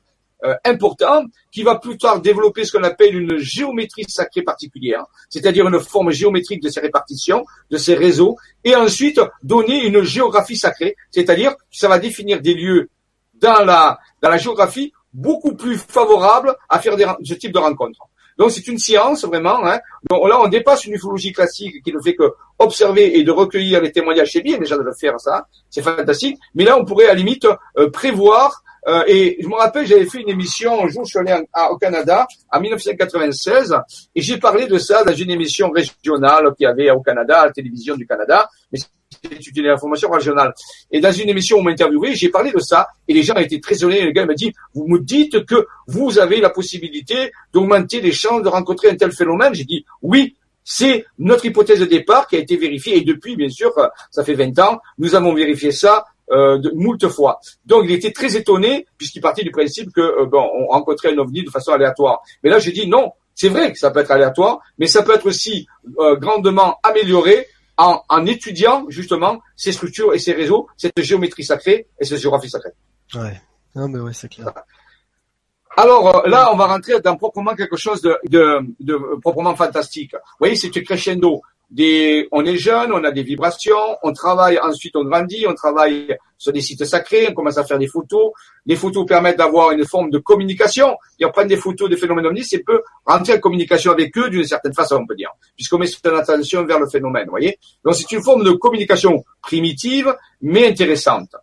[0.43, 5.67] euh, importants qui va plus tard développer ce qu'on appelle une géométrie sacrée particulière, c'est-à-dire
[5.67, 10.95] une forme géométrique de ces répartitions, de ces réseaux, et ensuite donner une géographie sacrée,
[11.11, 12.89] c'est-à-dire ça va définir des lieux
[13.35, 18.07] dans la, dans la géographie beaucoup plus favorables à faire ce type de rencontres.
[18.37, 19.65] Donc c'est une science vraiment.
[19.65, 19.79] Hein.
[20.09, 23.81] Donc là, on dépasse une ufologie classique qui ne fait que observer et de recueillir
[23.81, 24.31] les témoignages.
[24.31, 25.47] C'est bien déjà de le faire, ça.
[25.69, 26.37] C'est fantastique.
[26.53, 28.63] Mais là, on pourrait à la limite euh, prévoir.
[28.87, 31.35] Euh, et je me rappelle, j'avais fait une émission un jour, je suis allé
[31.69, 33.75] au Canada en 1996
[34.15, 37.45] et j'ai parlé de ça dans une émission régionale qu'il y avait au Canada, à
[37.47, 38.49] la télévision du Canada.
[38.71, 38.79] Mais
[39.31, 40.53] étudier l'information régionale.
[40.91, 43.59] Et dans une émission on m'a interviewé, j'ai parlé de ça, et les gens étaient
[43.59, 44.01] très étonnés.
[44.01, 48.43] Le gars m'a dit, vous me dites que vous avez la possibilité d'augmenter les chances
[48.43, 49.53] de rencontrer un tel phénomène.
[49.53, 53.49] J'ai dit, oui, c'est notre hypothèse de départ qui a été vérifiée, et depuis, bien
[53.49, 53.73] sûr,
[54.11, 57.39] ça fait 20 ans, nous avons vérifié ça euh, de moult fois.
[57.65, 61.17] Donc il était très étonné puisqu'il partait du principe que euh, bon, on rencontrait un
[61.17, 62.21] ovni de façon aléatoire.
[62.43, 65.13] Mais là j'ai dit non, c'est vrai que ça peut être aléatoire, mais ça peut
[65.13, 65.67] être aussi
[65.99, 67.47] euh, grandement amélioré
[67.77, 72.49] en, en, étudiant justement ces structures et ces réseaux, cette géométrie sacrée et cette géographie
[72.49, 72.71] sacrée.
[73.13, 73.39] Ouais,
[73.75, 74.51] non mais ouais, c'est clair.
[75.77, 80.13] Alors euh, là, on va rentrer dans proprement quelque chose de, de, de proprement fantastique.
[80.13, 84.95] Vous voyez, c'est crescendo des, on est jeune, on a des vibrations, on travaille, ensuite
[84.95, 88.31] on grandit, on travaille sur des sites sacrés, on commence à faire des photos.
[88.65, 90.97] Les photos permettent d'avoir une forme de communication.
[91.19, 94.29] Et on prend des photos des phénomènes omnis et peut rentrer en communication avec eux
[94.29, 97.57] d'une certaine façon, on peut dire, puisqu'on met son attention vers le phénomène, voyez.
[97.83, 101.35] Donc c'est une forme de communication primitive, mais intéressante.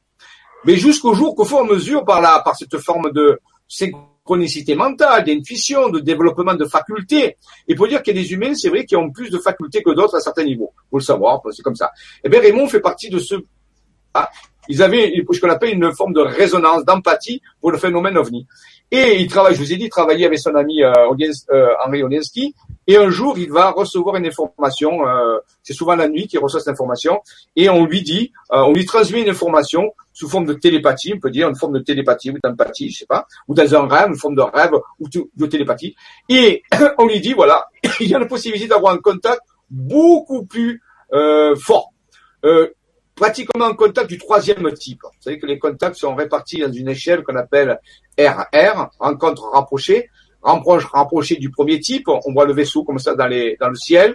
[0.65, 3.41] Mais jusqu'au jour qu'au fur et à mesure, par la, par cette forme de
[4.25, 7.37] chronicité mentale, d'intuition, de développement de facultés.
[7.69, 9.83] Et pour dire qu'il y a des humains, c'est vrai, qui ont plus de facultés
[9.83, 10.73] que d'autres à certains niveaux.
[10.91, 11.91] Faut le savoir, c'est comme ça.
[12.25, 13.37] Eh bien, Raymond fait partie de ce...
[14.15, 14.31] Ah,
[14.69, 18.47] ils avaient ce qu'on appelle une forme de résonance, d'empathie pour le phénomène ovni.
[18.91, 20.93] Et il travaille, je vous ai dit, travailler avec son ami euh,
[21.51, 22.55] euh, Henri Olienski.
[22.87, 25.07] Et un jour, il va recevoir une information.
[25.07, 27.21] Euh, c'est souvent la nuit qu'il reçoit cette information.
[27.57, 31.31] Et on lui dit, on lui transmet une information sous forme de télépathie, on peut
[31.31, 34.17] dire une forme de télépathie ou d'empathie, je sais pas, ou dans un rêve, une
[34.17, 35.97] forme de rêve ou de télépathie.
[36.29, 36.63] Et
[36.99, 37.67] on lui dit, voilà,
[38.01, 40.81] il y a la possibilité d'avoir un contact beaucoup plus
[41.13, 41.93] euh, fort.
[42.45, 42.69] Euh,
[43.15, 45.01] pratiquement un contact du troisième type.
[45.03, 47.79] Vous savez que les contacts sont répartis dans une échelle qu'on appelle
[48.19, 50.11] RR, rencontre rapprochée.
[50.43, 54.15] Rencontre rapprochée du premier type, on voit le vaisseau comme ça dans le ciel.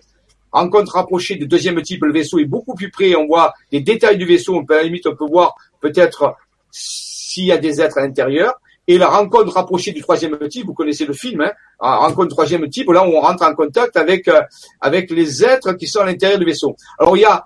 [0.51, 4.17] Rencontre rapprochée du deuxième type, le vaisseau est beaucoup plus près, on voit les détails
[4.17, 6.35] du vaisseau, on peut à la limite, on peut voir peut-être
[6.71, 8.53] s'il y a des êtres à l'intérieur.
[8.87, 12.89] Et la rencontre rapprochée du troisième type, vous connaissez le film, hein, rencontre troisième type,
[12.89, 14.41] là où on rentre en contact avec euh,
[14.81, 16.75] avec les êtres qui sont à l'intérieur du vaisseau.
[16.97, 17.43] Alors il y a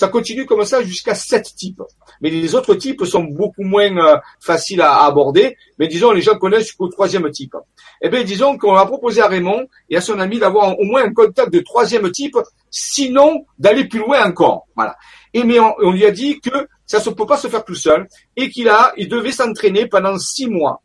[0.00, 1.82] ça continue comme ça jusqu'à sept types.
[2.22, 5.58] Mais les autres types sont beaucoup moins euh, faciles à, aborder.
[5.78, 7.54] Mais disons, les gens connaissent jusqu'au troisième type.
[8.00, 11.04] Eh bien, disons qu'on a proposé à Raymond et à son ami d'avoir au moins
[11.04, 12.38] un contact de troisième type,
[12.70, 14.68] sinon d'aller plus loin encore.
[14.74, 14.96] Voilà.
[15.34, 18.08] Et mais on, lui a dit que ça ne peut pas se faire tout seul
[18.38, 20.80] et qu'il a, il devait s'entraîner pendant six mois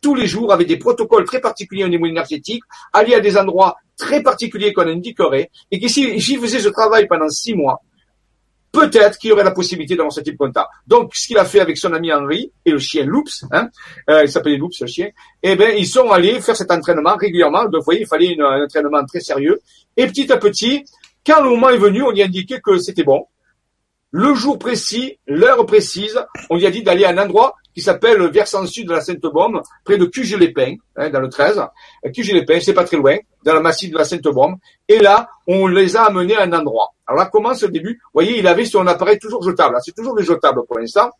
[0.00, 3.76] tous les jours avec des protocoles très particuliers au niveau énergétique, aller à des endroits
[3.96, 7.80] très particuliers qu'on indiquerait, et que si j'y faisais ce travail pendant six mois,
[8.74, 10.68] peut-être qu'il y aurait la possibilité d'avoir ce type de contact.
[10.86, 13.68] Donc, ce qu'il a fait avec son ami Henri et le chien Loops, hein,
[14.10, 15.08] euh, il s'appelait Loops, le chien,
[15.42, 17.64] eh bien, ils sont allés faire cet entraînement régulièrement.
[17.64, 19.60] Donc, vous voyez, il fallait un entraînement très sérieux.
[19.96, 20.84] Et petit à petit,
[21.24, 23.26] quand le moment est venu, on lui a indiqué que c'était bon.
[24.10, 26.20] Le jour précis, l'heure précise,
[26.50, 29.00] on lui a dit d'aller à un endroit qui s'appelle le versant sud de la
[29.00, 31.60] Sainte-Baume, près de Cuges-les-Pins, hein, dans le 13.
[32.14, 34.56] Cuges-les-Pins, c'est pas très loin, dans le massif de la Sainte-Baume.
[34.88, 36.94] Et là, on les a amenés à un endroit.
[37.06, 37.94] Alors là commence le début.
[37.94, 39.76] Vous voyez, il avait son appareil toujours jetable.
[39.84, 41.10] C'est toujours des jetables pour l'instant.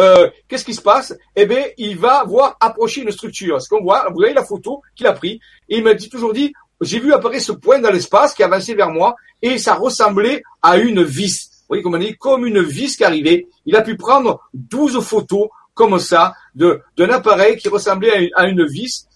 [0.00, 1.14] Euh, qu'est-ce qui se passe?
[1.36, 3.60] Eh bien, il va voir approcher une structure.
[3.60, 6.32] Ce qu'on voit, vous voyez la photo qu'il a pris, et il m'a dit toujours
[6.32, 10.42] dit, j'ai vu apparaître ce point dans l'espace qui avançait vers moi, et ça ressemblait
[10.62, 11.51] à une vis.
[11.72, 13.46] Voyez comme on dit, comme une vis qui arrivait.
[13.64, 19.08] Il a pu prendre 12 photos comme ça d'un appareil qui ressemblait à une, vis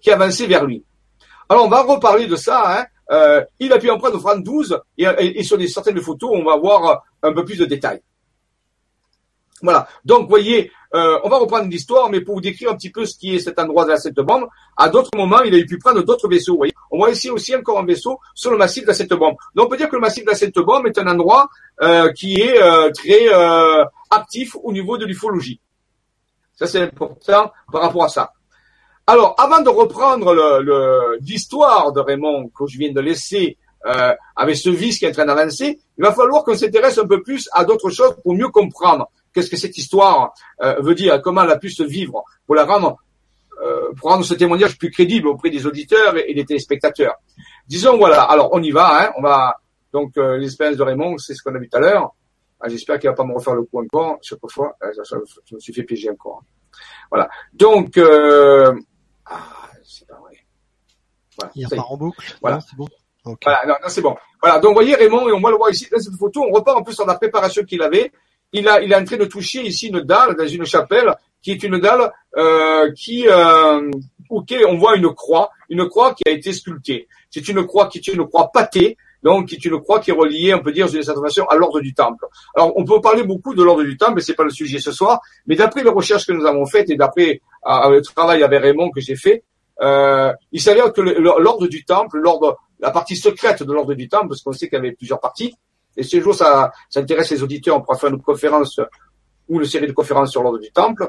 [0.00, 0.84] qui avançait vers lui.
[1.48, 2.62] Alors on va reparler de ça.
[2.78, 2.86] Hein.
[3.10, 6.56] Euh, il a pu en prendre 12 et, et, sur des certaines photos, on va
[6.56, 8.00] voir un peu plus de détails.
[9.62, 9.88] Voilà.
[10.04, 13.16] Donc, voyez, euh, on va reprendre l'histoire, mais pour vous décrire un petit peu ce
[13.16, 14.46] qui est cet endroit de la Sainte Bombe,
[14.76, 16.52] à d'autres moments, il a pu prendre d'autres vaisseaux.
[16.52, 19.14] Vous voyez, on voit ici aussi encore un vaisseau sur le massif de la Sainte
[19.14, 19.36] Bombe.
[19.54, 21.48] Donc, on peut dire que le massif de la Sainte Bombe est un endroit
[21.82, 23.28] euh, qui est euh, très
[24.10, 25.60] actif au niveau de l'ufologie.
[26.54, 28.32] Ça, c'est important par rapport à ça.
[29.06, 30.34] Alors, avant de reprendre
[31.20, 33.56] l'histoire de Raymond que je viens de laisser
[34.34, 37.22] avec ce vice qui est en train d'avancer, il va falloir qu'on s'intéresse un peu
[37.22, 40.32] plus à d'autres choses pour mieux comprendre qu'est-ce que cette histoire
[40.62, 42.96] euh, veut dire, comment elle a pu se vivre, pour la rendre,
[43.62, 47.16] euh, pour rendre ce témoignage plus crédible auprès des auditeurs et, des téléspectateurs.
[47.68, 49.60] Disons voilà, alors on y va, hein, on va
[49.92, 52.14] donc euh, l'expérience de Raymond, c'est ce qu'on a vu tout à l'heure.
[52.60, 54.74] Ah, J'espère qu'il va pas me refaire le coup encore chaque fois.
[54.80, 56.42] Ah, je me suis fait piéger encore.
[57.10, 57.28] Voilà.
[57.52, 58.72] Donc euh,
[59.26, 59.42] ah,
[59.84, 60.38] c'est pas vrai.
[61.38, 62.38] Voilà, il repart en boucle.
[62.40, 62.88] Voilà, c'est bon.
[63.42, 64.16] Voilà, non, non c'est bon.
[64.40, 66.52] Voilà, donc vous voyez Raymond, et on va le voir ici, dans cette photo, on
[66.52, 68.12] repart un peu sur la préparation qu'il avait
[68.52, 71.52] il, a, il est en train de toucher ici une dalle dans une chapelle qui
[71.52, 73.90] est une dalle euh, qui euh,
[74.30, 77.08] on voit une croix, une croix qui a été sculptée.
[77.30, 80.14] C'est une croix qui est une croix pâtée, donc qui est une croix qui est
[80.14, 82.26] reliée, on peut dire, d'une certaine façon, à l'ordre du temple.
[82.54, 84.92] Alors, on peut parler beaucoup de l'ordre du temple, mais c'est pas le sujet ce
[84.92, 85.20] soir.
[85.46, 88.90] Mais d'après les recherches que nous avons faites et d'après euh, le travail avec Raymond
[88.90, 89.44] que j'ai fait,
[89.82, 94.28] euh, il s'avère que l'ordre du temple, l'ordre, la partie secrète de l'ordre du temple,
[94.28, 95.54] parce qu'on sait qu'il y avait plusieurs parties,
[95.96, 98.80] et si un jour ça, intéresse les auditeurs, on pourra faire une conférence
[99.48, 101.08] ou une série de conférences sur l'ordre du temple.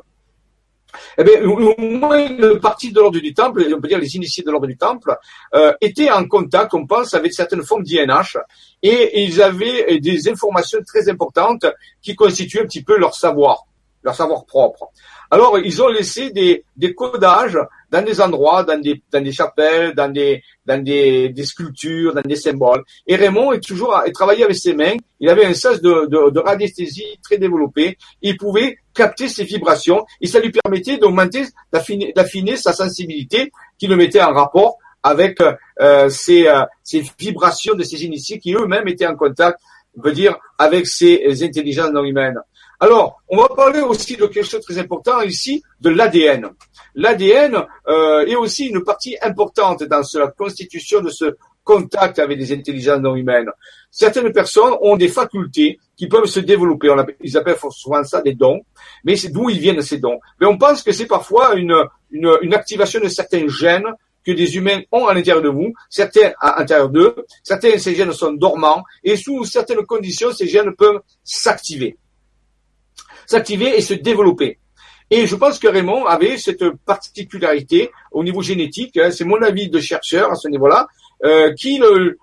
[1.18, 4.44] Eh bien, au moins une partie de l'ordre du temple, on peut dire les initiés
[4.44, 5.16] de l'ordre du temple,
[5.54, 8.38] euh, étaient en contact, on pense, avec certaines formes d'INH,
[8.82, 11.66] et ils avaient des informations très importantes
[12.02, 13.66] qui constituaient un petit peu leur savoir,
[14.02, 14.92] leur savoir propre.
[15.30, 17.58] Alors, ils ont laissé des, codages
[17.92, 22.36] dans des endroits, dans des, dans des chapelles, dans des, dans des, sculptures, dans des
[22.36, 22.84] symboles.
[23.06, 24.96] Et Raymond est toujours travaillé avec ses mains.
[25.20, 27.98] Il avait un sens de, de, radiesthésie très développé.
[28.22, 33.96] Il pouvait capter ses vibrations et ça lui permettait d'augmenter, d'affiner sa sensibilité qui le
[33.96, 35.40] mettait en rapport avec
[35.80, 39.60] euh, ces, euh, ces vibrations de ces initiés qui eux-mêmes étaient en contact,
[39.98, 42.40] on peut dire, avec ces intelligences non humaines.
[42.80, 46.50] Alors, on va parler aussi de quelque chose de très important ici, de l'ADN.
[46.94, 52.54] L'ADN euh, est aussi une partie importante dans la constitution de ce contact avec des
[52.54, 53.50] intelligences non humaines.
[53.90, 56.90] Certaines personnes ont des facultés qui peuvent se développer.
[57.22, 58.62] Ils appellent souvent ça des dons.
[59.04, 60.20] Mais c'est d'où ils viennent ces dons?
[60.40, 61.76] Mais on pense que c'est parfois une,
[62.12, 63.92] une, une, activation de certains gènes
[64.24, 67.16] que des humains ont à l'intérieur de vous, certains à l'intérieur d'eux.
[67.44, 71.98] Certains ces gènes sont dormants et sous certaines conditions, ces gènes peuvent s'activer
[73.28, 74.58] s'activer et se développer.
[75.12, 79.70] Et je pense que Raymond avait cette particularité au niveau génétique, hein, c'est mon avis
[79.70, 80.88] de chercheur à ce niveau-là,
[81.24, 81.80] euh, qui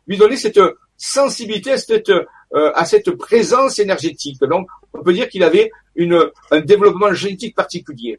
[0.07, 0.61] lui donnait cette
[0.97, 4.39] sensibilité à cette, euh, à cette présence énergétique.
[4.41, 8.19] Donc, on peut dire qu'il avait une, un développement génétique particulier.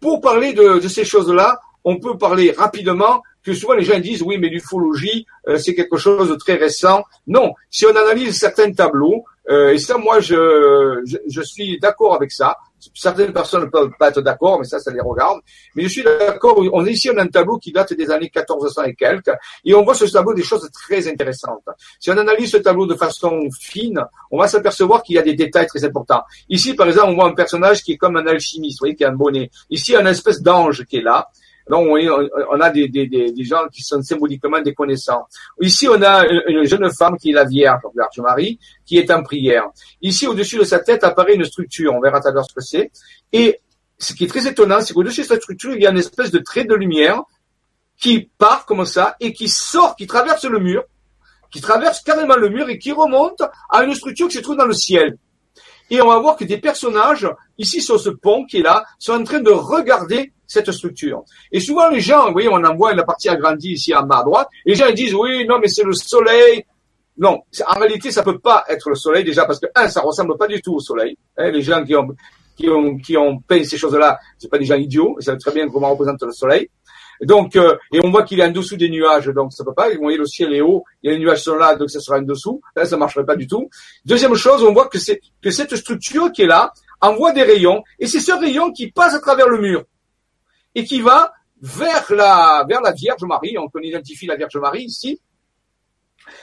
[0.00, 4.22] Pour parler de, de ces choses-là, on peut parler rapidement que souvent les gens disent
[4.22, 7.04] oui mais l'ufologie euh, c'est quelque chose de très récent.
[7.26, 12.56] Non, si on analyse certains tableaux, et ça, moi, je, je, suis d'accord avec ça.
[12.94, 15.40] Certaines personnes ne peuvent pas être d'accord, mais ça, ça les regarde.
[15.74, 16.58] Mais je suis d'accord.
[16.72, 19.32] On est ici on a un tableau qui date des années 1400 et quelques,
[19.64, 21.64] et on voit ce tableau des choses très intéressantes.
[21.98, 25.34] Si on analyse ce tableau de façon fine, on va s'apercevoir qu'il y a des
[25.34, 26.22] détails très importants.
[26.48, 29.04] Ici, par exemple, on voit un personnage qui est comme un alchimiste, vous voyez, qui
[29.04, 29.50] a un bonnet.
[29.70, 31.28] Ici, on a une espèce d'ange qui est là.
[31.70, 31.86] Donc,
[32.50, 35.26] on a des, gens qui sont symboliquement des connaissants.
[35.60, 39.22] Ici, on a une, jeune femme qui est la Vierge, Vierge Marie, qui est en
[39.22, 39.68] prière.
[40.02, 41.94] Ici, au-dessus de sa tête, apparaît une structure.
[41.94, 42.90] On verra tout à l'heure ce que c'est.
[43.32, 43.60] Et
[43.98, 46.32] ce qui est très étonnant, c'est qu'au-dessus de cette structure, il y a une espèce
[46.32, 47.22] de trait de lumière
[48.00, 50.82] qui part comme ça et qui sort, qui traverse le mur,
[51.52, 54.66] qui traverse carrément le mur et qui remonte à une structure qui se trouve dans
[54.66, 55.16] le ciel.
[55.90, 59.12] Et on va voir que des personnages, ici sur ce pont qui est là, sont
[59.12, 61.22] en train de regarder cette structure.
[61.52, 64.18] Et souvent, les gens, vous voyez, on en voit la partie agrandie ici en bas
[64.18, 66.64] à droite, et les gens disent, oui, non, mais c'est le soleil.
[67.16, 70.36] Non, en réalité, ça peut pas être le soleil, déjà, parce que, un, ça ressemble
[70.36, 71.16] pas du tout au soleil.
[71.38, 72.08] Hein, les gens qui ont,
[72.56, 75.52] qui ont, qui ont peint ces choses-là, c'est pas des gens idiots, ils savent très
[75.52, 76.68] bien comment représente le soleil.
[77.20, 79.90] Donc, euh, et on voit qu'il est en dessous des nuages, donc ça peut pas.
[79.90, 82.00] Vous voyez, le ciel est haut, il y a les nuages sont là, donc ça
[82.00, 82.60] sera en dessous.
[82.74, 83.68] Là, ça marcherait pas du tout.
[84.04, 87.82] Deuxième chose, on voit que c'est que cette structure qui est là envoie des rayons,
[87.98, 89.84] et c'est ce rayon qui passe à travers le mur
[90.74, 93.56] et qui va vers la, vers la Vierge Marie.
[93.58, 95.20] On identifie la Vierge Marie ici.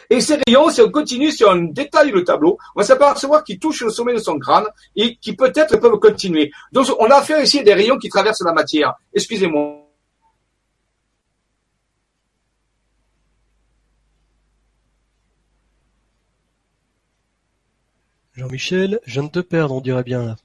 [0.09, 3.59] Et ces rayons, si on continue, si on détaille le tableau, on va s'apercevoir qu'ils
[3.59, 4.65] touchent le sommet de son crâne
[4.95, 6.51] et qui peut-être peuvent continuer.
[6.71, 8.95] Donc, on a affaire ici à des rayons qui traversent la matière.
[9.13, 9.83] Excusez-moi.
[18.33, 20.35] Jean-Michel, je viens de te perdre, on dirait bien là.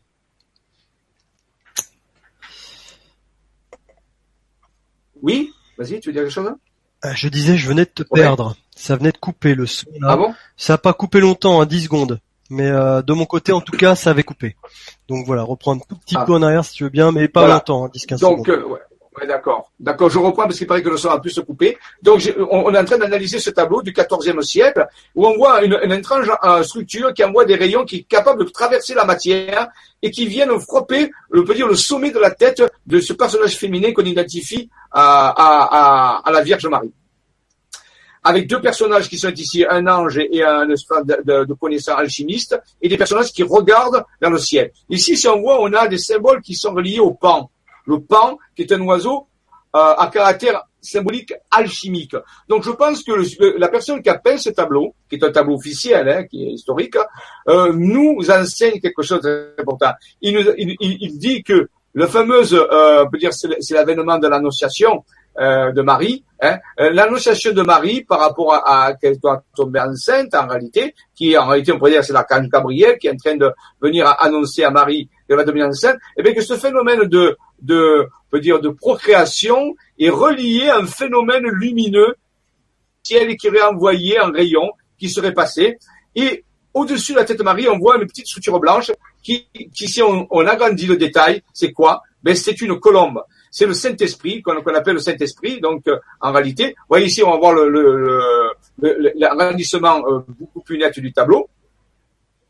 [5.23, 6.53] Oui, vas-y, tu veux dire quelque chose
[7.03, 8.57] ah, Je disais, je venais de te perdre.
[8.75, 9.87] Ça venait de couper le son.
[10.03, 10.35] Ah bon?
[10.57, 12.20] Ça n'a pas coupé longtemps, hein, 10 secondes.
[12.51, 14.57] Mais euh, de mon côté, en tout cas, ça avait coupé.
[15.09, 16.25] Donc voilà, reprendre un tout petit ah.
[16.25, 18.37] peu en arrière si tu veux bien, mais pas longtemps, hein, 10-15 secondes.
[18.39, 18.81] Donc, euh, ouais.
[19.20, 19.70] Ouais, d'accord.
[19.78, 21.76] D'accord, je reprends parce qu'il paraît que le son a pu se couper.
[22.02, 25.78] Donc, on, est en train d'analyser ce tableau du XIVe siècle où on voit une,
[25.82, 29.68] une étrange euh, structure qui envoie des rayons qui est capable de traverser la matière
[30.00, 33.58] et qui viennent frapper, on peut dire, le sommet de la tête de ce personnage
[33.58, 36.92] féminin qu'on identifie à, à, à, la Vierge Marie.
[38.24, 42.88] Avec deux personnages qui sont ici, un ange et un de, de connaisseurs alchimistes, et
[42.88, 44.70] des personnages qui regardent vers le ciel.
[44.88, 47.50] Ici, si on voit, on a des symboles qui sont reliés au pan
[47.87, 49.26] le pan, qui est un oiseau
[49.74, 52.16] euh, à caractère symbolique alchimique.
[52.49, 55.55] Donc je pense que la personne qui a peint ce tableau, qui est un tableau
[55.55, 56.97] officiel, hein, qui est historique,
[57.49, 59.93] euh, nous enseigne quelque chose d'important.
[60.20, 64.28] Il, nous, il, il, dit que le fameux, euh, on peut dire, c'est l'avènement de
[64.28, 65.05] l'annonciation
[65.41, 69.80] euh, de Marie, hein, euh, l'annonciation de Marie par rapport à, à qu'elle doit tomber
[69.80, 73.12] enceinte en réalité, qui en réalité on pourrait dire c'est la canne Gabriel qui est
[73.12, 76.57] en train de venir annoncer à Marie va devenir enceinte, et eh bien que ce
[76.57, 82.14] phénomène de de, peut dire, de procréation est relié à un phénomène lumineux
[83.03, 85.78] ciel qui envoyé un rayon qui serait passé.
[86.14, 89.89] Et au-dessus de la tête de Marie, on voit une petite structure blanche qui, qui
[89.89, 93.22] si on, agrandit le détail, c'est quoi Ben c'est une colombe.
[93.51, 95.61] C'est le Saint-Esprit qu'on appelle le Saint-Esprit.
[95.61, 98.16] Donc euh, en réalité, vous voyez ici, on va voir euh,
[100.28, 101.49] beaucoup plus net du tableau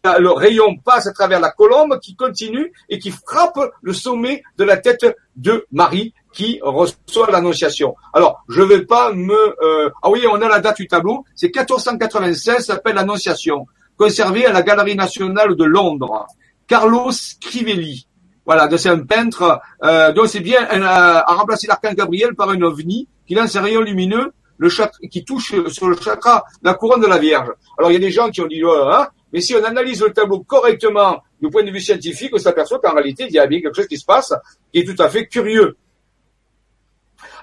[0.04, 4.64] le rayon passe à travers la colombe qui continue et qui frappe le sommet de
[4.64, 7.94] la tête de Marie qui reçoit l'annonciation.
[8.12, 9.34] Alors, je vais pas me...
[9.34, 14.52] Euh, ah oui, on a la date du tableau, c'est 1496, s'appelle l'annonciation, conservée à
[14.52, 16.26] la Galerie nationale de Londres.
[16.66, 18.06] Carlos Crivelli.
[18.44, 22.60] Voilà, c'est un peintre, euh, donc c'est bien, euh, a remplacé l'archange Gabriel par un
[22.62, 24.68] ovni qui lance un rayon lumineux le
[25.08, 27.50] qui touche sur le chakra la couronne de la Vierge.
[27.78, 28.84] Alors il y a des gens qui ont dit, oh,
[29.32, 32.94] mais si on analyse le tableau correctement du point de vue scientifique, on s'aperçoit qu'en
[32.94, 34.34] réalité, il y a bien quelque chose qui se passe
[34.72, 35.76] qui est tout à fait curieux.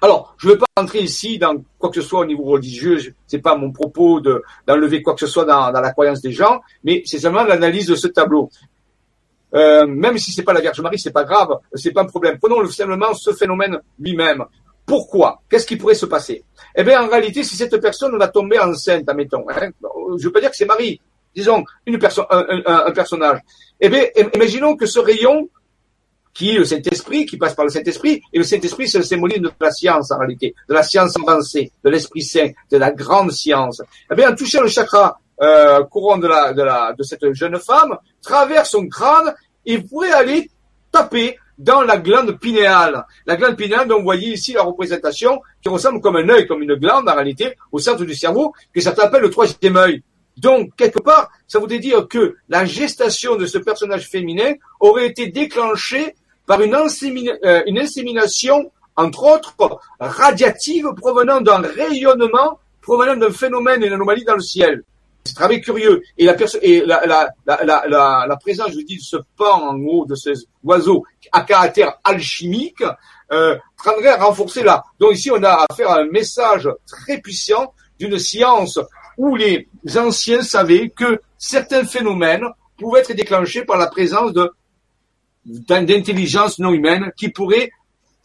[0.02, 3.14] Alors, je ne vais pas entrer ici dans quoi que ce soit au niveau religieux,
[3.28, 6.62] c'est pas mon propos de, d'enlever quoi que ce soit dans, la croyance des gens,
[6.84, 8.50] mais c'est seulement l'analyse de ce tableau.
[9.56, 12.38] Euh, même si c'est pas la Vierge Marie, c'est pas grave, c'est pas un problème.
[12.40, 14.46] Prenons simplement ce phénomène lui-même.
[14.86, 15.42] Pourquoi?
[15.50, 16.44] Qu'est-ce qui pourrait se passer?
[16.76, 20.32] Eh bien, en réalité, si cette personne va tomber enceinte, admettons, hein, je ne veux
[20.32, 21.00] pas dire que c'est Marie,
[21.36, 23.40] disons, une un, personnage.
[23.80, 25.50] Eh bien, imaginons que ce rayon,
[26.34, 29.44] qui est le Saint-Esprit, qui passe par le Saint-Esprit, et le Saint-Esprit, c'est le symbolisme
[29.44, 33.32] de la science, en réalité, de la science avancée, de l'Esprit Saint, de la grande
[33.32, 33.82] science.
[34.12, 37.60] Eh bien, en touchant le chakra euh, courant de, la, de, la, de cette jeune
[37.60, 39.34] femme, traverse son crâne,
[39.66, 40.50] il pourrait aller
[40.92, 43.06] taper dans la glande pinéale.
[43.26, 46.64] La glande pinéale, dont vous voyez ici la représentation, qui ressemble comme un œil, comme
[46.64, 50.02] une glande en réalité, au centre du cerveau, que ça s'appelle le troisième œil.
[50.40, 55.28] Donc, quelque part, ça voudrait dire que la gestation de ce personnage féminin aurait été
[55.28, 56.16] déclenchée
[56.46, 59.54] par une, euh, une insémination, entre autres,
[60.00, 64.84] radiative provenant d'un rayonnement, provenant d'un phénomène, une anomalie dans le ciel.
[65.26, 66.02] C'est très curieux.
[66.18, 69.76] Et la, et la, la, la, la, présence, je vous dis, de ce pan en
[69.84, 70.34] haut de ces
[70.64, 72.84] oiseaux à caractère alchimique,
[73.32, 74.84] euh, à renforcer là.
[75.00, 78.80] Donc ici, on a affaire à un message très puissant d'une science
[79.20, 79.68] où les
[79.98, 82.46] anciens savaient que certains phénomènes
[82.78, 84.32] pouvaient être déclenchés par la présence
[85.46, 87.70] d'intelligence non humaine qui pourraient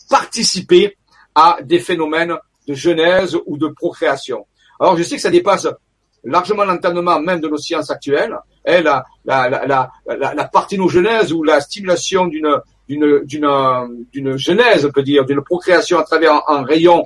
[0.08, 0.96] participer
[1.34, 2.36] à des phénomènes
[2.68, 4.46] de genèse ou de procréation.
[4.78, 5.66] Alors je sais que ça dépasse
[6.22, 9.04] largement l'entendement même de nos sciences actuelles, et la,
[10.52, 17.04] parthénogenèse ou la stimulation d'une genèse, on peut dire, d'une procréation à travers un, rayon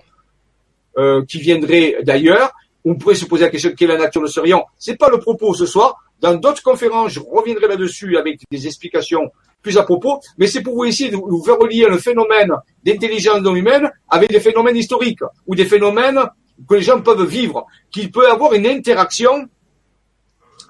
[0.98, 2.52] euh, qui viendrait d'ailleurs,
[2.88, 4.64] on pourrait se poser la question quelle est la nature de ce rayon?
[4.78, 5.96] C'est pas le propos ce soir.
[6.20, 9.30] Dans d'autres conférences, je reviendrai là-dessus avec des explications
[9.62, 12.52] plus à propos, mais c'est pour vous essayer de vous faire relier le phénomène
[12.84, 16.20] d'intelligence non humaine avec des phénomènes historiques ou des phénomènes
[16.68, 19.48] que les gens peuvent vivre, qu'il peut avoir une interaction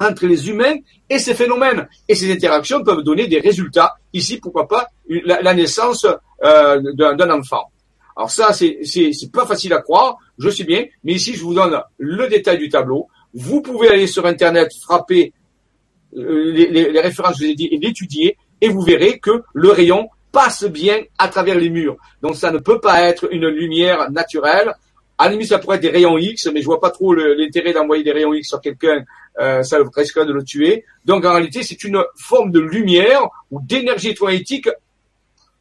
[0.01, 0.77] entre les humains
[1.09, 1.89] et ces phénomènes.
[2.09, 3.95] Et ces interactions peuvent donner des résultats.
[4.13, 6.07] Ici, pourquoi pas, la, naissance
[6.45, 7.71] euh, d'un enfant.
[8.19, 11.81] Alors ça, c'est pas facile à croire, je sais bien, mais ici, je vous donne
[11.99, 13.07] le détail du tableau.
[13.33, 15.33] Vous pouvez aller sur Internet, frapper
[16.17, 19.71] euh, les, références que je vous ai dit et l'étudier, et vous verrez que le
[19.71, 21.97] rayon passe bien à travers les murs.
[22.21, 24.75] Donc ça ne peut pas être une lumière naturelle.
[25.17, 27.73] À la limite, ça pourrait être des rayons X, mais je vois pas trop l'intérêt
[27.73, 29.05] d'envoyer des rayons X sur quelqu'un.
[29.39, 30.85] Euh, ça risquerait de le tuer.
[31.05, 34.69] Donc en réalité, c'est une forme de lumière ou d'énergie électromagnétique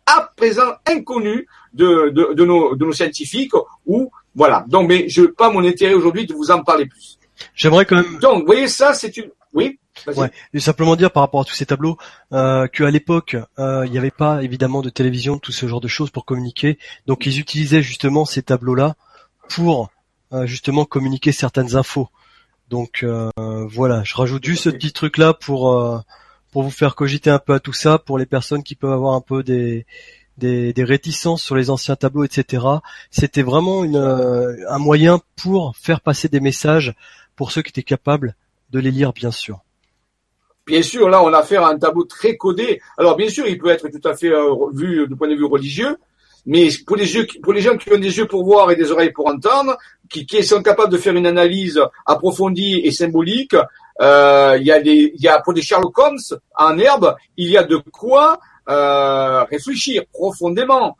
[0.08, 3.54] à présent inconnue de, de, de, nos, de nos scientifiques
[3.86, 4.66] ou voilà.
[4.68, 7.20] Donc, mais je pas mon intérêt aujourd'hui de vous en parler plus.
[7.54, 8.18] J'aimerais quand même.
[8.20, 9.30] Donc, vous voyez, ça, c'est une.
[9.54, 9.80] Oui.
[10.16, 10.32] Ouais.
[10.54, 11.98] Et simplement dire par rapport à tous ces tableaux
[12.32, 15.88] euh, qu'à l'époque euh, il n'y avait pas évidemment de télévision, tout ce genre de
[15.88, 16.78] choses pour communiquer.
[17.08, 18.96] Donc ils utilisaient justement ces tableaux-là
[19.50, 19.90] pour
[20.34, 22.10] euh, justement communiquer certaines infos.
[22.70, 23.32] Donc euh,
[23.70, 26.00] voilà, je rajoute juste ce petit truc-là pour euh,
[26.58, 29.14] pour vous faire cogiter un peu à tout ça, pour les personnes qui peuvent avoir
[29.14, 29.86] un peu des
[30.40, 32.64] des, réticences sur les anciens tableaux, etc.
[33.12, 36.96] C'était vraiment une, un moyen pour faire passer des messages
[37.36, 38.34] pour ceux qui étaient capables
[38.72, 39.60] de les lire, bien sûr.
[40.66, 42.82] Bien sûr, là, on a affaire à un tableau très codé.
[42.98, 45.46] Alors, bien sûr, il peut être tout à fait euh, vu du point de vue
[45.46, 45.98] religieux,
[46.48, 48.92] mais pour les, yeux, pour les gens qui ont des yeux pour voir et des
[48.92, 49.78] oreilles pour entendre,
[50.10, 53.64] qui, sont capables de faire une analyse approfondie et symbolique, euh,
[54.00, 57.58] il y a des, il y a pour des Sherlock Holmes en herbe, il y
[57.58, 58.40] a de quoi
[58.70, 60.98] euh, réfléchir profondément.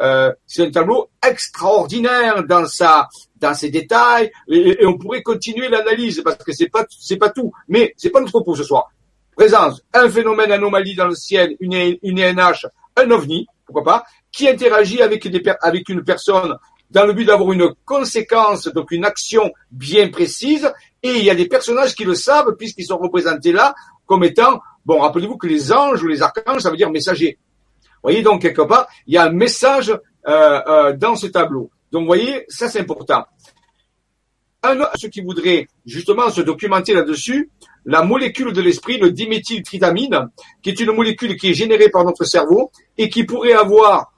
[0.00, 6.22] Euh, c'est un tableau extraordinaire dans sa dans ses détails et, on pourrait continuer l'analyse
[6.24, 8.90] parce que c'est pas c'est pas tout mais c'est pas notre propos ce soir
[9.36, 14.48] présence un phénomène anomalie dans le ciel, une, une INH, un ovni, pourquoi pas, qui
[14.48, 16.56] interagit avec, des, avec une personne
[16.90, 20.72] dans le but d'avoir une conséquence, donc une action bien précise,
[21.02, 23.74] et il y a des personnages qui le savent puisqu'ils sont représentés là
[24.06, 27.38] comme étant, bon, rappelez-vous que les anges ou les archanges, ça veut dire messager.
[27.80, 31.70] Vous voyez, donc quelque part, il y a un message euh, euh, dans ce tableau.
[31.92, 33.24] Donc, vous voyez, ça c'est important.
[34.62, 37.50] Un, ceux qui voudraient justement se documenter là-dessus,
[37.84, 40.28] la molécule de l'esprit, le diméthyltritamine,
[40.62, 44.12] qui est une molécule qui est générée par notre cerveau et qui pourrait avoir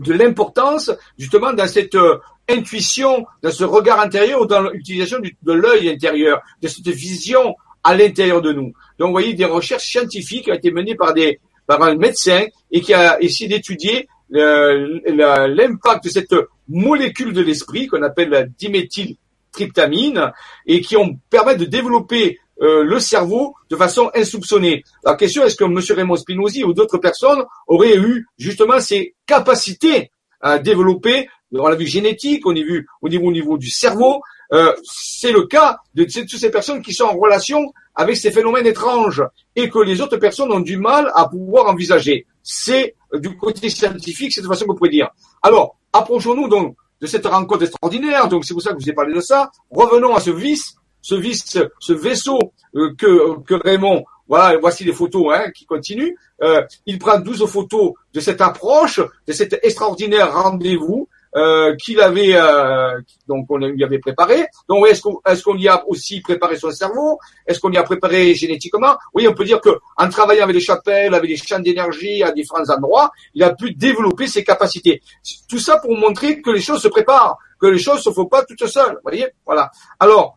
[0.00, 2.18] de l'importance justement dans cette euh,
[2.48, 7.94] intuition, dans ce regard intérieur ou dans l'utilisation de l'œil intérieur, de cette vision à
[7.94, 8.72] l'intérieur de nous.
[8.98, 12.80] Donc, vous voyez, des recherches scientifiques ont été menées par des par un médecin et
[12.80, 16.34] qui a essayé d'étudier l'impact de cette
[16.68, 20.32] molécule de l'esprit qu'on appelle la diméthyltryptamine
[20.66, 24.84] et qui ont permis de développer euh, le cerveau de façon insoupçonnée.
[25.04, 25.78] La question est-ce que M.
[25.96, 30.10] Raymond Spinozzi ou d'autres personnes auraient eu justement ces capacités
[30.40, 35.46] à développer, on l'a vu génétique, au niveau, au niveau du cerveau, euh, c'est le
[35.46, 39.22] cas de toutes ces personnes qui sont en relation avec ces phénomènes étranges
[39.56, 42.26] et que les autres personnes ont du mal à pouvoir envisager.
[42.42, 45.08] C'est euh, du côté scientifique, c'est de façon qu'on pourrait dire.
[45.42, 48.94] Alors, approchons-nous donc de cette rencontre extraordinaire, donc c'est pour ça que je vous ai
[48.94, 49.50] parlé de ça.
[49.70, 52.38] Revenons à ce vice ce, ce vaisseau
[52.74, 56.14] euh, que, que Raymond, voilà, voici les photos hein, qui continuent.
[56.42, 62.34] Euh, il prend 12 photos de cette approche, de cet extraordinaire rendez-vous euh, qu'il avait,
[62.34, 64.46] euh, donc on lui avait préparé.
[64.68, 67.18] Donc est-ce qu'on est-ce qu'on y a aussi préparé son cerveau?
[67.46, 68.96] Est-ce qu'on y a préparé génétiquement?
[69.14, 72.32] Oui, on peut dire que en travaillant avec les chapelles, avec les champs d'énergie à
[72.32, 75.02] différents endroits, il a pu développer ses capacités.
[75.48, 78.44] Tout ça pour montrer que les choses se préparent, que les choses se font pas
[78.44, 78.94] toutes seules.
[78.94, 79.28] Vous voyez?
[79.46, 79.70] Voilà.
[79.98, 80.36] Alors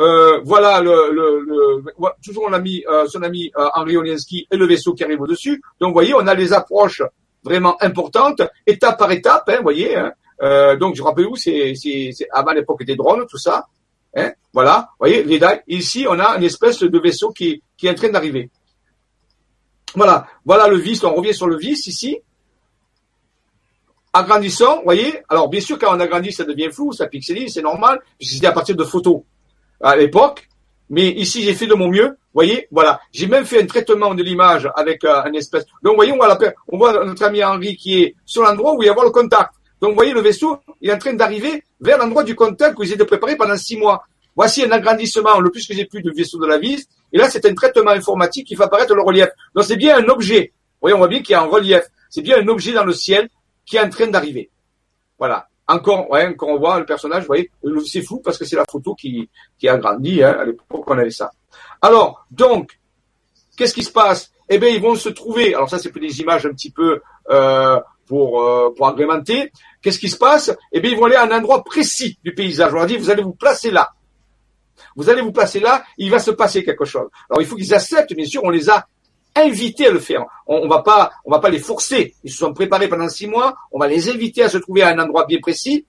[0.00, 1.84] euh, voilà le,
[2.24, 5.20] toujours on a mis euh, son ami euh, Henri Olienski et le vaisseau qui arrive
[5.20, 5.62] au-dessus.
[5.80, 7.02] Donc vous voyez, on a les approches
[7.44, 9.96] vraiment importantes, étape par étape, hein, vous voyez.
[9.96, 10.12] Hein.
[10.42, 11.74] Euh, donc je rappelle vous, c'est,
[12.32, 13.66] avant l'époque des drones, tout ça.
[14.16, 17.94] Hein, voilà, vous voyez, les Ici, on a une espèce de vaisseau qui, est en
[17.94, 18.50] train d'arriver.
[19.94, 22.18] Voilà, voilà le vis, on revient sur le vis ici.
[24.14, 25.22] Agrandissons, voyez.
[25.28, 28.52] Alors bien sûr, quand on agrandit, ça devient flou, ça pixelise, c'est normal, c'est à
[28.52, 29.22] partir de photos
[29.82, 30.48] à l'époque.
[30.90, 32.16] Mais ici, j'ai fait de mon mieux.
[32.34, 33.00] Voyez, voilà.
[33.12, 35.64] J'ai même fait un traitement de l'image avec euh, un espèce.
[35.82, 36.38] Donc, voyez, on voit, la...
[36.68, 39.52] on voit notre ami Henri qui est sur l'endroit où il y a le contact.
[39.80, 42.92] Donc, voyez, le vaisseau, il est en train d'arriver vers l'endroit du contact où ils
[42.92, 44.04] étaient préparés pendant six mois.
[44.36, 46.86] Voici un agrandissement, le plus que j'ai pu du vaisseau de la vis.
[47.12, 49.28] Et là, c'est un traitement informatique qui fait apparaître le relief.
[49.54, 50.52] Donc, c'est bien un objet.
[50.80, 51.82] Voyez, on voit bien qu'il y a un relief.
[52.08, 53.28] C'est bien un objet dans le ciel
[53.66, 54.50] qui est en train d'arriver.
[55.18, 55.48] Voilà.
[55.68, 57.50] Encore, ouais, quand on voit le personnage, vous voyez,
[57.86, 60.98] c'est fou parce que c'est la photo qui, qui a grandi, hein, à l'époque on
[60.98, 61.30] avait ça.
[61.80, 62.78] Alors, donc,
[63.56, 64.32] qu'est-ce qui se passe?
[64.48, 67.00] Eh bien, ils vont se trouver, alors ça c'est des images un petit peu
[67.30, 70.54] euh, pour, euh, pour agrémenter, qu'est-ce qui se passe?
[70.72, 72.72] Eh bien, ils vont aller à un endroit précis du paysage.
[72.72, 73.90] On leur dit, vous allez vous placer là.
[74.96, 77.08] Vous allez vous placer là, il va se passer quelque chose.
[77.30, 78.86] Alors, il faut qu'ils acceptent, bien sûr, on les a
[79.36, 80.24] inviter à le faire.
[80.46, 82.14] On, on va pas, on va pas les forcer.
[82.24, 83.54] Ils se sont préparés pendant six mois.
[83.70, 85.86] On va les inviter à se trouver à un endroit bien précis.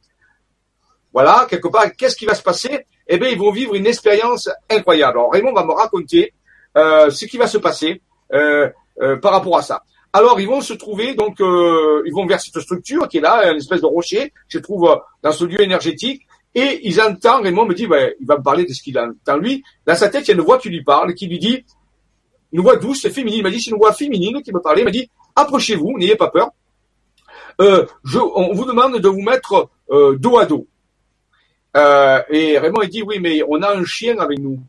[1.14, 2.88] Voilà, quelque part, qu'est-ce qui va se passer?
[3.08, 5.20] Eh bien, ils vont vivre une expérience incroyable.
[5.20, 6.34] Alors, Raymond va me raconter
[6.76, 8.02] euh, ce qui va se passer
[8.34, 8.70] euh,
[9.02, 9.84] euh, par rapport à ça.
[10.12, 13.58] Alors, ils vont se trouver, donc, ils vont vers cette structure qui est là, une
[13.58, 17.88] espèce de rocher, je trouve dans ce lieu énergétique, et ils entendent, Raymond me dit,
[17.88, 19.64] ben, il va me parler de ce qu'il entend lui.
[19.88, 21.66] Dans sa tête, il y a une voix qui lui parle, qui lui dit,
[22.54, 23.39] une voix douce, féminine.
[23.39, 24.82] Il m'a dit, c'est une voix féminine qui me parlait.
[24.82, 26.51] Il m'a dit, approchez-vous, n'ayez pas peur.
[27.60, 30.68] Euh, je, on vous demande de vous mettre euh, dos à dos.
[31.76, 34.60] Euh, et Raymond il dit, oui, mais on a un chien avec nous.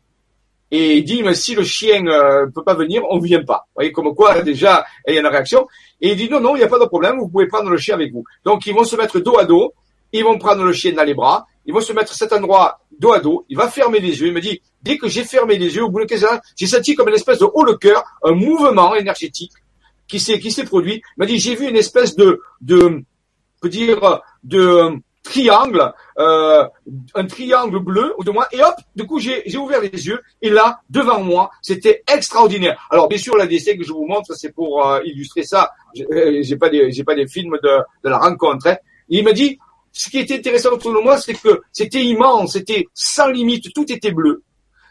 [0.71, 3.65] Et il dit, mais si le chien euh, peut pas venir, on vient pas.
[3.67, 5.67] Vous voyez, comme quoi, déjà, il y a une réaction.
[6.01, 7.77] Et il dit, non, non, il n'y a pas de problème, vous pouvez prendre le
[7.77, 8.23] chien avec vous.
[8.43, 9.73] Donc, ils vont se mettre dos à dos,
[10.11, 13.13] ils vont prendre le chien dans les bras, ils vont se mettre cet endroit dos
[13.13, 15.75] à dos, il va fermer les yeux, il me dit, dès que j'ai fermé les
[15.75, 18.03] yeux, au bout de 15 ans, j'ai senti comme une espèce de haut le cœur,
[18.23, 19.53] un mouvement énergétique
[20.07, 20.95] qui s'est, qui s'est produit.
[20.95, 23.03] Il m'a dit, j'ai vu une espèce de, de,
[23.61, 26.65] peut dire, de, triangle, euh,
[27.15, 30.21] un triangle bleu, ou de moins, et hop, du coup, j'ai, j'ai ouvert les yeux,
[30.41, 32.87] et là, devant moi, c'était extraordinaire.
[32.91, 35.71] Alors, bien sûr, la décès que je vous montre, c'est pour euh, illustrer ça.
[35.93, 38.67] J'ai, euh, j'ai pas des, j'ai pas des films de, de la rencontre.
[38.67, 38.77] Hein.
[39.09, 39.57] il m'a dit,
[39.97, 43.89] ce qui était intéressant autour de moi, c'est que c'était immense, c'était sans limite, tout
[43.89, 44.43] était bleu.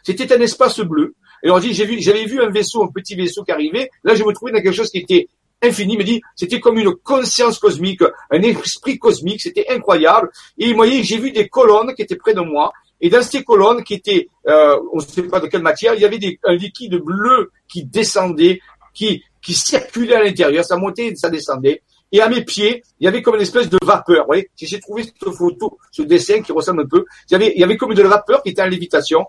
[0.03, 1.13] C'était un espace bleu.
[1.43, 3.91] Et on dit, vu, j'avais vu un vaisseau, un petit vaisseau qui arrivait.
[4.03, 5.27] Là, je me trouvais dans quelque chose qui était
[5.61, 8.01] infini, me dit, c'était comme une conscience cosmique,
[8.31, 10.31] un esprit cosmique, c'était incroyable.
[10.57, 13.43] Et vous voyez, j'ai vu des colonnes qui étaient près de moi, et dans ces
[13.43, 16.39] colonnes qui étaient, euh, on ne sait pas de quelle matière, il y avait des,
[16.43, 18.59] un liquide bleu qui descendait,
[18.91, 21.83] qui, qui circulait à l'intérieur, ça montait, ça descendait.
[22.11, 24.21] Et à mes pieds, il y avait comme une espèce de vapeur.
[24.21, 27.05] Vous voyez, j'ai trouvé cette photo, ce dessin qui ressemble un peu.
[27.29, 29.25] Il y avait, il y avait comme de la vapeur qui était en lévitation.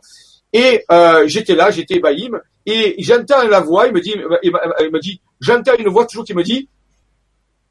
[0.53, 2.31] Et euh, j'étais là, j'étais ébahi,
[2.65, 6.35] et j'entends la voix, il me dit, il me dit, j'entends une voix toujours qui
[6.35, 6.69] me dit,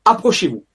[0.04, 0.66] approchez-vous.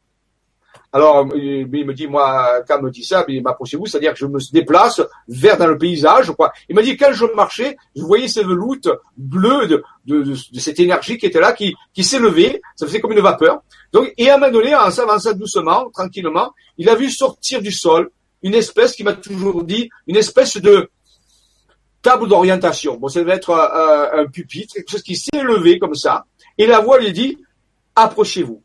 [0.93, 4.27] Alors, il me dit, moi, quand il me dit ça, il m'approchez-vous, c'est-à-dire que je
[4.27, 6.53] me déplace vers dans le paysage, quoi.
[6.69, 9.69] Il m'a dit, quand je marchais, je voyais ces veloutes bleues
[10.07, 13.63] de, cette énergie qui était là, qui, qui s'élevait, ça faisait comme une vapeur.
[13.93, 17.71] Donc, et à un moment donné, en s'avançant doucement, tranquillement, il a vu sortir du
[17.71, 18.11] sol
[18.43, 20.89] une espèce qui m'a toujours dit, une espèce de,
[22.03, 22.97] table d'orientation.
[22.97, 26.25] Bon, ça devait être euh, un pupitre, quelque chose qui s'est levé comme ça.
[26.59, 27.39] Et la voix lui dit,
[27.95, 28.63] approchez-vous.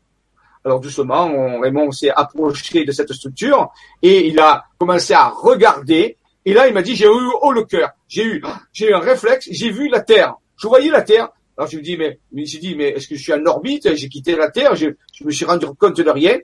[0.66, 3.70] Alors doucement, on, Raymond s'est approché de cette structure
[4.02, 6.16] et il a commencé à regarder.
[6.44, 7.90] Et là, il m'a dit, j'ai eu haut le cœur.
[8.08, 8.42] J'ai eu,
[8.72, 9.46] j'ai eu un réflexe.
[9.48, 10.34] J'ai vu la Terre.
[10.56, 11.28] Je voyais la Terre.
[11.56, 13.94] Alors je me dis, mais, il s'est dit, mais est-ce que je suis en orbite?
[13.94, 14.74] J'ai quitté la Terre.
[14.74, 14.88] Je,
[15.24, 16.36] me suis rendu compte de rien.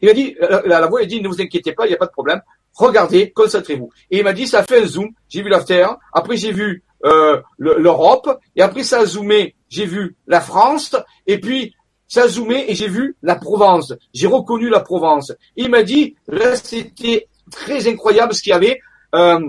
[0.00, 1.98] Il a dit, la, la voix a dit, ne vous inquiétez pas, il n'y a
[1.98, 2.40] pas de problème
[2.76, 3.90] regardez, concentrez-vous.
[4.10, 6.84] Et il m'a dit, ça fait un zoom, j'ai vu la Terre, après j'ai vu
[7.04, 10.94] euh, l'Europe, et après ça a zoomé, j'ai vu la France,
[11.26, 11.74] et puis
[12.08, 13.92] ça zoomé et j'ai vu la Provence.
[14.14, 15.32] J'ai reconnu la Provence.
[15.56, 18.80] il m'a dit, là c'était très incroyable ce qu'il y avait.
[19.14, 19.40] Euh,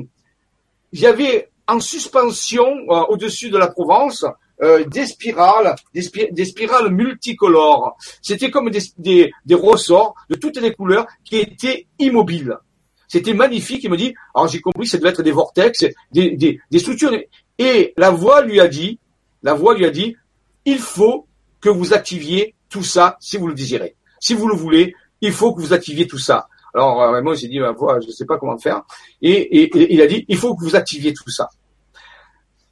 [0.93, 4.26] il y avait en suspension euh, au-dessus de la Provence
[4.64, 7.95] euh, des spirales, des, spirales multicolores.
[8.22, 12.58] C'était comme des, ressorts de toutes les couleurs qui étaient immobiles.
[13.08, 13.84] C'était magnifique.
[13.84, 17.12] Il me dit, alors j'ai compris ça devait être des vortex, des, des, des structures.
[17.60, 18.99] Et la voix lui a dit,
[19.43, 20.16] la voix lui a dit,
[20.66, 21.28] il faut
[21.62, 23.95] que vous activiez tout ça si vous le désirez.
[24.20, 26.47] Si vous le voulez, il faut que vous activiez tout ça.
[26.74, 28.84] Alors euh, moi j'ai dit, voix, je ne sais pas comment faire.
[29.22, 31.49] Et, et, et, il a dit, il faut que vous activiez tout ça.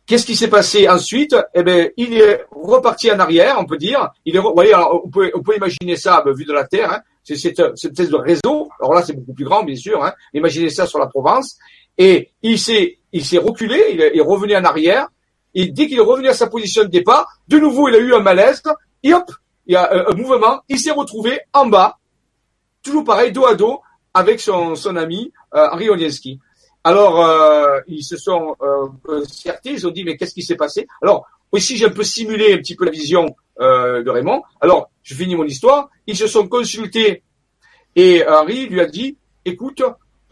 [0.05, 1.35] Qu'est-ce qui s'est passé ensuite?
[1.55, 4.09] Eh ben, il est reparti en arrière, on peut dire.
[4.25, 6.65] Il est, vous voyez, alors, on peut, on peut imaginer ça ben, vu de la
[6.65, 6.91] Terre.
[6.91, 8.69] Hein c'est cette, espèce de réseau.
[8.79, 10.03] Alors là, c'est beaucoup plus grand, bien sûr.
[10.03, 10.13] Hein.
[10.33, 11.57] Imaginez ça sur la Provence.
[11.97, 15.07] Et il s'est, il s'est reculé, il est, revenu en arrière.
[15.55, 18.13] Et dès qu'il est revenu à sa position de départ, de nouveau, il a eu
[18.13, 18.61] un malaise.
[19.01, 19.31] Et hop,
[19.65, 20.61] il y a un, mouvement.
[20.69, 21.97] Il s'est retrouvé en bas,
[22.83, 23.79] toujours pareil, dos à dos,
[24.13, 26.39] avec son, son ami euh, Henri Olienski.
[26.83, 29.23] Alors, euh, ils se sont euh,
[29.63, 30.85] ils ont dit, mais qu'est-ce qui s'est passé?
[31.01, 34.43] Alors, aussi, j'ai un peu simulé un petit peu la vision euh, de Raymond.
[34.59, 35.89] Alors, je finis mon histoire.
[36.05, 37.23] Ils se sont consultés
[37.95, 39.81] et Henri lui a dit, écoute,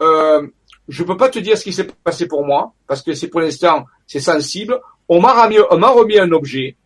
[0.02, 0.46] euh,
[0.88, 3.40] je peux pas te dire ce qui s'est passé pour moi parce que c'est pour
[3.40, 4.78] l'instant c'est sensible.
[5.08, 6.76] On m'a remis, un objet.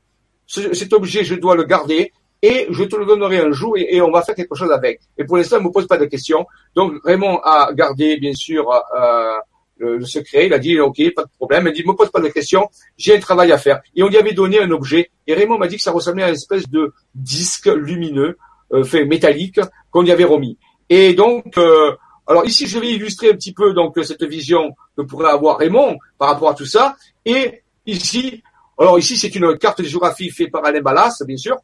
[0.46, 2.12] cet objet, je dois le garder
[2.42, 5.00] et je te le donnerai un jour et, on va faire quelque chose avec.
[5.16, 6.46] Et pour l'instant, il me pose pas de questions.
[6.74, 9.32] Donc Raymond a gardé bien sûr euh,
[9.78, 10.46] le, secret.
[10.46, 11.66] Il a dit ok, pas de problème.
[11.68, 13.80] Il dit me pose pas de questions, j'ai un travail à faire.
[13.94, 15.10] Et on lui avait donné un objet.
[15.26, 18.38] Et Raymond m'a dit que ça ressemblait à une espèce de disque lumineux,
[18.72, 19.60] euh, fait métallique,
[19.90, 20.58] qu'on lui avait remis.
[20.90, 21.92] Et donc, euh,
[22.26, 25.96] alors ici je vais illustrer un petit peu donc cette vision que pourrait avoir Raymond
[26.18, 26.96] par rapport à tout ça.
[27.24, 28.42] Et ici,
[28.78, 31.56] alors ici c'est une carte de géographie faite par Alain Ballas, bien sûr.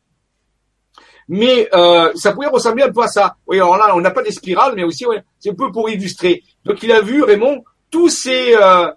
[1.29, 3.37] Mais euh, ça pourrait ressembler un peu à ça.
[3.47, 5.07] Oui, alors là, on n'a pas des spirales, mais aussi,
[5.39, 6.43] c'est un peu pour illustrer.
[6.65, 8.91] Donc, il a vu, Raymond, tous ces euh,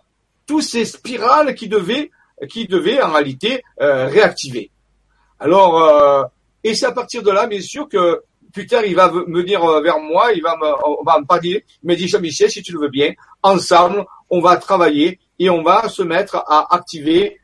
[0.46, 2.12] tous ces spirales qui devaient
[2.50, 4.72] qui devaient en réalité euh, réactiver.
[5.40, 6.30] Alors
[6.64, 10.00] et c'est à partir de là, bien sûr que plus tard il va venir vers
[10.00, 11.64] moi, il va me, on va me parler.
[11.84, 13.14] Il m'a dit Jean-Michel, si tu le veux bien,
[13.44, 17.40] ensemble on va travailler et on va se mettre à activer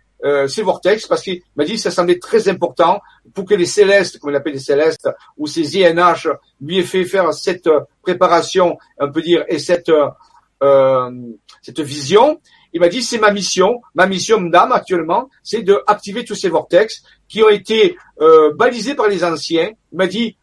[0.48, 3.02] ces vortex parce qu'il m'a dit que ça semblait très important
[3.34, 6.30] pour que les célestes, comme on appelle les célestes, ou ces INH
[6.62, 7.70] lui aient fait faire cette
[8.02, 9.92] préparation, on peut dire, et cette
[10.64, 11.12] euh,
[11.62, 12.40] cette vision.
[12.72, 16.48] il m'a dit c'est ma mission, ma mission d'âme actuellement, c'est de activer tous ces
[16.48, 19.72] vortex qui ont été euh, balisés par les anciens.
[19.92, 20.38] Il m'a dit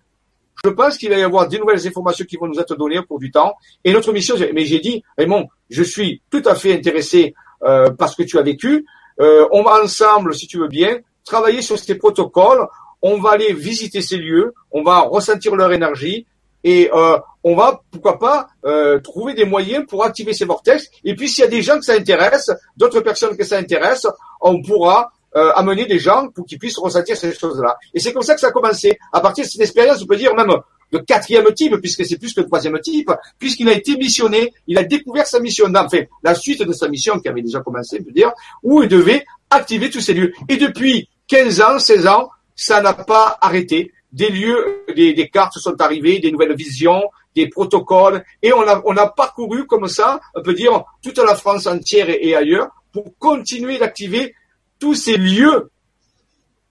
[0.65, 3.03] je pense qu'il va y avoir des nouvelles informations qui vont nous être données au
[3.03, 3.55] cours du temps.
[3.85, 8.09] Et notre mission, mais j'ai dit, Raymond, je suis tout à fait intéressé euh, par
[8.09, 8.85] ce que tu as vécu.
[9.21, 12.67] Euh, on va ensemble, si tu veux bien, travailler sur ces protocoles.
[13.03, 16.27] On va aller visiter ces lieux, on va ressentir leur énergie
[16.65, 20.91] et euh, on va, pourquoi pas, euh, trouver des moyens pour activer ces vortex.
[21.05, 24.07] Et puis, s'il y a des gens que ça intéresse, d'autres personnes que ça intéresse,
[24.43, 27.77] on pourra euh, amener des gens pour qu'ils puissent ressentir ces choses-là.
[27.95, 28.99] Et c'est comme ça que ça a commencé.
[29.13, 30.53] À partir de cette expérience, on peut dire même
[30.93, 34.77] de quatrième type, puisque c'est plus que le troisième type, puisqu'il a été missionné, il
[34.79, 38.05] a découvert sa mission, enfin, la suite de sa mission qui avait déjà commencé, on
[38.05, 38.33] peut dire,
[38.63, 40.33] où il devait activer tous ces lieux.
[40.49, 43.93] Et depuis 15 ans, 16 ans, ça n'a pas arrêté.
[44.13, 47.03] Des lieux, des, des, cartes sont arrivées, des nouvelles visions,
[47.37, 51.37] des protocoles, et on a, on a parcouru comme ça, on peut dire, toute la
[51.37, 54.35] France entière et, et ailleurs, pour continuer d'activer
[54.81, 55.71] tous ces lieux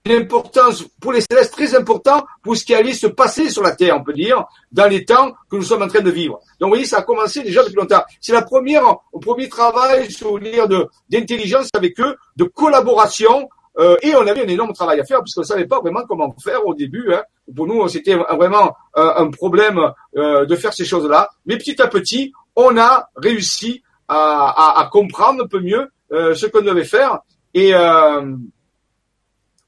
[0.04, 3.96] d'importance pour les célestes très important pour ce qui allait se passer sur la Terre,
[3.98, 6.40] on peut dire, dans les temps que nous sommes en train de vivre.
[6.58, 8.02] Donc, vous voyez, ça a commencé déjà depuis longtemps.
[8.20, 13.96] C'est la première, au premier travail, sur dire, de, d'intelligence avec eux, de collaboration, euh,
[14.02, 16.66] et on avait un énorme travail à faire puisqu'on ne savait pas vraiment comment faire
[16.66, 17.12] au début.
[17.12, 17.22] Hein.
[17.54, 19.78] Pour nous, c'était vraiment euh, un problème
[20.16, 21.28] euh, de faire ces choses-là.
[21.46, 26.34] Mais petit à petit, on a réussi à, à, à comprendre un peu mieux euh,
[26.34, 27.20] ce qu'on devait faire
[27.54, 28.36] et euh,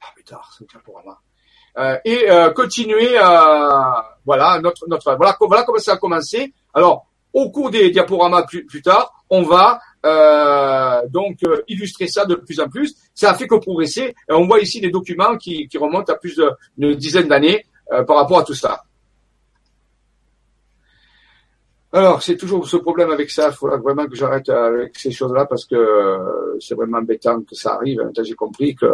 [0.00, 0.38] ah putain,
[1.78, 6.52] euh, et euh, continuer à voilà notre notre voilà voilà comment ça a commencé.
[6.74, 12.60] Alors au cours des diaporamas plus, tard, on va euh, donc illustrer ça de plus
[12.60, 12.94] en plus.
[13.14, 14.14] Ça a fait que progresser.
[14.28, 16.38] Et on voit ici des documents qui, qui remontent à plus
[16.76, 17.64] d'une dizaine d'années
[18.06, 18.82] par rapport à tout ça.
[21.92, 23.48] Alors, c'est toujours ce problème avec ça.
[23.50, 27.54] Il faudra vraiment que j'arrête avec ces choses-là parce que euh, c'est vraiment embêtant que
[27.54, 28.00] ça arrive.
[28.22, 28.86] J'ai compris que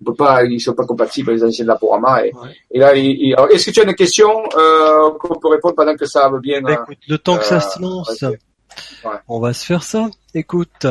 [0.00, 2.56] on peut pas, ils sont pas compatibles les anciens de la Et, ouais.
[2.70, 6.28] et là, est-ce que tu as une question euh, qu'on peut répondre pendant que ça
[6.28, 8.38] va bien bah, Écoute, le temps que ça se lance, ouais.
[9.28, 10.08] on va se faire ça.
[10.34, 10.86] Écoute.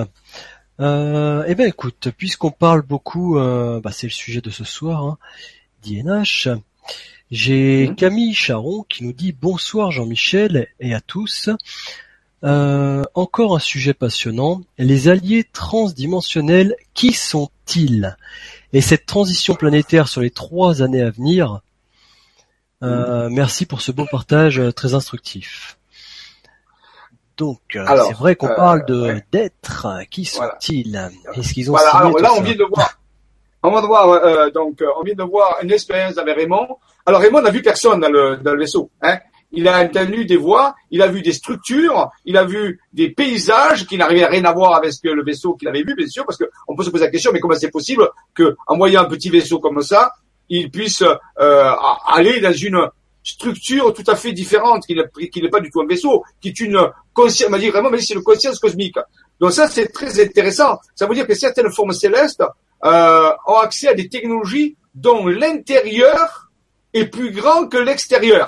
[0.79, 5.03] Euh, eh ben écoute, puisqu'on parle beaucoup, euh, bah, c'est le sujet de ce soir,
[5.03, 5.17] hein,
[5.83, 6.49] d'INH.
[7.33, 7.95] J'ai mmh.
[7.95, 11.49] Camille Charon qui nous dit bonsoir Jean-Michel et à tous.
[12.43, 14.61] Euh, encore un sujet passionnant.
[14.77, 18.15] Les alliés transdimensionnels, qui sont-ils?
[18.71, 21.61] Et cette transition planétaire sur les trois années à venir.
[22.83, 23.33] Euh, mmh.
[23.33, 25.79] Merci pour ce beau partage euh, très instructif.
[27.37, 29.25] Donc, c'est vrai qu'on parle de ouais.
[29.31, 29.87] d'êtres.
[30.11, 30.91] Qui sont-ils?
[30.91, 31.09] Voilà.
[31.39, 32.99] Est-ce qu'ils ont voilà, alors là, on vient de voir.
[33.63, 36.67] On va voir euh, donc on vient de voir une expérience avec Raymond
[37.05, 38.89] alors Raymond n'a vu personne dans le, dans le vaisseau.
[39.01, 39.17] Hein.
[39.51, 43.85] Il a entendu des voix, il a vu des structures, il a vu des paysages
[43.85, 46.25] qui n'arrivaient rien à voir avec ce que le vaisseau qu'il avait vu, bien sûr,
[46.25, 49.29] parce qu'on peut se poser la question, mais comment c'est possible qu'en voyant un petit
[49.29, 50.11] vaisseau comme ça,
[50.49, 51.71] il puisse euh,
[52.07, 52.87] aller dans une
[53.23, 56.79] structure tout à fait différente, qui n'est pas du tout un vaisseau, qui est une
[57.13, 58.97] conscience, on va dire vraiment, mais c'est une conscience cosmique.
[59.39, 60.79] Donc ça, c'est très intéressant.
[60.95, 62.45] Ça veut dire que certaines formes célestes euh,
[62.83, 66.51] ont accès à des technologies dont l'intérieur
[66.93, 68.47] est plus grand que l'extérieur.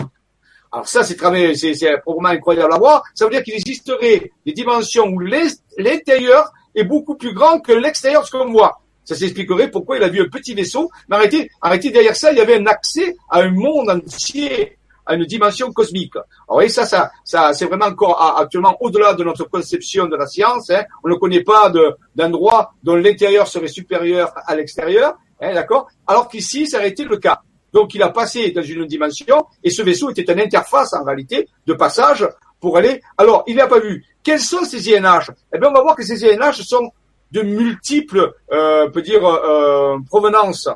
[0.71, 3.03] Alors ça, c'est probablement incroyable à voir.
[3.13, 8.25] Ça veut dire qu'il existerait des dimensions où l'intérieur est beaucoup plus grand que l'extérieur
[8.25, 8.81] ce qu'on voit.
[9.05, 10.89] Ça s'expliquerait pourquoi il a vu un petit vaisseau.
[11.07, 15.15] Mais arrêtez, arrêtez derrière ça, il y avait un accès à un monde entier, à
[15.15, 16.15] une dimension cosmique.
[16.15, 20.27] Alors, voyez, ça, ça, ça, c'est vraiment encore actuellement au-delà de notre conception de la
[20.27, 20.69] science.
[20.69, 20.83] Hein.
[21.03, 21.71] On ne connaît pas
[22.15, 25.87] d'endroit dont l'intérieur serait supérieur à l'extérieur, hein, d'accord?
[26.07, 27.41] Alors qu'ici, ça aurait été le cas.
[27.73, 31.49] Donc il a passé dans une dimension et ce vaisseau était une interface en réalité
[31.67, 32.25] de passage
[32.61, 33.01] pour aller.
[33.17, 34.05] Alors il n'a pas vu.
[34.23, 36.89] Quels sont ces INH Eh bien on va voir que ces INH sont
[37.31, 40.69] de multiples, euh, peut dire, euh, provenances.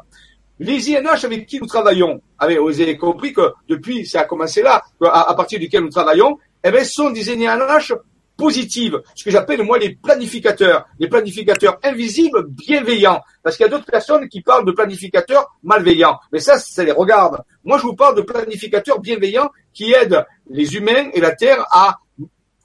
[0.60, 4.84] Les INH avec qui nous travaillons, vous avez compris que depuis, ça a commencé là,
[5.02, 7.94] à, partir duquel nous travaillons, eh bien, sont des INH
[8.40, 13.72] positive, ce que j'appelle moi les planificateurs, les planificateurs invisibles bienveillants, parce qu'il y a
[13.72, 17.42] d'autres personnes qui parlent de planificateurs malveillants, mais ça, ça les regarde.
[17.66, 22.00] Moi, je vous parle de planificateurs bienveillants qui aident les humains et la Terre à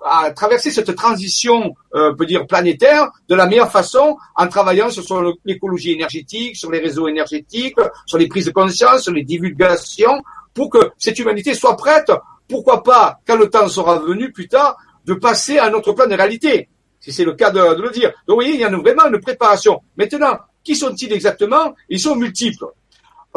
[0.05, 5.05] à traverser cette transition, euh, peut dire planétaire, de la meilleure façon, en travaillant sur,
[5.45, 7.77] l'écologie énergétique, sur les réseaux énergétiques,
[8.07, 10.23] sur les prises de conscience, sur les divulgations,
[10.53, 12.13] pour que cette humanité soit prête.
[12.49, 14.77] Pourquoi pas, quand le temps sera venu plus tard,
[15.07, 16.69] de passer à un autre plan de réalité,
[17.01, 18.11] si c'est le cas de, de, le dire.
[18.27, 19.81] Donc vous voyez, il y a vraiment une préparation.
[19.97, 21.75] Maintenant, qui sont-ils exactement?
[21.89, 22.67] Ils sont multiples.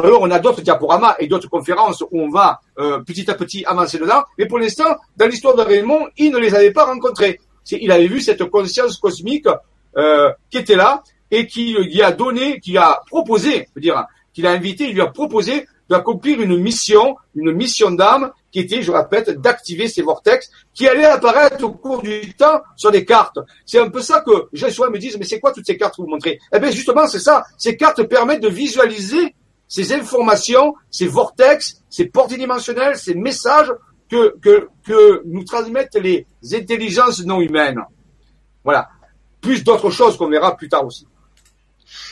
[0.00, 3.64] Alors on a d'autres diaporamas et d'autres conférences où on va euh, petit à petit
[3.64, 7.40] avancer dedans, mais pour l'instant, dans l'histoire de Raymond, il ne les avait pas rencontrés.
[7.72, 9.48] Il avait vu cette conscience cosmique
[9.96, 11.02] euh, qui était là
[11.32, 15.00] et qui lui a donné, qui a proposé, je dire, qu'il a invité, il lui
[15.00, 20.48] a proposé d'accomplir une mission, une mission d'âme qui était, je répète, d'activer ces vortex
[20.74, 23.40] qui allaient apparaître au cours du temps sur des cartes.
[23.66, 25.96] C'est un peu ça que les gens me disent, mais c'est quoi toutes ces cartes
[25.96, 26.38] que vous montrez?
[26.54, 27.42] Eh bien, justement, c'est ça.
[27.56, 29.34] Ces cartes permettent de visualiser
[29.68, 33.70] ces informations, ces vortex, ces portes dimensionnelles, ces messages
[34.10, 37.80] que, que, que nous transmettent les intelligences non humaines.
[38.64, 38.88] Voilà.
[39.40, 41.06] Plus d'autres choses qu'on verra plus tard aussi.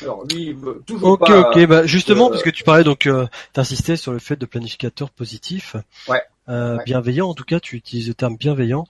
[0.02, 0.56] Alors lui,
[0.86, 1.66] toujours ok, ok.
[1.66, 5.76] Bah, justement, parce que tu parlais donc, euh, t'insistais sur le fait de planificateur positif,
[6.08, 7.28] ouais, euh, bienveillant.
[7.28, 8.86] En tout cas, tu utilises le terme bienveillant.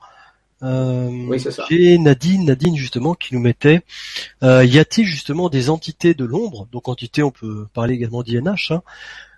[0.62, 1.65] Euh, oui, c'est ça.
[1.69, 3.83] J'ai Nadine, Nadine justement, qui nous mettait.
[4.43, 6.66] Euh, y a-t-il justement des entités de l'ombre?
[6.73, 8.70] Donc entité, on peut parler également d'INH.
[8.70, 8.83] Hein,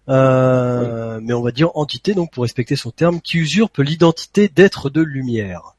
[0.09, 4.91] euh, mais on va dire entité, donc pour respecter son terme, qui usurpe l'identité d'être
[4.91, 5.75] de lumière.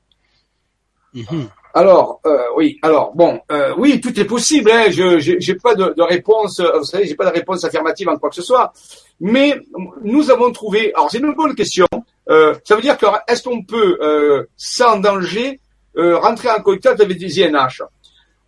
[1.14, 1.48] Mhm.
[1.74, 4.72] Alors, euh, oui, alors bon, euh, oui, tout est possible.
[4.72, 8.18] Hein, je j'ai pas de, de, réponse, vous savez, j'ai pas de réponse affirmative en
[8.18, 8.74] quoi que ce soit.
[9.20, 9.60] Mais
[10.04, 10.92] nous avons trouvé.
[10.96, 11.86] Alors c'est une bonne question.
[12.30, 15.60] Euh, ça veut dire que est-ce qu'on peut, euh, sans danger,
[15.98, 17.82] euh, rentrer en contact avec des INH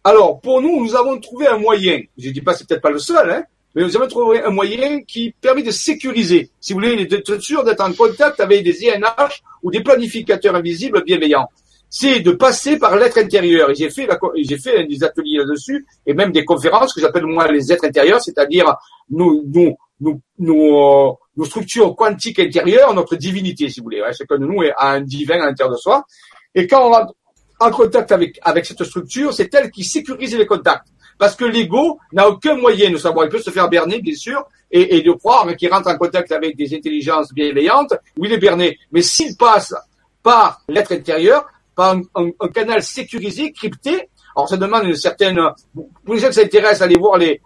[0.03, 1.99] Alors pour nous, nous avons trouvé un moyen.
[2.17, 3.43] Je dis pas, c'est peut-être pas le seul, hein,
[3.73, 7.63] mais nous avons trouvé un moyen qui permet de sécuriser, si vous voulez, d'être sûr
[7.63, 11.49] d'être en contact avec des INH ou des planificateurs invisibles bienveillants
[11.93, 13.69] c'est de passer par l'être intérieur.
[13.75, 17.71] J'ai fait, j'ai fait des ateliers là-dessus et même des conférences que j'appelle moi les
[17.71, 18.73] êtres intérieurs, c'est-à-dire
[19.09, 24.01] nos, nos, nos, nos, nos structures quantiques intérieures, notre divinité, si vous voulez.
[24.01, 26.05] Ouais, que nous a un divin à l'intérieur de soi.
[26.53, 27.13] Et quand on rentre
[27.59, 30.87] en contact avec, avec cette structure, c'est elle qui sécurise les contacts.
[31.17, 33.25] Parce que l'ego n'a aucun moyen de savoir.
[33.25, 36.31] Il peut se faire berner, bien sûr, et, et de croire qu'il rentre en contact
[36.31, 38.77] avec des intelligences bienveillantes, où il est berné.
[38.91, 39.73] Mais s'il passe
[40.21, 44.09] par l'être intérieur, par un, canal sécurisé, crypté.
[44.35, 45.39] Alors ça demande une certaine.
[45.73, 47.39] Pour les gens qui s'intéressent, allez voir les,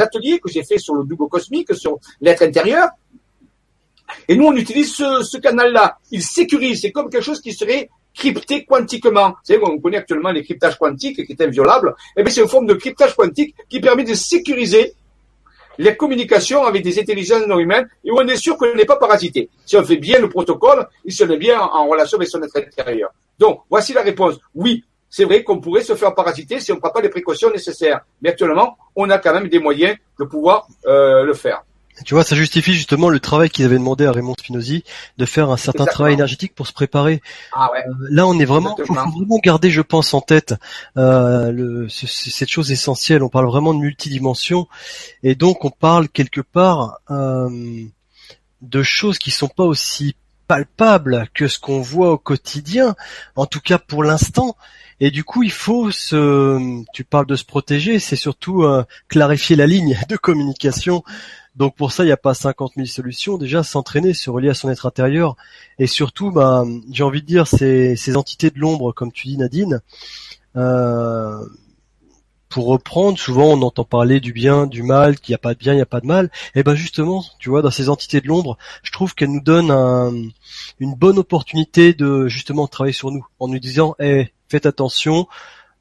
[0.00, 2.88] ateliers que j'ai fait sur le double cosmique, sur l'être intérieur.
[4.26, 5.98] Et nous, on utilise ce, ce canal-là.
[6.10, 6.80] Il sécurise.
[6.80, 9.30] C'est comme quelque chose qui serait crypté quantiquement.
[9.30, 11.94] Vous savez, on connaît actuellement les cryptages quantiques qui est inviolable.
[12.16, 14.94] Eh bien, c'est une forme de cryptage quantique qui permet de sécuriser
[15.78, 18.96] les communications avec des intelligences non humaines et où on est sûr qu'on n'est pas
[18.96, 19.48] parasité.
[19.64, 22.56] Si on fait bien le protocole, il se met bien en relation avec son être
[22.56, 23.10] intérieur.
[23.38, 24.36] Donc, voici la réponse.
[24.54, 27.50] Oui, c'est vrai qu'on pourrait se faire parasiter si on ne prend pas les précautions
[27.50, 28.00] nécessaires.
[28.22, 31.62] Mais actuellement, on a quand même des moyens de pouvoir euh, le faire.
[32.04, 34.84] Tu vois, ça justifie justement le travail qu'ils avaient demandé à Raymond Spinozzi
[35.16, 37.22] de faire un certain travail énergétique pour se préparer.
[37.52, 37.84] Ah ouais.
[37.86, 40.54] Euh, là, on est vraiment, faut, vraiment garder, je pense, en tête
[40.96, 43.22] euh, le, cette chose essentielle.
[43.22, 44.68] On parle vraiment de multidimension,
[45.22, 47.50] et donc on parle quelque part euh,
[48.62, 50.14] de choses qui sont pas aussi
[50.48, 52.96] palpables que ce qu'on voit au quotidien,
[53.36, 54.56] en tout cas pour l'instant.
[55.00, 59.54] Et du coup, il faut se, tu parles de se protéger, c'est surtout euh, clarifier
[59.54, 61.04] la ligne de communication
[61.58, 63.36] donc pour ça, il n'y a pas 50 000 solutions.
[63.36, 65.34] Déjà, s'entraîner, se relier à son être intérieur,
[65.80, 69.36] et surtout, bah, j'ai envie de dire, ces, ces entités de l'ombre, comme tu dis,
[69.36, 69.80] Nadine.
[70.56, 71.44] Euh,
[72.48, 75.58] pour reprendre, souvent on entend parler du bien, du mal, qu'il n'y a pas de
[75.58, 76.26] bien, il n'y a pas de mal.
[76.54, 79.40] Et eh ben justement, tu vois, dans ces entités de l'ombre, je trouve qu'elles nous
[79.40, 80.32] donnent
[80.80, 85.26] une bonne opportunité de justement travailler sur nous, en nous disant, eh, faites attention,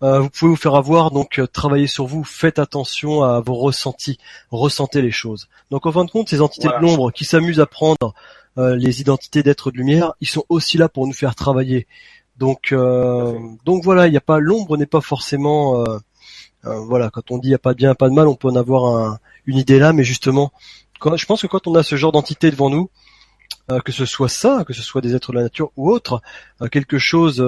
[0.03, 3.56] euh, vous pouvez vous faire avoir, donc euh, travaillez sur vous, faites attention à vos
[3.56, 4.19] ressentis,
[4.52, 5.48] ressentez les choses.
[5.72, 8.14] Donc en fin de compte, ces entités de l'ombre qui s'amusent à prendre
[8.57, 11.88] euh, les identités d'êtres de lumière, ils sont aussi là pour nous faire travailler.
[12.38, 15.84] Donc donc voilà, il n'y a pas l'ombre n'est pas forcément
[16.64, 18.50] voilà quand on dit il n'y a pas de bien, pas de mal, on peut
[18.50, 20.52] en avoir une idée là, mais justement,
[21.16, 22.90] je pense que quand on a ce genre d'entité devant nous,
[23.86, 26.22] que ce soit ça, que ce soit des êtres de la nature ou autre,
[26.72, 27.42] quelque chose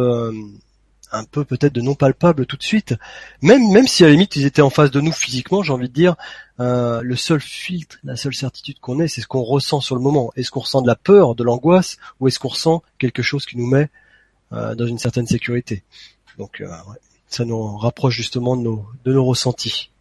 [1.11, 2.95] un peu peut-être de non palpable tout de suite.
[3.41, 5.89] Même même si à la limite ils étaient en face de nous physiquement, j'ai envie
[5.89, 6.15] de dire,
[6.59, 10.01] euh, le seul filtre, la seule certitude qu'on ait, c'est ce qu'on ressent sur le
[10.01, 10.31] moment.
[10.35, 13.57] Est-ce qu'on ressent de la peur, de l'angoisse, ou est-ce qu'on ressent quelque chose qui
[13.57, 13.89] nous met
[14.53, 15.83] euh, dans une certaine sécurité?
[16.37, 16.69] Donc euh,
[17.29, 19.91] ça nous rapproche justement de nos de nos ressentis.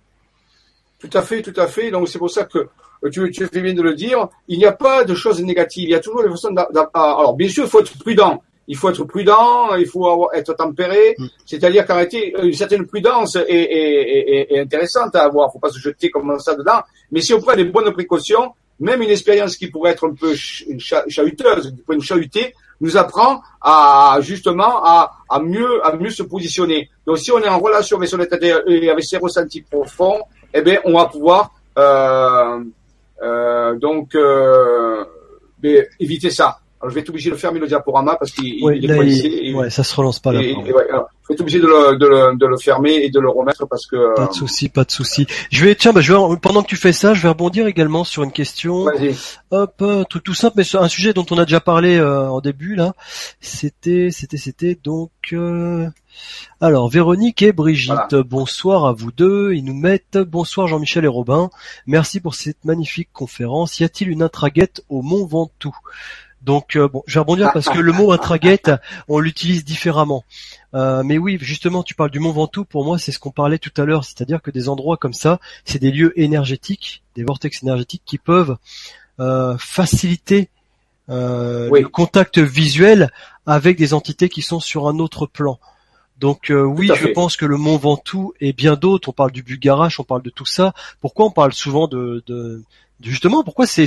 [0.99, 1.91] Tout à fait, tout à fait.
[1.91, 2.69] Donc c'est pour ça que
[3.13, 4.29] tu, tu fais bien de le dire.
[4.49, 5.85] Il n'y a pas de choses négatives.
[5.85, 6.55] Il y a toujours des façons.
[6.93, 11.15] Alors bien sûr, il faut être prudent il faut être prudent, il faut être tempéré.
[11.19, 11.27] Mm.
[11.47, 15.49] C'est-à-dire réalité, une certaine prudence est, est, est, intéressante à avoir.
[15.49, 16.83] Il faut pas se jeter comme ça dedans.
[17.11, 20.35] Mais si on prend des bonnes précautions, même une expérience qui pourrait être un peu
[20.37, 26.23] chahuteuse, qui pourrait nous chahuter, nous apprend à justement à, à mieux à mieux se
[26.23, 26.91] positionner.
[27.07, 28.37] Donc si on est en relation avec son état
[28.67, 30.21] et avec ses ressentis profonds,
[30.55, 32.61] eh bien on va pouvoir euh,
[33.23, 35.05] euh, donc euh,
[35.99, 36.59] éviter ça.
[36.81, 39.55] Alors, je vais être obligé de fermer le diaporama parce qu'il Ouais, est il- et-
[39.55, 40.41] ouais, ça se relance pas là.
[40.41, 40.69] et- pardon.
[40.69, 43.11] et ouais, alors, je vais être obligé de le, de, le, de le fermer et
[43.11, 44.15] de le remettre parce que.
[44.15, 45.27] Pas de souci, pas de souci.
[45.51, 48.05] Je vais, tiens, bah, je vais, pendant que tu fais ça, je vais rebondir également
[48.05, 48.85] sur une question.
[49.51, 52.29] Hop, un truc tout simple, mais sur un sujet dont on a déjà parlé euh,
[52.29, 52.93] en début là.
[53.41, 55.11] C'était, c'était, c'était donc.
[55.33, 55.89] euh,
[56.61, 59.53] Alors, Véronique et Brigitte, bonsoir à vous deux.
[59.55, 61.51] Ils nous mettent bonsoir Jean-Michel et Robin.
[61.87, 63.81] Merci pour cette magnifique conférence.
[63.81, 65.77] Y a-t-il une intraguette au Mont Ventoux?
[66.43, 68.71] Donc euh, bon, je vais rebondir parce que le mot intraguette,
[69.09, 70.25] on l'utilise différemment.
[70.75, 72.65] Euh, mais oui, justement, tu parles du Mont Ventoux.
[72.65, 75.41] Pour moi, c'est ce qu'on parlait tout à l'heure, c'est-à-dire que des endroits comme ça,
[75.65, 78.57] c'est des lieux énergétiques, des vortex énergétiques qui peuvent
[79.21, 80.49] euh, faciliter
[81.11, 81.81] euh, Oui.
[81.83, 83.11] le contact visuel
[83.47, 85.59] avec des entités qui sont sur un autre plan.
[86.21, 87.13] Donc euh, oui, je fait.
[87.13, 90.31] pense que le Mont Ventoux et bien d'autres, on parle du Bulgarache, on parle de
[90.31, 90.75] tout ça.
[91.01, 92.23] Pourquoi on parle souvent de-
[93.03, 93.87] justement pourquoi euh,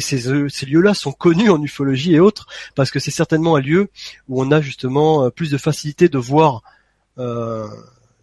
[0.50, 2.48] ces lieux-là sont connus en ufologie et autres?
[2.76, 3.90] Parce que c'est certainement un lieu
[4.30, 6.64] où on a justement euh, plus de facilité de voir
[7.18, 7.68] euh,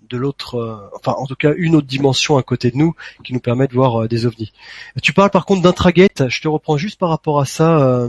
[0.08, 2.94] de l'autre, enfin en tout cas une autre dimension à côté de nous
[3.24, 4.52] qui nous permet de voir des ovnis.
[5.02, 8.08] Tu parles par contre d'intragate, je te reprends juste par rapport à ça.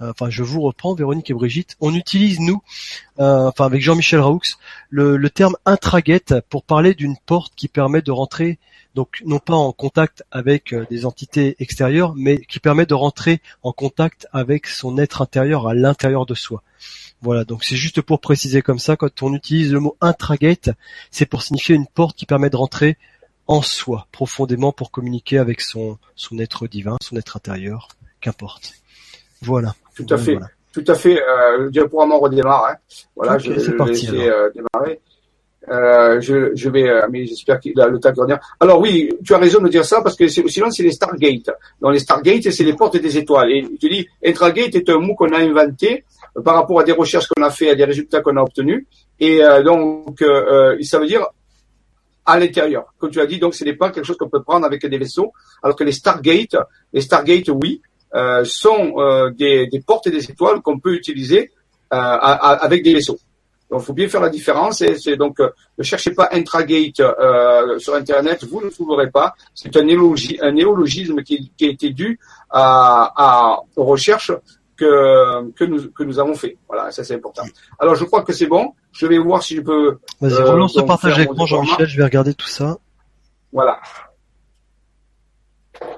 [0.00, 1.76] Euh, enfin, je vous reprends, Véronique et Brigitte.
[1.80, 2.62] On utilise nous,
[3.18, 4.40] euh, enfin avec Jean-Michel Raoux,
[4.88, 8.58] le, le terme intragate pour parler d'une porte qui permet de rentrer,
[8.94, 13.40] donc non pas en contact avec euh, des entités extérieures, mais qui permet de rentrer
[13.62, 16.62] en contact avec son être intérieur à l'intérieur de soi.
[17.22, 20.70] Voilà, donc c'est juste pour préciser comme ça, quand on utilise le mot intragate,
[21.10, 22.96] c'est pour signifier une porte qui permet de rentrer
[23.46, 27.88] en soi, profondément, pour communiquer avec son, son être divin, son être intérieur,
[28.20, 28.74] qu'importe.
[29.42, 29.74] Voilà.
[30.06, 30.32] Tout à fait.
[30.32, 30.48] Voilà.
[30.72, 31.20] Tout à fait.
[31.20, 32.66] Euh, le diaporama redémarre.
[32.70, 32.76] Hein.
[33.16, 35.00] Voilà, je vais le parti, laisser euh, démarrer.
[35.68, 38.40] Euh, je, je vais, euh, mais j'espère qu'il a le temps de revenir.
[38.58, 41.50] Alors oui, tu as raison de dire ça parce que sinon c'est les Stargate.
[41.80, 43.50] Dans les Stargate, c'est les portes des étoiles.
[43.52, 46.04] Et je dis, Intragate est un mot qu'on a inventé
[46.36, 48.86] euh, par rapport à des recherches qu'on a fait, à des résultats qu'on a obtenus.
[49.20, 51.26] Et euh, donc, euh, euh, ça veut dire
[52.24, 52.94] à l'intérieur.
[52.98, 54.98] Comme tu as dit, donc ce n'est pas quelque chose qu'on peut prendre avec des
[54.98, 55.32] vaisseaux,
[55.62, 56.56] alors que les Stargate,
[56.92, 57.82] les Stargate, oui,
[58.14, 61.50] euh, sont euh, des, des portes et des étoiles qu'on peut utiliser
[61.92, 63.18] euh, à- à- avec des vaisseaux.
[63.70, 64.80] Donc, il faut bien faire la différence.
[64.80, 69.34] Et c'est donc, euh, ne cherchez pas Intragate euh, sur Internet, vous ne trouverez pas.
[69.54, 72.18] C'est un, néologi- un néologisme qui, qui a été dû
[72.50, 74.32] à, à- aux recherches
[74.76, 76.56] que, que, nous, que nous avons fait.
[76.68, 77.44] Voilà, ça c'est important.
[77.78, 78.72] Alors, je crois que c'est bon.
[78.92, 79.98] Je vais voir si je peux.
[80.20, 81.46] Vas-y, Euh, relance le partage avec moi.
[81.46, 82.76] Jean-Michel, je vais regarder tout ça.
[83.52, 83.78] Voilà.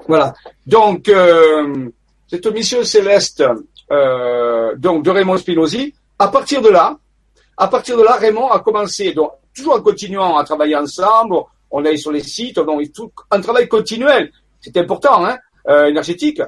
[0.08, 0.34] Voilà.
[0.66, 1.88] Donc, euh,
[2.32, 3.44] cette mission céleste
[3.90, 6.96] euh, de Raymond Spinozzi, à partir de là,
[7.58, 11.36] à partir de là, Raymond a commencé, donc, toujours en continuant à travailler ensemble,
[11.70, 12.80] on est sur les sites, donc,
[13.30, 14.32] un travail continuel,
[14.62, 15.36] c'est important, hein,
[15.68, 16.40] euh, énergétique.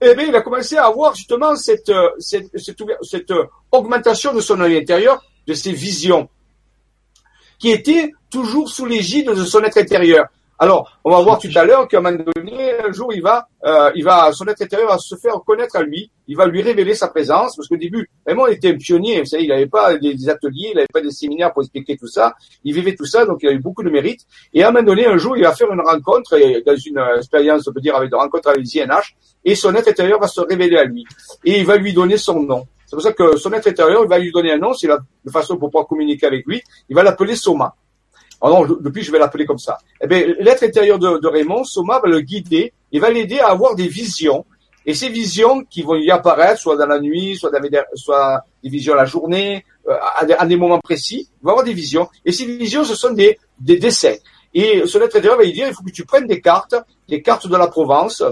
[0.00, 5.22] Eh bien, il a commencé à avoir justement cette, euh, augmentation de son œil intérieur,
[5.46, 6.30] de ses visions,
[7.58, 10.28] qui était toujours sous l'égide de son être intérieur.
[10.58, 13.46] Alors, on va voir tout à l'heure qu'à un moment donné, un jour, il va,
[13.64, 16.10] euh, il va, son être intérieur va se faire connaître à lui.
[16.28, 19.20] Il va lui révéler sa présence, parce qu'au début, vraiment, il était un pionnier.
[19.20, 21.98] Vous savez, il n'avait pas des, des ateliers, il n'avait pas des séminaires pour expliquer
[21.98, 22.34] tout ça.
[22.64, 24.22] Il vivait tout ça, donc il a eu beaucoup de mérite.
[24.54, 26.98] Et à un moment donné, un jour, il va faire une rencontre, et dans une
[26.98, 29.14] euh, expérience, on peut dire, avec une rencontre avec INH,
[29.44, 31.04] et son être intérieur va se révéler à lui.
[31.44, 32.66] Et il va lui donner son nom.
[32.86, 34.98] C'est pour ça que son être intérieur, il va lui donner un nom, c'est la
[35.24, 36.62] de façon pour pouvoir communiquer avec lui.
[36.88, 37.74] Il va l'appeler Soma.
[38.46, 39.78] Alors non, depuis je vais l'appeler comme ça.
[40.00, 43.48] Eh bien, l'être intérieur de, de Raymond, Soma va le guider et va l'aider à
[43.48, 44.44] avoir des visions.
[44.88, 48.44] Et ces visions qui vont lui apparaître, soit dans la nuit, soit, dans des, soit
[48.62, 51.72] des visions la journée, euh, à, des, à, des, moments précis, il va avoir des
[51.72, 52.08] visions.
[52.24, 54.14] Et ces visions, ce sont des, des dessins.
[54.54, 56.76] Et son être intérieur va lui dire, il faut que tu prennes des cartes,
[57.08, 58.22] des cartes de la Provence,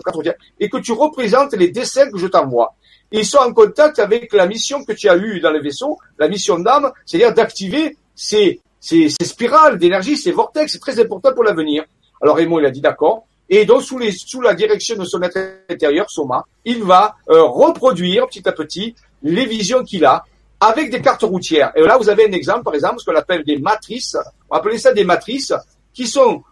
[0.61, 2.75] et que tu représentes les dessins que je t'envoie.
[3.11, 6.29] Ils sont en contact avec la mission que tu as eue dans le vaisseau, la
[6.29, 11.85] mission d'âme, c'est-à-dire d'activer ces ces, spirales d'énergie, ces vortex, c'est très important pour l'avenir.
[12.21, 13.25] Alors Raymond, il a dit d'accord.
[13.49, 13.99] Et donc, sous,
[14.43, 15.39] la direction de son être
[15.71, 20.25] intérieur, Soma, il va euh, reproduire petit à petit les visions qu'il a
[20.61, 21.73] avec des cartes routières.
[21.75, 24.19] Et là, vous avez un exemple, par exemple, ce qu'on appelle des matrices.
[24.51, 25.55] On appelle ça des matrices
[25.95, 26.43] qui sont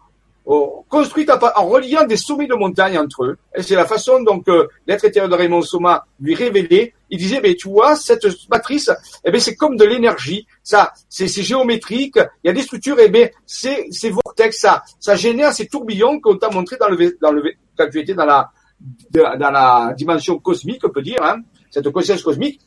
[0.44, 3.38] oh, construites en, reliant des sommets de montagne entre eux.
[3.60, 6.94] C'est la façon donc euh, l'être intérieur de Raymond Soma lui révélait.
[7.10, 8.90] Il disait, mais tu vois, cette matrice,
[9.24, 10.46] eh bien, c'est comme de l'énergie.
[10.62, 12.16] Ça, c'est géométrique.
[12.42, 16.20] Il y a des structures, eh bien, c'est ces vortex, ça, ça génère ces tourbillons
[16.20, 17.42] qu'on t'a montré dans le, dans le,
[17.76, 18.50] quand tu étais dans la,
[19.10, 21.40] dans la dimension cosmique, on peut dire, hein,
[21.70, 22.60] cette conscience cosmique.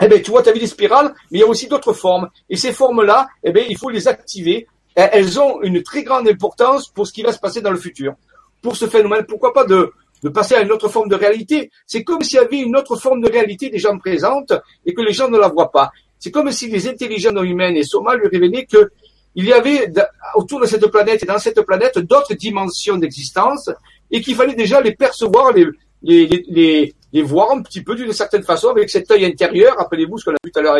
[0.00, 1.92] Eh bien, tu vois, tu as vu des spirales, mais il y a aussi d'autres
[1.92, 2.28] formes.
[2.48, 4.66] Et ces formes-là, eh bien, il faut les activer.
[4.94, 8.14] Elles ont une très grande importance pour ce qui va se passer dans le futur.
[8.62, 9.92] Pour ce phénomène, pourquoi pas de,
[10.22, 11.70] de passer à une autre forme de réalité?
[11.86, 14.52] C'est comme s'il y avait une autre forme de réalité des gens présentes
[14.86, 15.90] et que les gens ne la voient pas.
[16.18, 18.90] C'est comme si les intelligences humaines et Soma lui révélaient que
[19.34, 19.92] il y avait
[20.36, 23.68] autour de cette planète et dans cette planète d'autres dimensions d'existence
[24.10, 25.66] et qu'il fallait déjà les percevoir, les,
[26.02, 29.76] les, les, les, voir un petit peu d'une certaine façon avec cet œil intérieur.
[29.78, 30.76] Rappelez-vous ce qu'on a vu tout à l'heure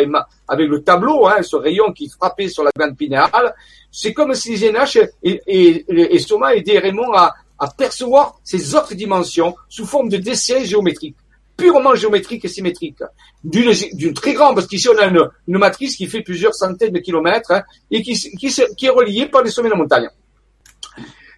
[0.47, 3.55] avec le tableau, hein, ce rayon qui frappait sur la glande pinéale.
[3.91, 7.33] C'est comme si Zénache et, et, Soma aidaient Raymond à,
[7.77, 11.15] percevoir ces autres dimensions sous forme de dessins géométriques,
[11.55, 13.01] purement géométriques et symétriques,
[13.43, 17.51] d'une très grande, parce qu'ici on a une, matrice qui fait plusieurs centaines de kilomètres
[17.51, 20.09] hein, et qui, est reliée par les sommets de montagne.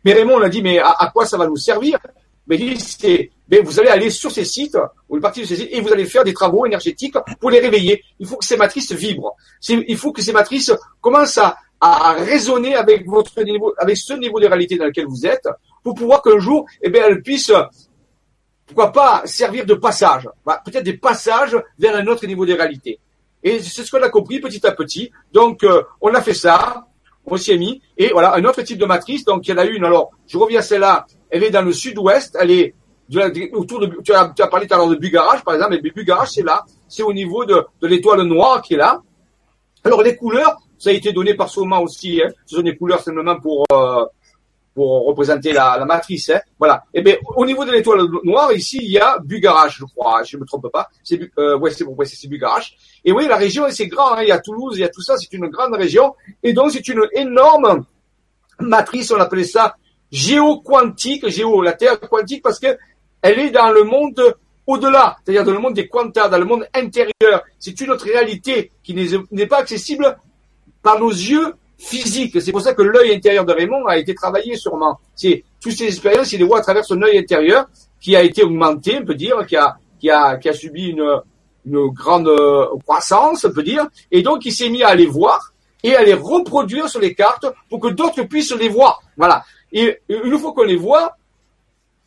[0.04, 2.00] Mais Raymond on a dit, mais à, quoi ça va nous servir?
[2.48, 4.78] Mais vous allez aller sur ces sites,
[5.10, 7.60] ou une partie de ces sites, et vous allez faire des travaux énergétiques pour les
[7.60, 8.04] réveiller.
[8.20, 9.36] Il faut que ces matrices vibrent.
[9.70, 14.40] Il faut que ces matrices commencent à, à raisonner avec votre niveau, avec ce niveau
[14.40, 15.48] de réalité dans lequel vous êtes,
[15.84, 17.52] pour pouvoir qu'un jour, eh bien, elle puisse,
[18.66, 23.00] pourquoi pas, servir de passage, bah, peut-être des passages vers un autre niveau de réalité.
[23.44, 25.12] Et c'est ce qu'on a compris petit à petit.
[25.32, 26.88] Donc, euh, on a fait ça,
[27.26, 29.24] on s'y est mis, et voilà, un autre type de matrice.
[29.24, 29.86] Donc, il y en a une.
[29.86, 31.06] Alors, je reviens à celle-là.
[31.30, 32.38] Elle est dans le sud-ouest.
[32.40, 32.76] Elle est
[33.54, 33.98] autour de.
[34.04, 35.76] Tu as, parlé tout à l'heure de Bugarage, par exemple.
[35.76, 36.66] Et Bugarage, c'est là.
[36.88, 39.02] C'est au niveau de, l'étoile noire qui est là.
[39.84, 42.22] Alors, les couleurs, ça a été donné par Soma aussi.
[42.22, 42.30] Hein.
[42.46, 44.06] Ce sont des couleurs simplement pour euh,
[44.78, 46.30] pour représenter la, matrice.
[46.30, 46.40] Hein.
[46.60, 46.84] Voilà.
[46.94, 50.22] Et eh bien, au niveau de l'étoile noire, ici, il y a Bugarache, je crois,
[50.22, 50.88] je ne me trompe pas.
[51.04, 52.30] C'est euh, ouais, c'est ouais, c'est.
[53.04, 54.14] Et oui, la région, c'est grand.
[54.14, 54.22] Hein.
[54.22, 55.18] Il y a Toulouse, il y a tout ça.
[55.18, 56.14] C'est une grande région.
[56.44, 57.86] Et donc, c'est une énorme
[58.60, 59.10] matrice.
[59.10, 59.76] On appelait ça
[60.12, 62.78] géoquantique, géo, la Terre quantique, parce que
[63.22, 64.36] elle est dans le monde
[64.66, 67.44] au-delà, c'est-à-dire dans le monde des quantas, dans le monde intérieur.
[67.58, 68.94] C'est une autre réalité qui
[69.32, 70.18] n'est pas accessible
[70.84, 72.42] par nos yeux physique.
[72.42, 75.00] C'est pour ça que l'œil intérieur de Raymond a été travaillé sûrement.
[75.16, 77.68] C'est toutes ces expériences, il les voit à travers son œil intérieur
[78.02, 81.22] qui a été augmenté, on peut dire, qui a qui a qui a subi une
[81.66, 85.52] une grande euh, croissance, on peut dire, et donc il s'est mis à les voir
[85.84, 89.02] et à les reproduire sur les cartes pour que d'autres puissent les voir.
[89.18, 89.44] Voilà.
[89.72, 91.18] Et une fois qu'on les voit,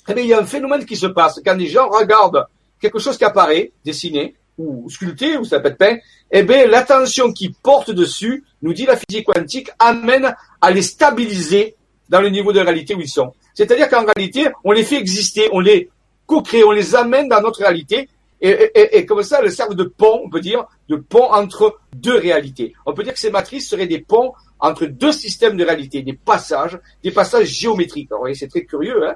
[0.09, 1.41] eh bien, il y a un phénomène qui se passe.
[1.45, 2.47] Quand les gens regardent
[2.81, 5.97] quelque chose qui apparaît, dessiné, ou sculpté, ou ça peut être peint,
[6.31, 11.77] eh bien, l'attention qui porte dessus, nous dit la physique quantique, amène à les stabiliser
[12.09, 13.33] dans le niveau de réalité où ils sont.
[13.55, 15.91] C'est-à-dire qu'en réalité, on les fait exister, on les
[16.27, 18.09] co-crée, on les amène dans notre réalité,
[18.43, 22.73] et, comme ça, elles servent de pont, on peut dire, de pont entre deux réalités.
[22.87, 26.15] On peut dire que ces matrices seraient des ponts entre deux systèmes de réalité, des
[26.15, 28.11] passages, des passages géométriques.
[28.13, 29.15] Alors, c'est très curieux, hein.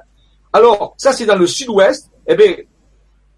[0.53, 2.09] Alors, ça, c'est dans le sud-ouest.
[2.27, 2.55] Eh bien,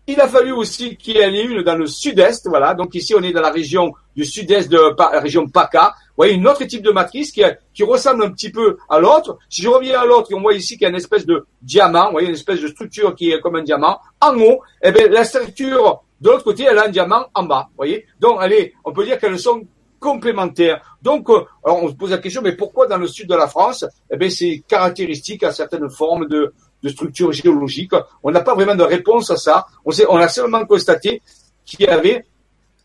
[0.09, 2.73] il a fallu aussi qu'il y en ait une dans le sud-est, voilà.
[2.73, 5.93] Donc ici, on est dans la région du sud-est de la région PACA.
[6.09, 9.37] Vous voyez, une autre type de matrice qui, ressemble un petit peu à l'autre.
[9.49, 12.05] Si je reviens à l'autre, on voit ici qu'il y a une espèce de diamant,
[12.05, 13.99] vous voyez, une espèce de structure qui est comme un diamant.
[14.21, 17.67] En haut, eh bien, la structure de l'autre côté, elle a un diamant en bas,
[17.71, 18.05] vous voyez.
[18.19, 19.61] Donc, allez, on peut dire qu'elles sont
[19.99, 20.97] complémentaires.
[21.01, 23.85] Donc, euh, on se pose la question, mais pourquoi dans le sud de la France
[24.11, 26.53] Eh bien, c'est caractéristique à certaines formes de,
[26.83, 27.91] de structure géologique.
[28.23, 29.67] On n'a pas vraiment de réponse à ça.
[29.85, 31.21] On, a seulement constaté
[31.65, 32.25] qu'il y avait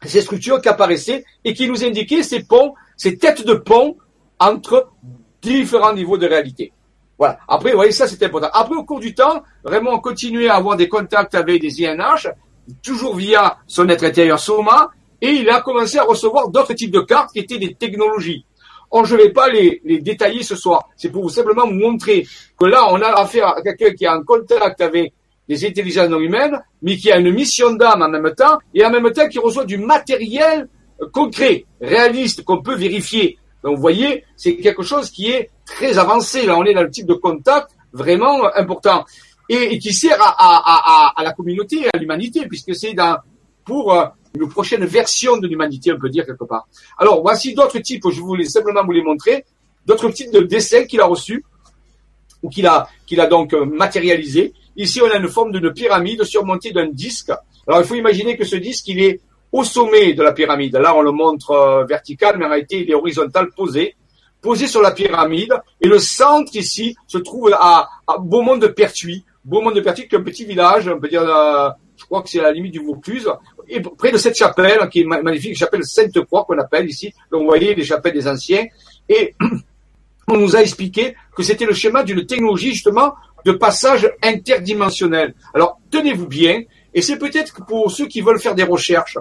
[0.04, 3.96] ces structures qui apparaissaient et qui nous indiquaient ces ponts, ces têtes de pont
[4.38, 4.90] entre
[5.40, 6.72] différents niveaux de réalité.
[7.18, 7.38] Voilà.
[7.46, 8.48] Après, vous voyez, ça c'est important.
[8.52, 12.28] Après, au cours du temps, on continuait à avoir des contacts avec des INH,
[12.82, 14.90] toujours via son être intérieur Soma,
[15.22, 18.44] et il a commencé à recevoir d'autres types de cartes qui étaient des technologies.
[18.92, 20.90] Je ne vais pas les, les, détailler ce soir.
[20.96, 22.26] C'est pour vous simplement montrer
[22.58, 25.14] que là, on a affaire à quelqu'un qui est en contact avec
[25.48, 28.90] des intelligences non humaines, mais qui a une mission d'âme en même temps, et en
[28.90, 30.68] même temps qui reçoit du matériel
[31.12, 33.38] concret, réaliste, qu'on peut vérifier.
[33.64, 36.44] Donc, vous voyez, c'est quelque chose qui est très avancé.
[36.46, 39.04] Là, on est dans le type de contact vraiment important.
[39.48, 42.94] Et, qui sert à, à, la communauté, à l'humanité, puisque c'est
[43.64, 46.66] pour euh, une prochaine version de l'humanité, on peut dire quelque part.
[46.98, 49.44] Alors, voici d'autres types, je voulais simplement vous les montrer,
[49.86, 51.44] d'autres types de dessins qu'il a reçus,
[52.42, 54.52] ou qu'il a, qu'il a donc euh, matérialisé.
[54.76, 57.30] Ici, on a une forme d'une pyramide surmontée d'un disque.
[57.66, 59.20] Alors, il faut imaginer que ce disque, il est
[59.52, 60.76] au sommet de la pyramide.
[60.76, 63.94] Là, on le montre euh, vertical, mais en réalité, il est horizontal, posé,
[64.40, 65.52] posé sur la pyramide.
[65.80, 69.24] Et le centre, ici, se trouve à, à Beaumont de Pertuis.
[69.44, 72.28] Beaumont de Pertuis, qui est un petit village, on peut dire, euh, je crois que
[72.28, 73.30] c'est à la limite du Vaucluse,
[73.96, 77.84] près de cette chapelle, qui est magnifique, chapelle Sainte-Croix qu'on appelle ici, vous voyez les
[77.84, 78.66] chapelles des anciens,
[79.08, 79.34] et
[80.28, 83.14] on nous a expliqué que c'était le schéma d'une technologie justement
[83.44, 85.34] de passage interdimensionnel.
[85.54, 86.62] Alors tenez-vous bien,
[86.94, 89.18] et c'est peut-être pour ceux qui veulent faire des recherches,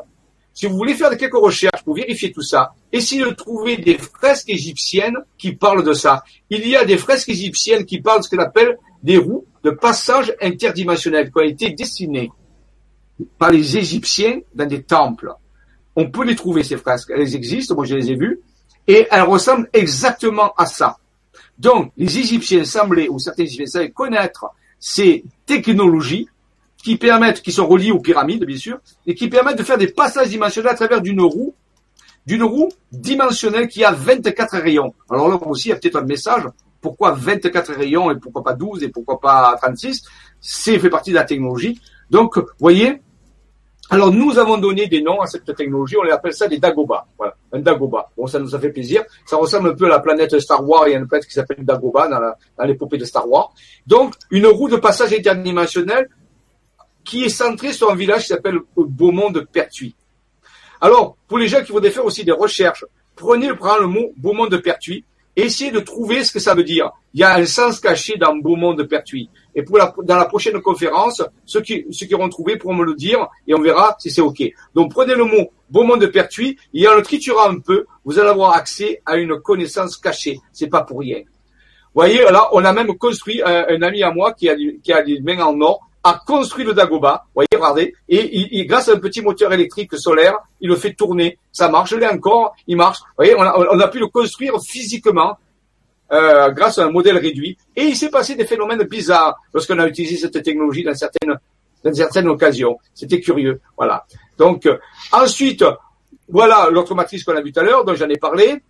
[0.54, 4.50] si vous voulez faire quelques recherches pour vérifier tout ça, essayez de trouver des fresques
[4.50, 6.24] égyptiennes qui parlent de ça.
[6.50, 9.72] Il y a des fresques égyptiennes qui parlent de ce qu'on appelle des roues de
[9.72, 12.32] passages interdimensionnels qui ont été dessinés
[13.38, 15.34] par les Égyptiens dans des temples.
[15.96, 17.12] On peut les trouver, ces fresques.
[17.16, 18.40] Elles existent, moi je les ai vues,
[18.88, 20.98] et elles ressemblent exactement à ça.
[21.58, 24.48] Donc, les Égyptiens semblaient, ou certains Égyptiens semblaient connaître
[24.80, 26.28] ces technologies
[26.84, 29.90] qui permettent, qui sont reliées aux pyramides, bien sûr, et qui permettent de faire des
[29.90, 31.54] passages dimensionnels à travers d'une roue,
[32.26, 34.94] d'une roue dimensionnelle qui a 24 rayons.
[35.10, 36.44] Alors là aussi, il y a peut-être un message.
[36.82, 40.04] Pourquoi 24 rayons et pourquoi pas 12 et pourquoi pas 36?
[40.40, 41.80] C'est fait partie de la technologie.
[42.10, 43.02] Donc, voyez,
[43.92, 47.08] alors nous avons donné des noms à cette technologie, on les appelle ça des Dagobah.
[47.18, 48.10] Voilà, un Dagoba.
[48.16, 49.04] Bon, ça nous a fait plaisir.
[49.26, 51.34] Ça ressemble un peu à la planète Star Wars, il y a une planète qui
[51.34, 53.54] s'appelle Dagoba dans l'épopée de Star Wars.
[53.86, 56.08] Donc, une roue de passage interdimensionnel
[57.04, 59.94] qui est centrée sur un village qui s'appelle Beaumont de Pertuis.
[60.80, 62.86] Alors, pour les gens qui voudraient faire aussi des recherches,
[63.18, 65.04] prenez le mot Beaumont de Pertuis
[65.36, 66.92] essayez de trouver ce que ça veut dire.
[67.14, 69.30] Il y a un sens caché dans Beaumont de Pertuis.
[69.56, 72.86] Et pour la, dans la prochaine conférence, ceux qui, ceux qui auront trouvé pourront me
[72.86, 74.42] le dire et on verra si c'est OK.
[74.74, 78.30] Donc prenez le mot Beaumont de Pertuis et en le triturant un peu, vous allez
[78.30, 80.40] avoir accès à une connaissance cachée.
[80.52, 81.22] C'est pas pour rien.
[81.94, 85.02] Voyez, là, on a même construit un, un ami à moi qui a, qui a
[85.02, 89.00] des mains en or a construit le Dagoba, voyez, regardez, et il, grâce à un
[89.00, 91.38] petit moteur électrique solaire, il le fait tourner.
[91.52, 93.00] Ça marche, je l'ai encore, il marche.
[93.18, 95.38] Voyez, on a, on a pu le construire physiquement
[96.12, 97.58] euh, grâce à un modèle réduit.
[97.76, 101.38] Et il s'est passé des phénomènes bizarres lorsqu'on a utilisé cette technologie dans certaines,
[101.84, 102.78] dans certaines occasions.
[102.94, 104.06] C'était curieux, voilà.
[104.38, 104.78] Donc, euh,
[105.12, 105.64] ensuite,
[106.28, 108.62] voilà l'autre matrice qu'on a vue tout à l'heure, dont j'en ai parlé.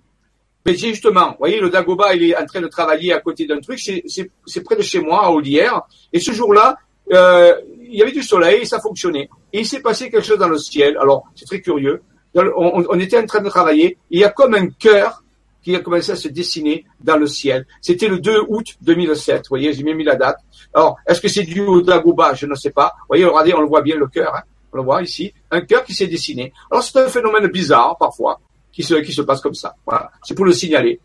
[0.65, 3.59] Mais justement, vous voyez, le Dagoba, il est en train de travailler à côté d'un
[3.59, 5.81] truc, c'est près de chez moi, à Olière.
[6.13, 6.77] Et ce jour-là,
[7.11, 7.53] euh,
[7.91, 9.29] il y avait du soleil, ça fonctionnait.
[9.51, 10.97] Et il s'est passé quelque chose dans le ciel.
[10.97, 12.01] Alors, c'est très curieux.
[12.33, 13.97] On, était en train de travailler.
[14.09, 15.21] il y a comme un cœur
[15.61, 17.67] qui a commencé à se dessiner dans le ciel.
[17.81, 19.39] C'était le 2 août 2007.
[19.39, 20.37] Vous voyez, j'ai même mis la date.
[20.73, 22.93] Alors, est-ce que c'est dû au Dagoba Je ne sais pas.
[23.01, 24.33] Vous voyez, regardez, on le voit bien, le cœur.
[24.33, 24.41] Hein.
[24.71, 25.33] on le voit ici.
[25.51, 26.53] Un cœur qui s'est dessiné.
[26.71, 28.39] Alors, c'est un phénomène bizarre, parfois,
[28.71, 29.75] qui se, qui se passe comme ça.
[29.85, 30.09] Voilà.
[30.23, 31.01] C'est pour le signaler.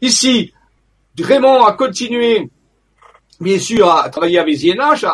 [0.00, 0.52] Ici,
[1.18, 2.48] Raymond a continué
[3.42, 5.04] bien sûr, à travailler avec ZNH,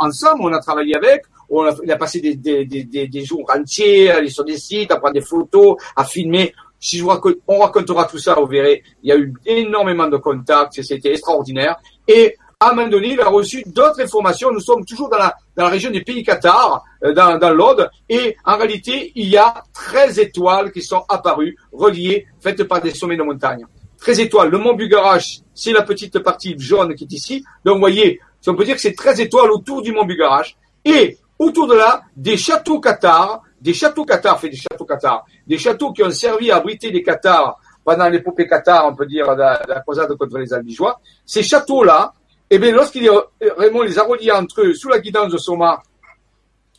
[0.00, 4.10] ensemble, on a travaillé avec, on a, a passé des, des, des, des, jours entiers
[4.10, 6.54] à aller sur des sites, à prendre des photos, à filmer.
[6.78, 10.16] Si je raconte, on racontera tout ça, vous verrez, il y a eu énormément de
[10.16, 11.76] contacts, c'était extraordinaire.
[12.08, 14.52] Et à un moment donné, il a reçu d'autres informations.
[14.52, 17.90] Nous sommes toujours dans la, dans la région des pays Qatar, euh, dans, dans l'Aude,
[18.08, 22.92] et en réalité, il y a 13 étoiles qui sont apparues, reliées, faites par des
[22.92, 23.66] sommets de montagne.
[24.02, 24.50] 13 étoiles.
[24.50, 27.44] Le mont Bugarache, c'est la petite partie jaune qui est ici.
[27.64, 30.56] Donc, vous voyez, on peut dire que c'est 13 étoiles autour du mont Bugarache.
[30.84, 35.56] Et autour de là, des châteaux cathares, des châteaux cathares, fait des châteaux cathares, des
[35.56, 39.80] châteaux qui ont servi à abriter les cathares pendant l'épopée cathare, on peut dire, la,
[39.82, 41.00] croisade contre les albigeois.
[41.24, 42.12] Ces châteaux-là,
[42.50, 43.08] eh bien, lorsqu'il
[43.56, 45.80] Raymond les a reliés entre eux sous la guidance de Soma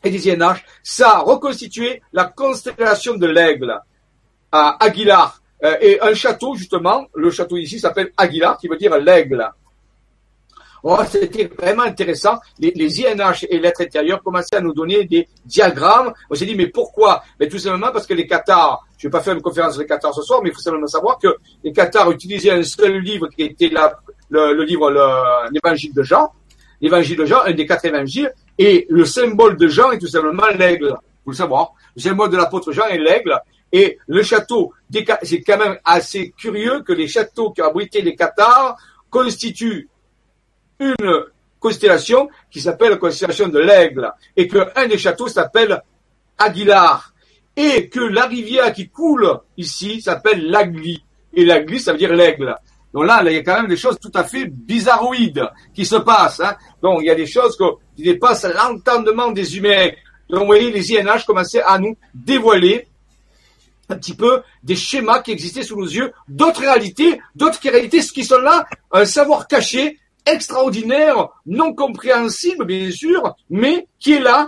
[0.03, 3.79] et des INH, ça a reconstitué la constellation de l'aigle
[4.51, 8.97] à Aguilar, euh, et un château, justement, le château ici s'appelle Aguilar, qui veut dire
[8.97, 9.49] l'aigle.
[10.85, 12.39] Oh, c'était vraiment intéressant.
[12.59, 16.13] Les, INH et l'être intérieur commençaient à nous donner des diagrammes.
[16.29, 17.23] On s'est dit, mais pourquoi?
[17.39, 19.81] Mais Tout simplement parce que les Qatars, je ne vais pas faire une conférence sur
[19.81, 22.97] les Qatars ce soir, mais il faut simplement savoir que les Qatars utilisaient un seul
[22.97, 23.71] livre qui était
[24.29, 24.91] le livre,
[25.51, 26.33] l'évangile de Jean.
[26.81, 28.33] L'évangile de Jean, un des quatre évangiles.
[28.57, 30.97] Et le symbole de Jean est tout simplement l'aigle.
[31.23, 31.71] Vous le savoir.
[31.95, 33.39] Le symbole de l'apôtre Jean est l'aigle.
[33.73, 34.71] Et le château,
[35.23, 38.77] c'est quand même assez curieux que les châteaux qui ont abrité les Qatars
[39.09, 39.89] constituent
[40.79, 41.23] une
[41.59, 45.81] constellation qui s'appelle la constellation de l'aigle, et qu'un des châteaux s'appelle
[46.37, 47.13] Aguilar,
[47.55, 52.55] et que la rivière qui coule ici s'appelle l'Agli, et l'Agli ça veut dire l'aigle.
[52.93, 55.95] Donc là, il y a quand même des choses tout à fait bizarroïdes qui se
[55.95, 56.41] passent.
[56.41, 56.55] Hein.
[56.79, 57.57] Donc il y a des choses
[57.95, 59.89] qui dépassent l'entendement des humains.
[60.29, 62.87] Donc vous voyez, les INH commençaient à nous dévoiler
[63.93, 68.23] un petit peu des schémas qui existaient sous nos yeux, d'autres réalités, d'autres réalités qui
[68.23, 74.47] sont là, un savoir caché, extraordinaire, non compréhensible bien sûr, mais qui est là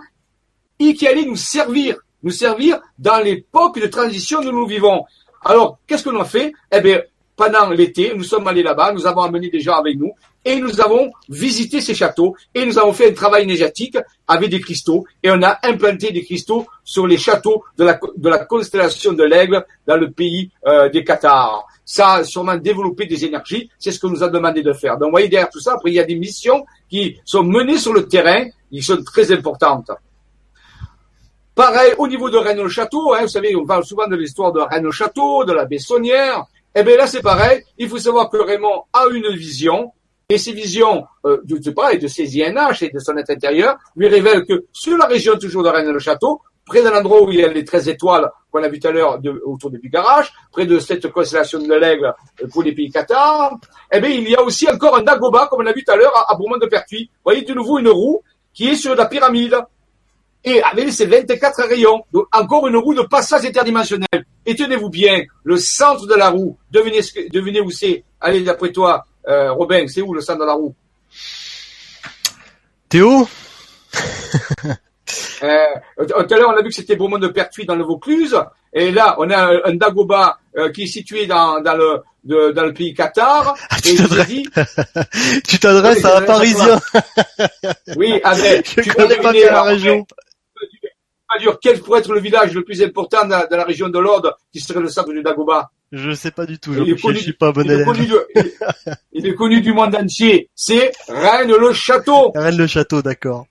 [0.79, 5.05] et qui allait nous servir, nous servir dans l'époque de transition où nous vivons.
[5.43, 6.53] Alors, qu'est-ce que l'on a fait?
[6.71, 7.01] Eh bien,
[7.35, 10.11] pendant l'été, nous sommes allés là-bas, nous avons amené des gens avec nous,
[10.45, 13.97] et nous avons visité ces châteaux, et nous avons fait un travail énergétique
[14.27, 18.29] avec des cristaux, et on a implanté des cristaux sur les châteaux de la, de
[18.29, 21.65] la constellation de l'aigle dans le pays euh, des Qatars.
[21.83, 24.97] Ça a sûrement développé des énergies, c'est ce que nous a demandé de faire.
[24.97, 27.77] Donc, vous voyez, derrière tout ça, après, il y a des missions qui sont menées
[27.77, 29.91] sur le terrain, qui sont très importantes.
[31.55, 35.45] Pareil, au niveau de Rennes-le-Château, hein, vous savez, on parle souvent de l'histoire de Rennes-le-Château,
[35.45, 36.45] de la Bessonnière,
[36.77, 37.63] eh bien là, c'est pareil.
[37.77, 39.93] Il faut savoir que Raymond a une vision
[40.29, 43.77] Et ces visions euh, de, de, et de ses INH et de son être intérieur
[43.95, 47.43] lui révèlent que sur la région toujours de Rennes-le-Château, près de l'endroit où il y
[47.43, 50.79] a les 13 étoiles qu'on a vu tout à l'heure autour du garage, près de
[50.79, 52.11] cette constellation de l'aigle
[52.41, 53.55] euh, pour les pays Qatar,
[53.91, 55.95] eh bien, il y a aussi encore un Dagoba, comme on a vu tout à
[55.95, 58.21] l'heure, à, à de pertuis Vous voyez de nouveau une roue
[58.51, 59.55] qui est sur la pyramide
[60.43, 62.03] et avec ses 24 rayons.
[62.11, 64.25] Donc, encore une roue de passage interdimensionnel.
[64.45, 68.03] Et tenez-vous bien, le centre de la roue, devinez, devinez où c'est.
[68.21, 70.75] Allez, d'après toi, euh, Robin, c'est où le centre de la roue?
[72.89, 73.27] Théo?
[75.43, 75.57] Euh,
[76.07, 78.35] tout à l'heure, on a vu que c'était Beaumont de Pertuis dans le Vaucluse.
[78.73, 82.63] Et là, on a un, Dagoba euh, qui est situé dans, dans le de, dans
[82.65, 83.55] le pays Qatar.
[83.69, 83.95] Ah, tu
[85.59, 86.79] t'adresses à un Parisien.
[87.95, 88.19] oui.
[88.25, 90.05] Je tu connais pas bien la région.
[91.61, 94.79] Quel pourrait être le village le plus important dans, la région de l'Ordre qui serait
[94.79, 95.69] le centre du Dagoba?
[95.95, 96.73] Je sais pas du tout.
[96.73, 98.09] Je, il suis pas bon il est, connu
[99.13, 100.49] il, est connu du monde entier.
[100.53, 102.31] C'est Rennes-le-Château.
[102.35, 103.45] Rennes-le-Château, d'accord.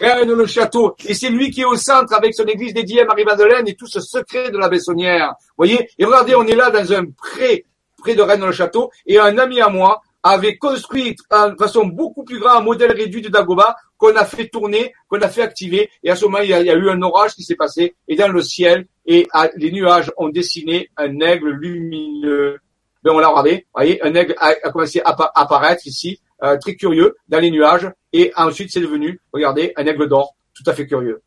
[0.00, 0.96] Rennes-le-Château.
[1.06, 3.86] Et c'est lui qui est au centre avec son église dédiée à Marie-Madeleine et tout
[3.86, 5.34] ce secret de la Bessonnière.
[5.38, 7.66] Vous voyez Et regardez, on est là dans un pré,
[7.98, 8.90] près de Rennes-le-Château.
[9.06, 13.22] Et un ami à moi avait construit de façon beaucoup plus grande un modèle réduit
[13.22, 15.90] de Dagoba qu'on a fait tourner, qu'on a fait activer.
[16.02, 17.94] Et à ce moment, il y a, eu un orage qui s'est passé.
[18.08, 22.58] Et dans le ciel, et les nuages ont dessiné un aigle lumineux.
[23.02, 23.66] Ben, on l'a regardé.
[23.74, 26.20] Voyez, un aigle a, commencé à apparaître ici.
[26.42, 30.64] Euh, très curieux dans les nuages et ensuite c'est devenu, regardez, un aigle d'or, tout
[30.66, 31.22] à fait curieux.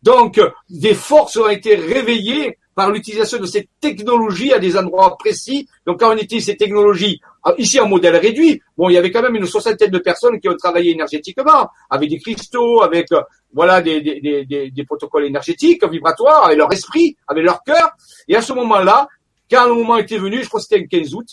[0.00, 5.68] Donc, des forces ont été réveillées par l'utilisation de cette technologie à des endroits précis.
[5.84, 9.10] Donc, quand on utilise ces technologies, ah, ici en modèle réduit, bon, il y avait
[9.10, 13.20] quand même une soixantaine de personnes qui ont travaillé énergétiquement, avec des cristaux, avec euh,
[13.52, 17.90] voilà des, des, des, des, protocoles énergétiques, vibratoires, avec leur esprit, avec leur cœur.
[18.28, 19.08] Et à ce moment-là,
[19.50, 21.26] quand le moment était venu, je crois que c'était le 15 août,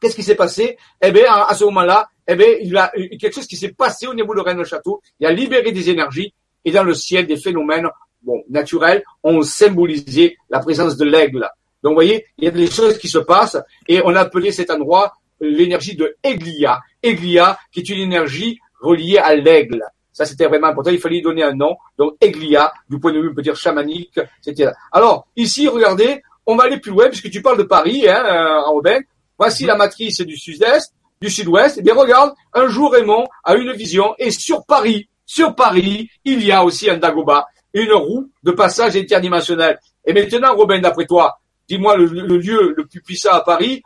[0.00, 0.78] Qu'est-ce qui s'est passé?
[1.02, 2.88] Eh bien, à, ce moment-là, eh bien, il y a
[3.18, 5.02] quelque chose qui s'est passé au niveau de Rennes-le-Château.
[5.18, 6.32] Il a libéré des énergies
[6.64, 7.88] et dans le ciel, des phénomènes
[8.22, 11.48] bon, naturels ont symbolisé la présence de l'aigle.
[11.82, 14.50] Donc, vous voyez, il y a des choses qui se passent et on a appelé
[14.52, 16.80] cet endroit l'énergie de Eglia.
[17.02, 19.84] Eglia, qui est une énergie reliée à l'aigle.
[20.12, 20.90] Ça, c'était vraiment important.
[20.90, 21.76] Il fallait donner un nom.
[21.96, 26.64] Donc, Eglia, du point de vue, peut dire chamanique, c'était Alors, ici, regardez, on va
[26.64, 28.98] aller plus loin, puisque tu parles de Paris, hein, euh, Robin.
[29.38, 31.76] Voici la matrice du sud-est, du sud-ouest.
[31.78, 36.42] Eh bien, regarde, un jour Raymond a une vision et sur Paris, sur Paris, il
[36.42, 39.78] y a aussi un Dagoba, une roue de passage interdimensionnel.
[40.04, 41.38] Et maintenant, Robin, d'après toi,
[41.68, 43.82] dis-moi le, lieu le plus puissant à Paris,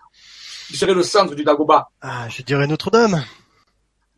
[0.68, 1.88] qui serait le centre du Dagoba.
[2.00, 3.22] Ah, je dirais Notre-Dame.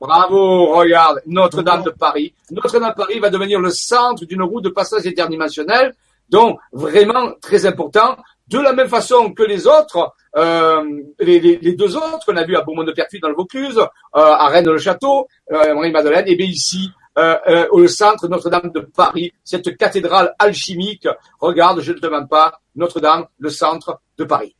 [0.00, 2.34] Bravo, regarde, Notre-Dame de Paris.
[2.50, 5.94] Notre-Dame de Paris va devenir le centre d'une roue de passage interdimensionnel,
[6.28, 8.16] donc vraiment très important.
[8.46, 10.84] De la même façon que les autres, euh,
[11.18, 13.86] les, les, deux autres qu'on a vu à Beaumont de Pertuis dans le Vaucluse, euh,
[14.12, 19.76] à Rennes-le-Château, euh, Marie-Madeleine, et bien ici, euh, euh, au centre Notre-Dame de Paris, cette
[19.76, 21.06] cathédrale alchimique.
[21.38, 24.56] Regarde, je ne te demande pas, Notre-Dame, le centre de Paris.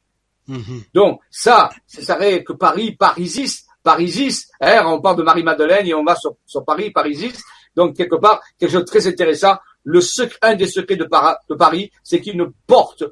[0.47, 0.82] Mhm.
[0.94, 6.05] Donc ça, ça serait que Paris, Parisis, Parisis, hein, on parle de Marie-Madeleine et on
[6.05, 7.43] va sur, sur Paris, Parisis.
[7.74, 9.56] Donc quelque part, quelque chose de très intéressant.
[9.82, 13.05] Le secret, un des secrets de, de Paris, c'est qu'il ne porte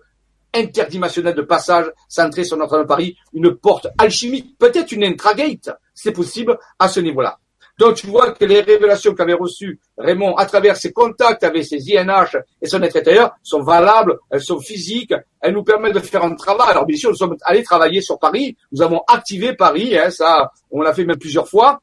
[0.54, 6.12] interdimensionnelle de passage centré sur Notre-Dame de Paris, une porte alchimique, peut-être une intragate, c'est
[6.12, 7.38] possible à ce niveau-là.
[7.82, 11.78] Donc tu vois que les révélations qu'avait reçues Raymond à travers ses contacts avec ses
[11.92, 16.22] INH et son être intérieur sont valables, elles sont physiques, elles nous permettent de faire
[16.22, 16.68] un travail.
[16.70, 20.52] Alors bien sûr, nous sommes allés travailler sur Paris, nous avons activé Paris, hein, ça
[20.70, 21.80] on l'a fait même plusieurs fois,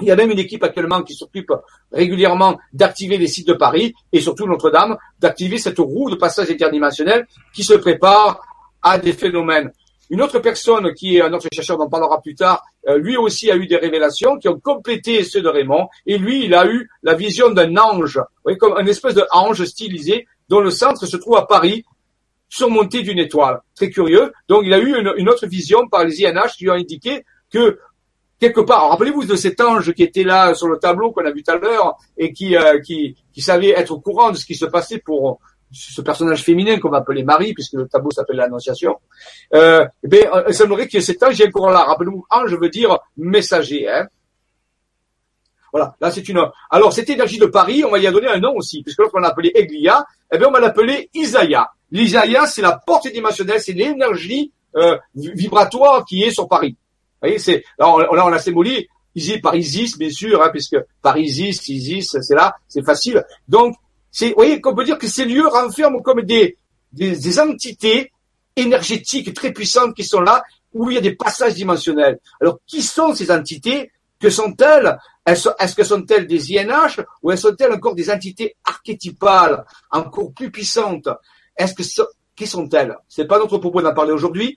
[0.00, 1.52] il y a même une équipe actuellement qui s'occupe
[1.92, 7.28] régulièrement d'activer les sites de Paris et surtout Notre-Dame, d'activer cette roue de passage interdimensionnel
[7.54, 8.40] qui se prépare
[8.82, 9.70] à des phénomènes.
[10.10, 13.16] Une autre personne qui est un autre chercheur dont on parlera plus tard, euh, lui
[13.16, 16.66] aussi a eu des révélations qui ont complété ceux de Raymond et lui il a
[16.66, 21.16] eu la vision d'un ange, voyez, comme une espèce d'ange stylisé dont le centre se
[21.16, 21.84] trouve à Paris
[22.52, 23.60] surmonté d'une étoile.
[23.74, 24.30] Très curieux.
[24.48, 27.78] Donc il a eu une, autre vision par les INH qui lui ont indiqué que
[28.38, 31.42] quelque part, rappelez-vous de cet ange qui était là sur le tableau qu'on a vu
[31.42, 32.78] tout à l'heure et qui, euh,
[33.38, 35.40] savait être au courant de ce qui se passait pour
[35.72, 38.96] ce personnage féminin qu'on va appeler Marie, puisque le tableau s'appelle l'Annonciation.
[39.54, 41.84] Euh, bien, euh, il semblerait que cet ange encore là.
[41.84, 43.88] Rappelez-vous, ange veut dire messager.
[43.88, 44.06] Hein
[45.72, 46.42] voilà, là c'est une.
[46.70, 49.20] Alors cette énergie de Paris, on va y donner un nom aussi, puisque l'autre on
[49.20, 51.70] l'a appelé Eglia, eh bien on va l'appeler Isaïa.
[51.90, 56.76] L'Isaïa, c'est la porte dimensionnelle, c'est l'énergie euh, vibratoire qui est sur Paris
[57.22, 60.76] voyez, c'est là on, là on a symbolisé ici par Isis, bien sûr, hein, puisque
[61.00, 63.24] par Isis, Isis, c'est là, c'est facile.
[63.48, 63.76] Donc,
[64.12, 66.58] c'est, vous voyez, qu'on peut dire que ces lieux renferment comme des,
[66.92, 68.12] des, des entités
[68.54, 70.44] énergétiques très puissantes qui sont là
[70.74, 72.18] où il y a des passages dimensionnels.
[72.40, 73.90] Alors, qui sont ces entités?
[74.20, 74.98] Que sont-elles?
[75.26, 81.08] Est-ce que sont-elles des INH ou sont-elles encore des entités archétypales, encore plus puissantes?
[81.56, 81.82] Est-ce que
[82.36, 82.96] qui sont-elles?
[83.08, 84.56] C'est pas notre propos d'en parler aujourd'hui.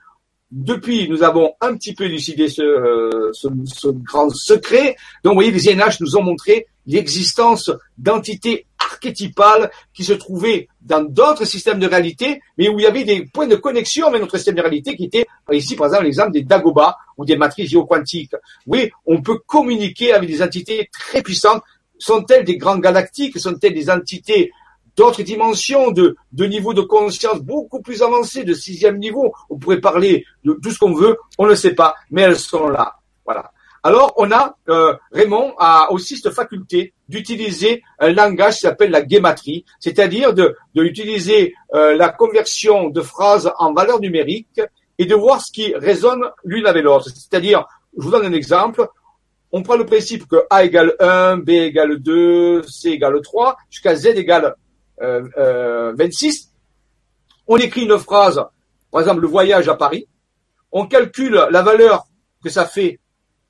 [0.52, 4.96] Depuis, nous avons un petit peu élucidé ce, euh, ce, ce, grand secret.
[5.24, 11.04] Donc, vous voyez, les INH nous ont montré l'existence d'entités archétypales qui se trouvaient dans
[11.04, 14.38] d'autres systèmes de réalité, mais où il y avait des points de connexion avec notre
[14.38, 18.36] système de réalité qui étaient, ici par exemple l'exemple des Dagobah ou des matrices géoquantiques.
[18.68, 21.64] Oui, on peut communiquer avec des entités très puissantes.
[21.98, 23.40] Sont-elles des grands galactiques?
[23.40, 24.52] Sont-elles des entités
[24.98, 29.34] d'autres dimensions, de, de niveaux de conscience beaucoup plus avancés, de sixième niveau?
[29.50, 32.68] On pourrait parler de tout ce qu'on veut, on ne sait pas, mais elles sont
[32.68, 32.96] là.
[33.26, 33.52] Voilà.
[33.86, 39.04] Alors, on a, euh, Raymond a aussi cette faculté d'utiliser un langage qui s'appelle la
[39.04, 44.60] guématrie, c'est-à-dire de, euh, la conversion de phrases en valeur numérique
[44.98, 47.10] et de voir ce qui résonne l'une avec l'autre.
[47.10, 48.88] C'est-à-dire, je vous donne un exemple,
[49.52, 53.96] on prend le principe que A égale 1, B égale 2, C égale 3, jusqu'à
[53.96, 54.56] Z égale
[55.04, 56.52] euh, 26.
[57.46, 58.44] On écrit une phrase,
[58.92, 60.08] par exemple, le voyage à Paris.
[60.72, 62.06] On calcule la valeur
[62.44, 63.00] que ça fait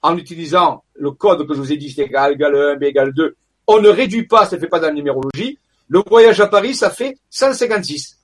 [0.06, 3.12] en utilisant le code que je vous ai dit, c'est égal, égal 1, B égale
[3.12, 5.58] 2, on ne réduit pas, ça ne fait pas dans la numérologie.
[5.88, 8.20] Le voyage à Paris, ça fait 156.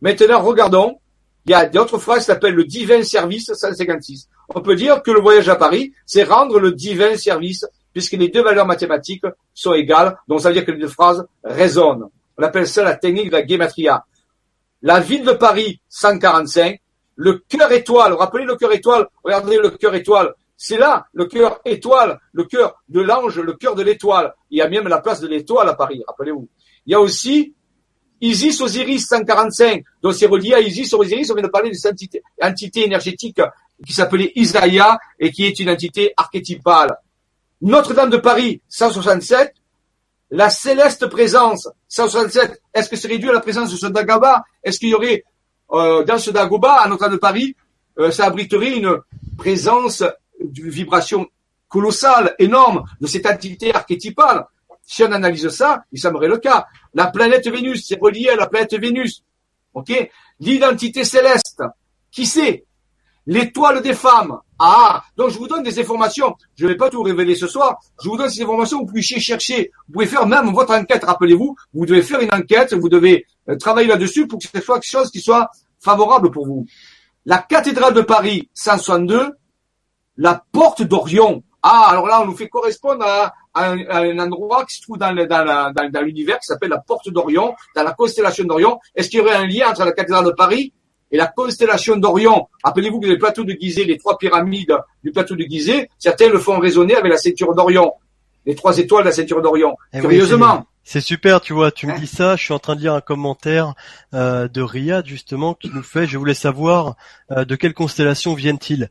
[0.00, 0.98] Maintenant, regardons.
[1.44, 4.28] Il y a d'autres phrases qui s'appellent le divin service 156.
[4.48, 8.28] On peut dire que le voyage à Paris, c'est rendre le divin service, puisque les
[8.30, 10.16] deux valeurs mathématiques sont égales.
[10.26, 12.08] Donc, ça veut dire que les deux phrases résonnent.
[12.36, 14.04] On appelle ça la technique de la guématria.
[14.82, 16.80] La ville de Paris, 145.
[17.16, 21.60] Le cœur étoile, rappelez le cœur étoile, regardez le cœur étoile, c'est là le cœur
[21.64, 24.34] étoile, le cœur de l'ange, le cœur de l'étoile.
[24.50, 26.48] Il y a même la place de l'étoile à Paris, rappelez-vous.
[26.86, 27.54] Il y a aussi
[28.20, 31.96] Isis Osiris 145, donc c'est relié à Isis Osiris, on vient de parler de cette
[32.42, 33.40] entité, énergétique
[33.84, 36.96] qui s'appelait Isaiah et qui est une entité archétypale.
[37.60, 39.54] Notre-Dame de Paris 167,
[40.30, 44.44] la céleste présence 167, est-ce que c'est réduit à la présence de ce Dagobah?
[44.62, 45.24] Est-ce qu'il y aurait
[45.72, 47.56] euh, dans ce Dagobah, à Notre-Dame de Paris,
[47.98, 48.98] euh, ça abriterait une
[49.36, 50.02] présence
[50.42, 51.26] d'une vibration
[51.68, 54.46] colossale, énorme de cette activité archétypale.
[54.82, 56.66] Si on analyse ça, il semblerait le cas.
[56.94, 59.24] La planète Vénus, c'est relié à la planète Vénus.
[59.74, 59.92] Ok?
[60.40, 61.62] L'identité céleste,
[62.10, 62.64] qui c'est?
[63.26, 64.38] L'étoile des femmes.
[64.58, 66.34] Ah, donc je vous donne des informations.
[66.54, 67.78] Je ne vais pas tout révéler ce soir.
[68.00, 68.78] Je vous donne ces informations.
[68.78, 69.72] Vous pouvez chercher.
[69.88, 71.04] Vous pouvez faire même votre enquête.
[71.04, 72.72] Rappelez-vous, vous devez faire une enquête.
[72.72, 75.50] Vous devez euh, travailler là-dessus pour que ce soit quelque chose qui soit
[75.80, 76.66] favorable pour vous.
[77.26, 79.32] La cathédrale de Paris, 162,
[80.16, 81.42] la porte d'Orion.
[81.62, 85.10] Ah, alors là, on nous fait correspondre à, un, endroit qui se trouve dans,
[86.02, 88.78] l'univers qui s'appelle la porte d'Orion, dans la constellation d'Orion.
[88.94, 90.72] Est-ce qu'il y aurait un lien entre la cathédrale de Paris
[91.10, 92.46] et la constellation d'Orion?
[92.62, 96.38] Rappelez-vous que le plateau de Gizeh, les trois pyramides du plateau de Gizeh, certains le
[96.38, 97.94] font résonner avec la ceinture d'Orion,
[98.44, 99.74] les trois étoiles de la ceinture d'Orion.
[99.92, 100.66] Eh Curieusement.
[100.84, 102.94] c'est super, tu vois, tu me hein dis ça, je suis en train de lire
[102.94, 103.74] un commentaire
[104.14, 106.94] euh, de Riyad justement qui nous fait, je voulais savoir
[107.32, 108.88] euh, de quelle constellation viennent-ils?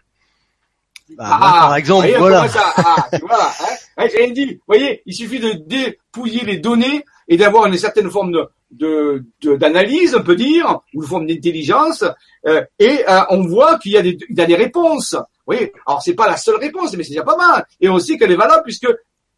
[1.09, 2.47] Bah, ah, par exemple, voilà.
[2.77, 3.51] ah, voilà
[3.97, 8.09] hein, J'ai dit, vous voyez, il suffit de dépouiller les données et d'avoir une certaine
[8.09, 8.31] forme
[8.71, 12.03] de d'analyse, de, on peut dire, ou une forme d'intelligence,
[12.47, 15.15] euh, et euh, on voit qu'il y a des il y a des réponses.
[15.47, 17.65] Oui, alors c'est pas la seule réponse, mais c'est déjà pas mal.
[17.79, 18.87] Et on sait qu'elle est valable puisque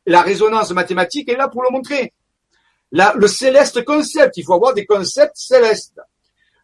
[0.06, 2.14] la résonance mathématique est là pour le montrer.
[2.94, 6.00] La, le céleste concept, il faut avoir des concepts célestes.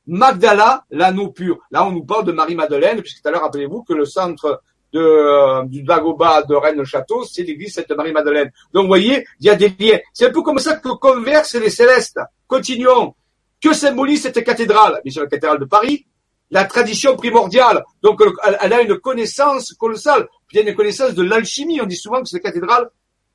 [0.08, 1.60] Magdala, l'anneau pur.
[1.72, 4.62] Là, on nous parle de Marie-Madeleine, puisque tout à l'heure, rappelez-vous que le centre
[4.94, 8.52] de, euh, du Dagoba de Rennes-le-Château, c'est l'église Sainte-Marie-Madeleine.
[8.72, 10.00] Donc, vous voyez, il y a des liens.
[10.14, 12.20] C'est un peu comme ça que conversent les célestes.
[12.48, 13.16] Continuons.
[13.62, 15.02] Que symbolise cette cathédrale?
[15.04, 16.06] Bien sûr, la cathédrale de Paris.
[16.52, 17.84] La tradition primordiale.
[18.04, 18.22] Donc,
[18.62, 20.28] elle a une connaissance colossale.
[20.52, 21.82] Il y a une connaissance de l'alchimie.
[21.82, 22.90] On dit souvent que c'est la cathédrale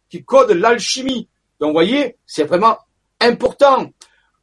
[0.08, 1.28] qui code l'alchimie.
[1.58, 2.78] Donc, vous voyez, c'est vraiment
[3.20, 3.90] important.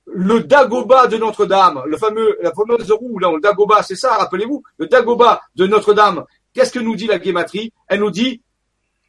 [0.08, 4.62] Le Dagoba de Notre-Dame, le fameux, la fameuse roue, là, le Dagoba, c'est ça, rappelez-vous,
[4.78, 6.26] le Dagoba de Notre-Dame,
[6.56, 8.42] Qu'est-ce que nous dit la guématrie Elle nous dit,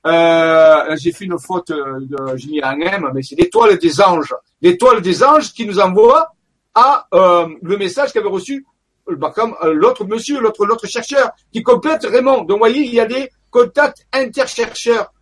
[0.05, 4.01] euh, j'ai fait une faute, euh, de, j'ai mis un M, mais c'est l'étoile des
[4.01, 4.35] anges.
[4.61, 6.35] L'étoile des anges qui nous envoie
[6.75, 8.67] à euh, le message qu'avait reçu
[9.07, 9.33] bah,
[9.73, 12.43] l'autre monsieur, l'autre chercheur, qui complète Raymond.
[12.43, 15.13] Donc, vous voyez, il y a des contacts interchercheurs.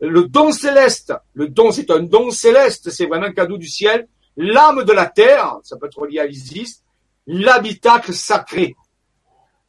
[0.00, 4.06] Le don céleste, le don, c'est un don céleste, c'est vraiment un cadeau du ciel.
[4.36, 6.82] L'âme de la terre, ça peut être relié à l'Isis,
[7.26, 8.76] l'habitacle sacré.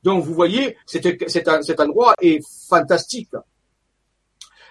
[0.06, 3.32] Donc vous voyez, cet endroit est fantastique.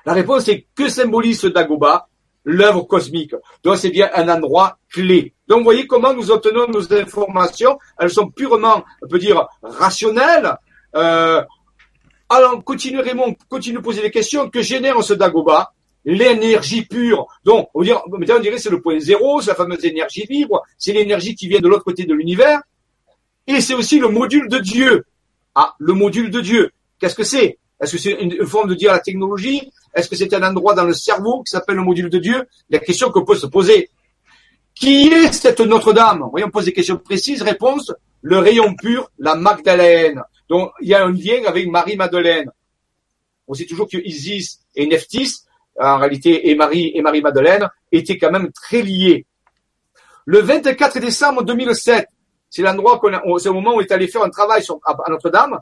[0.06, 2.08] La réponse est que symbolise ce Dagoba
[2.46, 3.34] L'œuvre cosmique.
[3.62, 5.34] Donc c'est bien un endroit clé.
[5.48, 7.78] Donc vous voyez comment nous obtenons nos informations.
[7.98, 10.54] Elles sont purement, on peut dire, rationnelles.
[10.94, 11.42] Euh,
[12.28, 14.50] alors, continue Raymond, de poser des questions.
[14.50, 15.72] Que génère ce Dagoba
[16.04, 17.26] L'énergie pure.
[17.44, 21.34] Donc, on dirait, on c'est le point zéro, c'est la fameuse énergie libre, c'est l'énergie
[21.34, 22.60] qui vient de l'autre côté de l'univers.
[23.46, 25.04] Et c'est aussi le module de Dieu.
[25.54, 26.70] Ah, le module de Dieu.
[26.98, 27.58] Qu'est-ce que c'est?
[27.80, 30.84] Est-ce que c'est une forme de dire la technologie Est-ce que c'est un endroit dans
[30.84, 32.48] le cerveau qui s'appelle le module de Dieu?
[32.70, 33.90] La question qu'on peut se poser.
[34.74, 36.24] Qui est cette Notre-Dame?
[36.30, 37.42] Voyons, on pose des questions précises.
[37.42, 40.22] Réponse le rayon pur, la Magdalène.
[40.48, 42.50] Donc, il y a un lien avec Marie-Madeleine.
[43.46, 45.44] On sait toujours que Isis et Nephthys,
[45.78, 49.26] en réalité, et Marie et Marie-Madeleine, étaient quand même très liés.
[50.24, 52.08] Le 24 décembre 2007,
[52.54, 55.58] c'est l'endroit qu'on au moment où on est allé faire un travail à Notre-Dame.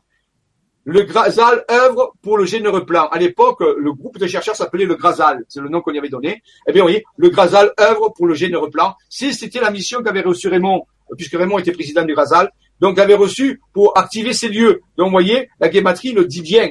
[0.84, 3.06] Le Grasal œuvre pour le généreux plan.
[3.06, 5.42] À l'époque, le groupe de chercheurs s'appelait le Grasal.
[5.48, 6.42] C'est le nom qu'on y avait donné.
[6.68, 8.94] Eh bien, oui, le Grasal œuvre pour le généreux plan.
[9.08, 10.84] Si c'était la mission qu'avait reçu Raymond,
[11.16, 14.82] puisque Raymond était président du Grasal, donc avait reçu pour activer ces lieux.
[14.98, 16.68] Donc, vous voyez, la guématrie le dit bien.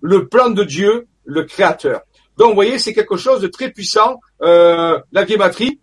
[0.00, 2.00] Le plan de Dieu, le créateur.
[2.38, 5.78] Donc, vous voyez, c'est quelque chose de très puissant, euh, la guématrie.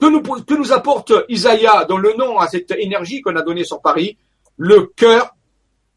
[0.00, 4.16] Que nous, apporte Isaïa, dont le nom a cette énergie qu'on a donnée sur Paris,
[4.56, 5.34] le cœur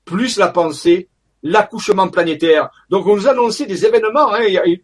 [0.05, 1.09] plus la pensée,
[1.43, 2.69] l'accouchement planétaire.
[2.89, 4.39] Donc on nous a des événements, hein,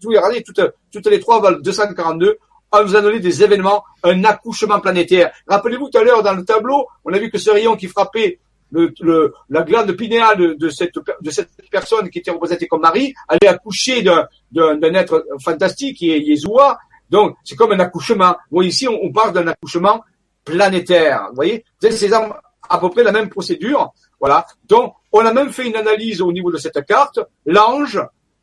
[0.06, 0.62] regardez, toutes,
[0.92, 2.38] toutes les trois valent 242,
[2.72, 5.32] on nous a donné des événements, un accouchement planétaire.
[5.48, 8.40] Rappelez-vous tout à l'heure dans le tableau, on a vu que ce rayon qui frappait
[8.72, 14.02] la glande pinéale de, cette, de cette personne qui était représentée comme Marie allait accoucher
[14.02, 16.78] d'un être fantastique qui est Yeshua.
[17.10, 18.36] Donc c'est comme un accouchement.
[18.52, 20.04] Bon, ici on, parle d'un accouchement
[20.44, 21.28] planétaire.
[21.30, 23.94] Vous voyez, c'est à peu près la même procédure.
[24.20, 24.46] Voilà.
[24.66, 27.20] Donc on a même fait une analyse au niveau de cette carte.
[27.46, 28.02] L'ange,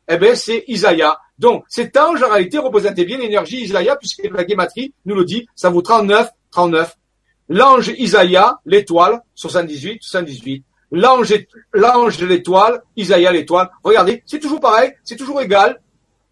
[0.09, 1.17] eh ben, c'est Isaïa.
[1.39, 5.47] Donc, cet ange, en réalité, représentait bien l'énergie Isaïa, puisque la guématrie nous le dit,
[5.55, 6.95] ça vaut 39, 39.
[7.49, 10.63] L'ange Isaïa, l'étoile, 78, 78.
[10.91, 11.33] L'ange,
[11.73, 13.69] l'ange de l'étoile, Isaïa l'étoile.
[13.83, 15.81] Regardez, c'est toujours pareil, c'est toujours égal.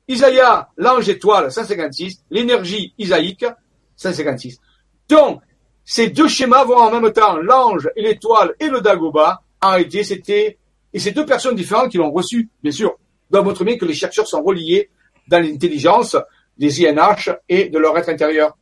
[0.08, 2.24] Isaïa, l'ange étoile, 156.
[2.30, 3.46] L'énergie isaïque,
[3.96, 4.60] 156.
[5.10, 5.42] Donc,
[5.84, 10.04] ces deux schémas vont en même temps, l'ange et l'étoile et le Dagoba, en réalité,
[10.04, 10.58] c'était,
[10.94, 12.98] et c'est deux personnes différentes qui l'ont reçu, bien sûr,
[13.30, 14.90] doit montrer bien que les chercheurs sont reliés
[15.28, 16.18] dans l'intelligence
[16.58, 18.58] des INH et de leur être intérieur.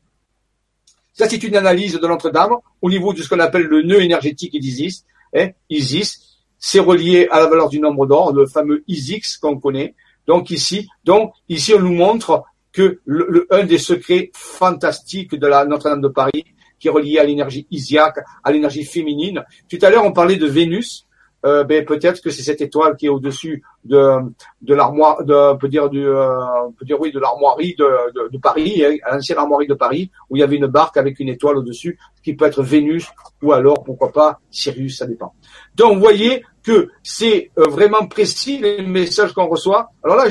[1.13, 4.57] Ça, c'est une analyse de Notre-Dame au niveau de ce qu'on appelle le nœud énergétique
[4.57, 5.03] d'Isis.
[5.35, 9.95] Hein, Isis, c'est relié à la valeur du nombre d'or, le fameux Isix qu'on connaît.
[10.29, 15.65] Donc ici, donc ici, on nous montre que le, un des secrets fantastiques de la
[15.65, 16.45] Notre-Dame de Paris,
[16.79, 19.43] qui est relié à l'énergie isiaque, à l'énergie féminine.
[19.67, 21.07] Tout à l'heure, on parlait de Vénus.
[21.45, 24.17] Euh, ben, peut-être que c'est cette étoile qui est au-dessus de,
[24.61, 26.35] de l'armoire, de, on peut dire du, euh,
[26.77, 30.35] peut dire oui, de l'armoirie de, de, de, Paris, hein, l'ancienne armoirie de Paris, où
[30.35, 33.07] il y avait une barque avec une étoile au-dessus, qui peut être Vénus
[33.41, 35.33] ou alors pourquoi pas Sirius, ça dépend.
[35.75, 39.91] Donc, vous voyez que c'est euh, vraiment précis les messages qu'on reçoit.
[40.03, 40.25] Alors là,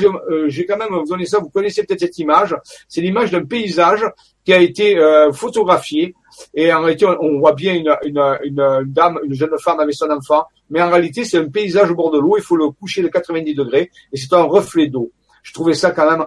[0.49, 1.39] j'ai quand même vous donner ça.
[1.39, 2.55] Vous connaissez peut-être cette image.
[2.87, 4.05] C'est l'image d'un paysage
[4.45, 4.99] qui a été
[5.33, 6.15] photographié
[6.55, 10.11] et en réalité, on, voit bien une, une, une, dame, une jeune femme avec son
[10.11, 13.03] enfant, mais en réalité, c'est un paysage au bord de l'eau, il faut le coucher
[13.03, 15.11] de 90 degrés, et c'est un reflet d'eau.
[15.43, 16.27] Je trouvais ça quand même,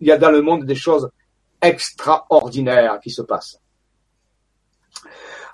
[0.00, 1.10] il y a dans le monde des choses
[1.60, 3.60] extraordinaires qui se passent.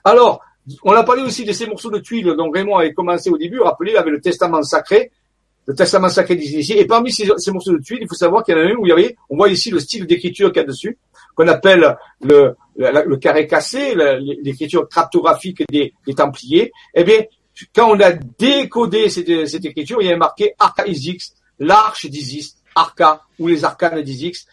[0.04, 0.40] Alors,
[0.84, 3.60] on a parlé aussi de ces morceaux de tuiles dont Raymond avait commencé au début,
[3.60, 5.10] rappelez, avec le testament sacré,
[5.66, 6.80] le testament sacré des initiés.
[6.80, 8.86] Et parmi ces, morceaux de tuiles, il faut savoir qu'il y en a un où
[8.86, 10.98] il y avait, on voit ici le style d'écriture qu'il y a dessus,
[11.34, 13.94] qu'on appelle le, carré cassé,
[14.42, 16.72] l'écriture cryptographique des, Templiers.
[16.94, 17.20] Eh bien,
[17.74, 22.56] quand on a décodé cette, cette écriture, il y avait marqué Arca Isix, l'arche d'Isis,
[22.74, 24.46] Arca, ou les arcanes d'Isix.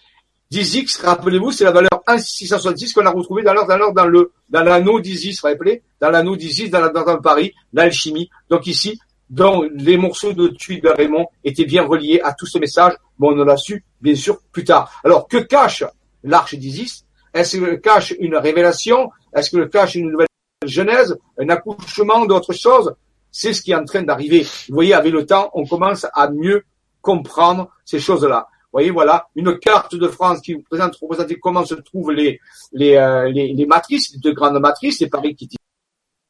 [0.50, 5.00] D'Isix, rappelez-vous, c'est la valeur 1666 qu'on a retrouvée dans, dans, dans le dans l'anneau
[5.00, 5.82] d'Isis, rappelez?
[6.00, 8.30] Dans l'anneau d'Isis, dans, dans, dans Paris, l'alchimie.
[8.50, 9.00] Donc ici,
[9.30, 12.94] dont les morceaux de tuiles de Raymond étaient bien reliés à tout ce message.
[13.18, 15.02] Bon, on l'a su, bien sûr, plus tard.
[15.04, 15.84] Alors, que cache
[16.24, 19.10] l'arche d'Isis Est-ce que cache une révélation?
[19.36, 20.28] Est-ce que le cache une nouvelle
[20.66, 22.96] genèse Un accouchement d'autre chose
[23.32, 24.44] C'est ce qui est en train d'arriver.
[24.70, 26.64] Vous voyez, avec le temps, on commence à mieux
[27.02, 28.48] comprendre ces choses-là.
[28.50, 32.40] Vous voyez, voilà, une carte de France qui vous présente, représente comment se trouvent les,
[32.74, 35.56] les, euh, les, les matrices, les deux grandes matrices, c'est Paris qui est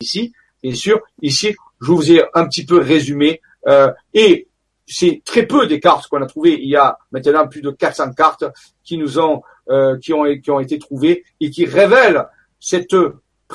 [0.02, 1.02] ici, bien sûr.
[1.22, 3.42] Ici, je vous ai un petit peu résumé.
[3.68, 4.48] Euh, et
[4.86, 6.60] c'est très peu des cartes qu'on a trouvées.
[6.62, 8.44] Il y a maintenant plus de 400 cartes
[8.84, 12.28] qui nous ont, euh, qui ont, qui ont été trouvées et qui révèlent
[12.60, 12.96] cette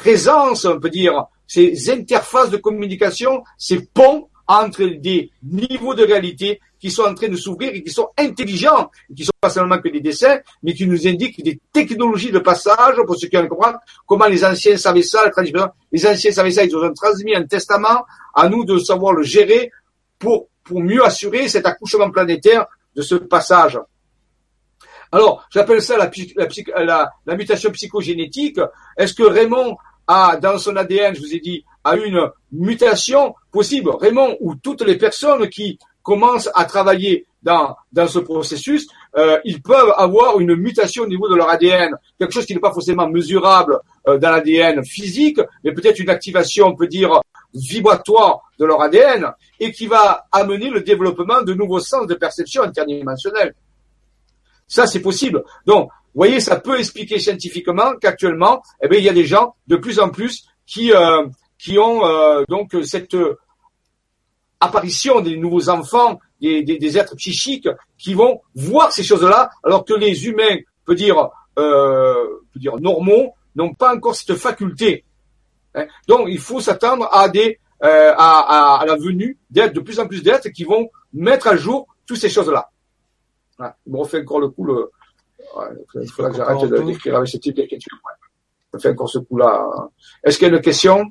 [0.01, 6.61] présence, on peut dire, ces interfaces de communication, ces ponts entre des niveaux de réalité
[6.81, 9.91] qui sont en train de s'ouvrir et qui sont intelligents, qui sont pas seulement que
[9.91, 13.79] des dessins, mais qui nous indiquent des technologies de passage, pour ceux qui en comprennent,
[14.07, 15.31] comment les anciens savaient ça,
[15.93, 18.05] les anciens savaient ça, ils ont transmis un testament
[18.35, 19.71] à nous de savoir le gérer
[20.19, 22.65] pour, mieux assurer cet accouchement planétaire
[22.95, 23.79] de ce passage.
[25.13, 28.61] Alors, j'appelle ça la, mutation psychogénétique.
[28.97, 29.77] Est-ce que Raymond
[30.11, 34.83] a, dans son ADN, je vous ai dit, a une mutation possible Raymond ou toutes
[34.83, 40.57] les personnes qui commencent à travailler dans, dans ce processus, euh, ils peuvent avoir une
[40.57, 43.79] mutation au niveau de leur ADN, quelque chose qui n'est pas forcément mesurable
[44.09, 47.21] euh, dans l'ADN physique, mais peut-être une activation, on peut dire,
[47.55, 52.63] vibratoire de leur ADN, et qui va amener le développement de nouveaux sens de perception
[52.63, 53.55] interdimensionnelle.
[54.67, 55.45] Ça, c'est possible.
[55.67, 59.55] Donc, vous voyez, ça peut expliquer scientifiquement qu'actuellement, eh bien, il y a des gens
[59.69, 61.27] de plus en plus qui euh,
[61.59, 63.17] qui ont euh, donc cette
[64.61, 67.69] apparition des nouveaux enfants, des, des, êtres psychiques
[67.99, 73.35] qui vont voir ces choses-là, alors que les humains, peut dire, euh, peut dire normaux,
[73.55, 75.05] n'ont pas encore cette faculté.
[75.75, 75.87] Hein.
[76.09, 80.07] Donc, il faut s'attendre à des euh, à, à, la venue d'êtres de plus en
[80.07, 82.69] plus d'êtres qui vont mettre à jour toutes ces choses-là.
[83.59, 84.65] Ouais, il me refait encore le coup.
[84.65, 84.91] Le...
[85.57, 85.67] Ouais,
[86.03, 87.57] il faudra que j'arrête d'écrire avec ce type.
[87.59, 87.69] Ouais.
[88.75, 89.67] Je fais encore ce coup-là.
[90.25, 91.05] Est-ce qu'il y a une question?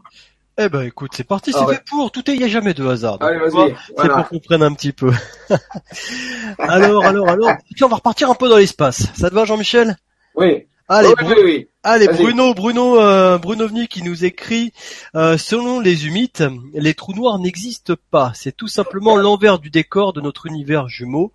[0.61, 2.11] Eh ben écoute, c'est parti, c'est ah, fait pour.
[2.11, 3.17] Tout est, il n'y a jamais de hasard.
[3.21, 3.75] Allez, vas-y.
[3.97, 5.11] C'est pour qu'on prenne un petit peu.
[6.59, 7.51] alors, alors, alors.
[7.73, 9.07] Puis on va repartir un peu dans l'espace.
[9.13, 9.95] Ça te va, Jean-Michel?
[10.35, 10.67] Oui.
[10.91, 14.73] Allez, oui, oui, Allez Bruno, Bruno, euh, Bruno qui nous écrit
[15.13, 16.43] euh, selon les humites,
[16.73, 18.31] les trous noirs n'existent pas.
[18.33, 21.31] C'est tout simplement l'envers du décor de notre univers jumeau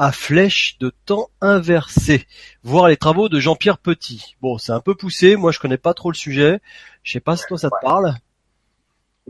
[0.00, 2.26] à flèche de temps inversée.
[2.64, 4.34] Voir les travaux de Jean-Pierre Petit.
[4.40, 6.58] Bon, c'est un peu poussé, moi je connais pas trop le sujet.
[7.02, 8.14] Je sais pas si toi ça te parle.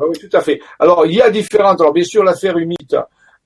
[0.00, 0.60] Ah oui, tout à fait.
[0.78, 1.80] Alors, il y a différentes.
[1.80, 2.96] Alors, bien sûr, l'affaire Humite,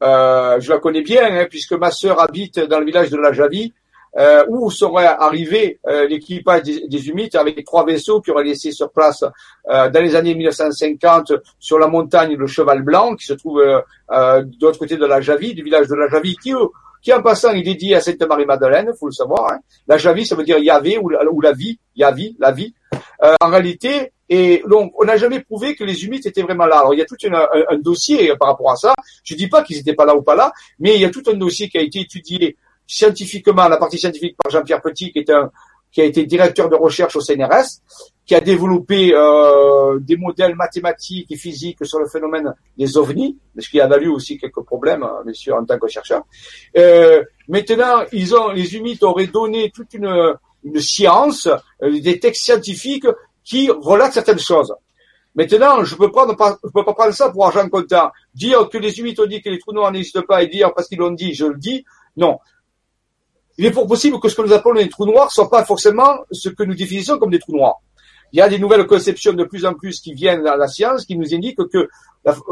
[0.03, 3.33] euh, je la connais bien, hein, puisque ma sœur habite dans le village de la
[3.33, 3.73] Javie,
[4.19, 8.71] euh, où serait arrivé euh, l'équipage des, des, Humites avec trois vaisseaux qui auraient laissé
[8.71, 9.25] sur place
[9.69, 14.43] euh, dans les années 1950 sur la montagne le Cheval Blanc, qui se trouve euh,
[14.43, 16.53] de l'autre côté de la Javie, du village de la Javie, qui
[17.05, 19.53] qui en passant est dédié à Sainte Marie-Madeleine, faut le savoir.
[19.53, 19.59] Hein.
[19.87, 22.75] La Javie, ça veut dire Yahvé ou, la vie, Yavi, la vie.
[23.23, 26.79] Euh, en réalité, et donc on n'a jamais prouvé que les humites étaient vraiment là.
[26.79, 28.95] Alors il y a tout un, dossier par rapport à ça.
[29.23, 31.23] Je dis pas qu'ils étaient pas là ou pas là, mais il y a tout
[31.27, 32.57] un dossier qui a été étudié
[32.87, 35.51] scientifiquement, la partie scientifique par Jean-Pierre Petit, qui est un
[35.95, 37.81] qui a été directeur de recherche au CNRS,
[38.27, 43.69] qui a développé euh, des modèles mathématiques et physiques sur le phénomène des ovnis, ce
[43.69, 46.25] qui a valu aussi quelques problèmes, bien sûr, en tant que chercheur.
[46.77, 50.35] Euh, maintenant, ils ont, les humites auraient donné toute une,
[50.65, 51.47] une science,
[51.83, 53.07] euh, des textes scientifiques
[53.45, 54.75] qui relatent certaines choses.
[55.37, 56.35] Maintenant, je peux prendre,
[56.65, 58.11] je peux pas prendre ça pour argent comptant.
[58.35, 60.89] Dire que les humites ont dit que les trous noirs n'existent pas et dire parce
[60.89, 61.85] qu'ils l'ont dit, je le dis.
[62.17, 62.39] Non
[63.59, 65.65] il est fort possible que ce que nous appelons les trous noirs ne soit pas
[65.65, 67.81] forcément ce que nous définissons comme des trous noirs.
[68.33, 71.05] Il y a des nouvelles conceptions de plus en plus qui viennent dans la science
[71.05, 71.89] qui nous indiquent que,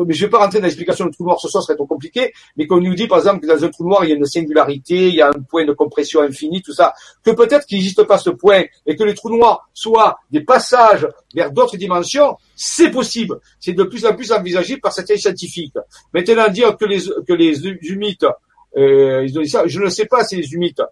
[0.06, 1.86] mais je ne vais pas rentrer dans l'explication du trou noir, ce soir serait trop
[1.86, 4.16] compliqué, mais qu'on nous dit par exemple que dans un trou noir, il y a
[4.16, 7.78] une singularité, il y a un point de compression infini, tout ça, que peut-être qu'il
[7.78, 12.36] n'existe pas ce point et que les trous noirs soient des passages vers d'autres dimensions,
[12.54, 13.40] c'est possible.
[13.58, 15.74] C'est de plus en plus envisagé par certains scientifiques.
[16.14, 18.26] Maintenant, dire que les, que les humites
[18.76, 19.26] euh.
[19.26, 20.82] Je ne sais pas si les humites.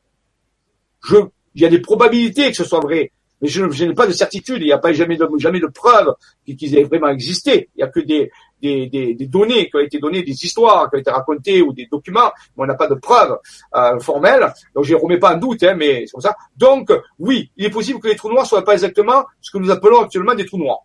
[1.05, 1.16] Je,
[1.55, 4.59] il y a des probabilités que ce soit vrai, mais je, n'ai pas de certitude.
[4.61, 6.15] Il n'y a pas jamais de, jamais de preuves
[6.47, 7.70] qu'ils aient vraiment existé.
[7.74, 8.31] Il n'y a que des,
[8.61, 12.32] des, données qui ont été données, des histoires qui ont été racontées ou des documents,
[12.57, 13.39] mais on n'a pas de preuves
[13.74, 14.52] euh, formelles.
[14.74, 16.36] Donc je ne remets pas en doute, hein, mais c'est comme ça.
[16.57, 19.70] Donc oui, il est possible que les trous noirs soient pas exactement ce que nous
[19.70, 20.81] appelons actuellement des trous noirs.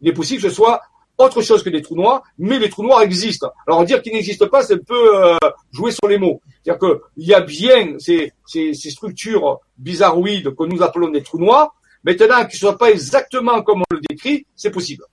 [0.00, 0.80] Il est possible que ce soit
[1.18, 3.50] autre chose que des trous noirs, mais les trous noirs existent.
[3.66, 5.36] Alors dire qu'ils n'existent pas, c'est un peu euh,
[5.72, 6.40] jouer sur les mots.
[6.62, 11.38] C'est-à-dire qu'il y a bien ces, ces, ces, structures bizarroïdes que nous appelons des trous
[11.38, 11.74] noirs,
[12.04, 15.04] maintenant qu'ils ne soient pas exactement comme on le décrit, c'est possible.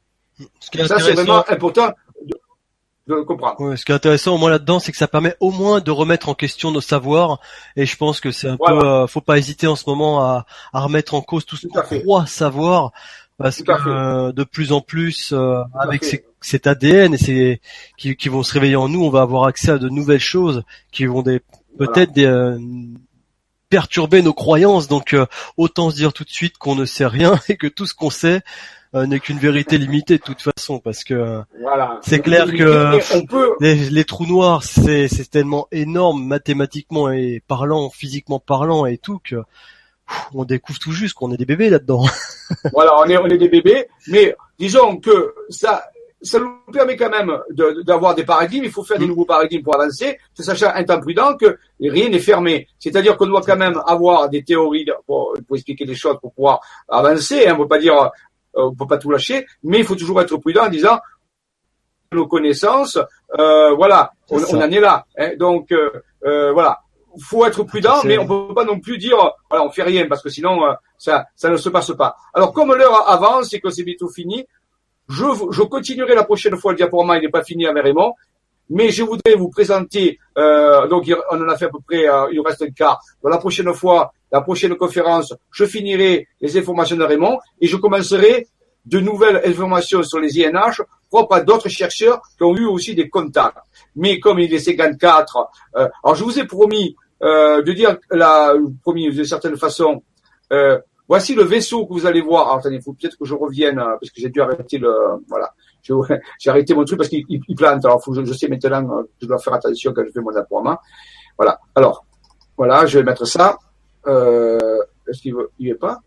[0.60, 1.92] Ce ça, c'est vraiment important
[3.08, 3.76] de, comprendre.
[3.76, 6.28] ce qui est intéressant au moins là-dedans, c'est que ça permet au moins de remettre
[6.28, 7.40] en question nos savoirs,
[7.76, 10.46] et je pense que c'est un peu, euh, faut pas hésiter en ce moment à,
[10.74, 12.92] à remettre en cause tout ce qu'on croit savoir,
[13.38, 16.06] parce que euh, de plus en plus euh, avec
[16.42, 17.62] cet ADN et c'est
[17.98, 20.64] qui, qui, vont se réveiller en nous, on va avoir accès à de nouvelles choses
[20.92, 21.42] qui vont des
[21.78, 22.58] peut-être euh,
[23.70, 24.88] perturber nos croyances.
[24.88, 25.16] Donc
[25.58, 28.10] autant se dire tout de suite qu'on ne sait rien et que tout ce qu'on
[28.10, 28.42] sait
[28.94, 32.00] n'est qu'une vérité limitée de toute façon parce que voilà.
[32.02, 32.98] c'est clair que
[33.60, 39.44] les, les, trous noirs c'est tellement énorme mathématiquement et parlant, physiquement parlant et tout que
[40.34, 42.06] on découvre tout juste qu'on est des bébés là-dedans.
[42.74, 45.86] voilà, on est, on est des bébés, mais disons que ça,
[46.22, 47.38] ça nous permet quand même
[47.84, 48.64] d'avoir des paradigmes.
[48.66, 49.10] Il faut faire des mm.
[49.10, 52.68] nouveaux paradigmes pour avancer, sachant un temps prudent que rien n'est fermé.
[52.80, 56.60] C'est-à-dire qu'on doit quand même avoir des théories pour, expliquer les choses, pour pouvoir
[56.90, 57.48] avancer.
[57.48, 57.54] Hein.
[57.56, 58.10] On ne peut pas dire, euh,
[58.56, 61.00] on peut pas tout lâcher, mais il faut toujours être prudent en disant
[62.16, 62.98] nos connaissances,
[63.40, 65.06] euh, voilà, on, en est là.
[65.18, 65.32] Hein.
[65.38, 65.90] Donc euh,
[66.26, 66.80] euh, voilà,
[67.20, 69.18] faut être prudent, mais on peut pas non plus dire
[69.50, 70.60] voilà on fait rien parce que sinon
[70.98, 72.16] ça ça ne se passe pas.
[72.34, 74.46] Alors comme l'heure avance et que c'est bientôt fini,
[75.10, 78.14] je, je continuerai la prochaine fois le diaporama, il n'est pas fini avec Raymond,
[78.70, 82.28] mais je voudrais vous présenter, euh, donc on en a fait à peu près, euh,
[82.32, 83.00] il reste un quart.
[83.22, 87.78] Donc la prochaine fois, la prochaine conférence, je finirai les informations de Raymond et je
[87.78, 88.48] commencerai
[88.86, 93.10] de nouvelles informations sur les INH propres à d'autres chercheurs qui ont eu aussi des
[93.10, 93.58] contacts.
[93.96, 98.54] Mais comme il est 54, euh, alors je vous ai promis euh, de dire, la,
[98.82, 100.04] promis de certaine façon,
[100.52, 102.48] euh, Voici le vaisseau que vous allez voir.
[102.48, 104.92] Alors, attendez, il faut peut-être que je revienne euh, parce que j'ai dû arrêter le.
[105.28, 105.54] Voilà,
[106.40, 107.26] j'ai arrêté mon truc parce qu'il
[107.56, 107.86] plante.
[107.86, 110.22] Alors, faut je, je, sais maintenant que euh, je dois faire attention quand je fais
[110.22, 110.78] mon appoiement.
[111.38, 111.60] Voilà.
[111.76, 112.06] Alors,
[112.58, 113.58] voilà, je vais mettre ça.
[114.08, 116.00] Euh, Est-ce qu'il veut Il est pas?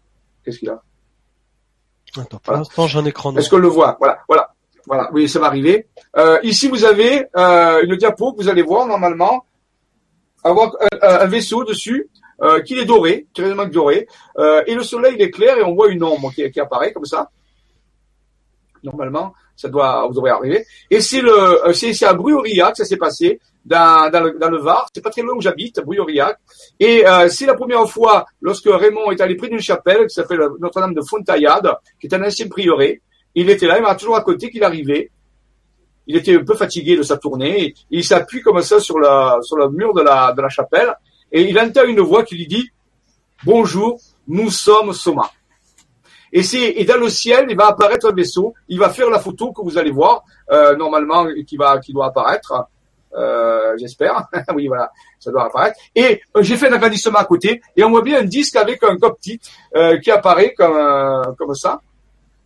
[0.44, 0.82] Qu'est-ce qu'il a?
[2.16, 3.96] Attends, pour l'instant, j'ai un écran Est-ce qu'on le voit?
[4.00, 4.50] Voilà, voilà,
[4.86, 5.10] voilà.
[5.12, 5.86] Oui, ça va arriver.
[6.16, 9.44] Euh, ici, vous avez euh, une diapo que vous allez voir normalement
[10.50, 10.72] avoir
[11.02, 12.08] un vaisseau dessus
[12.40, 14.06] euh, qu'il est doré, terriblement doré,
[14.38, 16.92] euh, et le soleil il est clair et on voit une ombre qui, qui apparaît
[16.92, 17.28] comme ça.
[18.84, 20.64] Normalement, ça doit vous arriver.
[20.88, 24.88] Et c'est le, euh, c'est, à que ça s'est passé dans, le, Var.
[24.94, 26.38] C'est pas très loin où j'habite, Bruyoriac.
[26.78, 30.94] Et c'est la première fois lorsque Raymond est allé près d'une chapelle qui s'appelle Notre-Dame
[30.94, 33.02] de Fontaillade, qui est un ancien prieuré.
[33.34, 35.10] Il était là, il m'a toujours à côté qu'il arrivait.
[36.08, 37.74] Il était un peu fatigué de sa tournée.
[37.90, 40.94] il s'appuie comme ça sur, la, sur le mur de la, de la chapelle
[41.30, 42.70] et il entend une voix qui lui dit
[43.44, 45.30] Bonjour, nous sommes Soma.
[46.32, 48.54] Et c'est et dans le ciel, il va apparaître un vaisseau.
[48.68, 52.06] Il va faire la photo que vous allez voir euh, normalement qui va qui doit
[52.06, 52.66] apparaître.
[53.14, 54.26] Euh, J'espère.
[54.54, 55.78] oui, voilà, ça doit apparaître.
[55.94, 58.82] Et euh, j'ai fait un agrandissement à côté et on voit bien un disque avec
[58.82, 59.40] un cockpit
[60.02, 61.80] qui apparaît comme comme ça.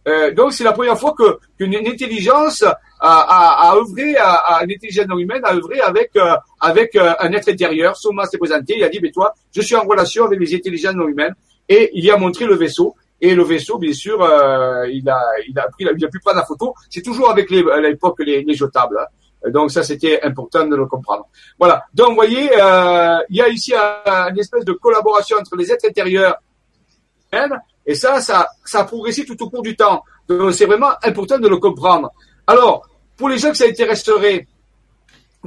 [0.09, 4.65] Euh, donc c'est la première fois que qu'une intelligence a, a, a œuvré, à, à,
[4.65, 7.97] une intelligence non humaine a œuvré avec euh, avec euh, un être intérieur.
[7.97, 10.95] Soma s'est présenté, il a dit mais toi, je suis en relation avec les intelligences
[10.95, 11.35] non humaines
[11.69, 12.97] et il y a montré le vaisseau.
[13.21, 14.17] Et le vaisseau, bien sûr,
[14.91, 16.75] il a il a pris, il a pu prendre la photo.
[16.91, 18.99] C'est toujours avec les, à l'époque les, les jetables.
[18.99, 19.51] Hein.
[19.51, 21.29] Donc ça, c'était important de le comprendre.
[21.57, 21.85] Voilà.
[21.95, 26.35] Donc, vous voyez, il y a ici une espèce de collaboration entre les êtres intérieurs
[27.87, 30.03] et ça, ça, ça a progressé tout au cours du temps.
[30.29, 32.11] Donc, c'est vraiment important de le comprendre.
[32.47, 34.47] Alors, pour les gens que ça intéresserait,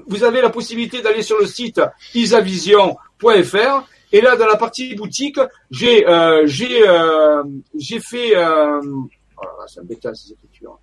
[0.07, 1.82] vous avez la possibilité d'aller sur le site
[2.14, 5.40] isavision.fr et là, dans la partie boutique,
[5.72, 7.44] j'ai euh, j'ai euh,
[7.78, 8.36] j'ai fait.
[8.36, 10.80] Euh, oh là c'est embêtant ces écritures.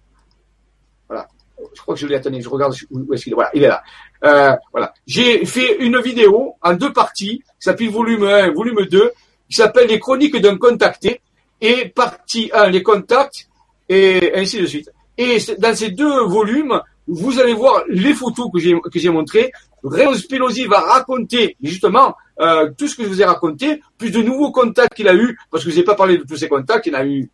[1.09, 1.29] Voilà.
[1.75, 2.39] Je crois que je l'ai atteint.
[2.39, 3.35] Je regarde où est-ce qu'il est.
[3.35, 3.83] Voilà, il est là.
[4.25, 4.93] Euh, voilà.
[5.07, 9.13] J'ai fait une vidéo en deux parties, qui s'appelle volume 1 volume 2,
[9.49, 11.21] qui s'appelle Les chroniques d'un contacté
[11.63, 13.49] et partie 1, les contacts,
[13.89, 14.91] et ainsi de suite.
[15.17, 19.53] Et dans ces deux volumes, vous allez voir les photos que j'ai que j'ai montrées.
[19.85, 24.23] Raymond Spinozzi va raconter justement euh, tout ce que je vous ai raconté, plus de
[24.23, 26.87] nouveaux contacts qu'il a eu, parce que je n'ai pas parlé de tous ces contacts,
[26.87, 27.31] il en a eu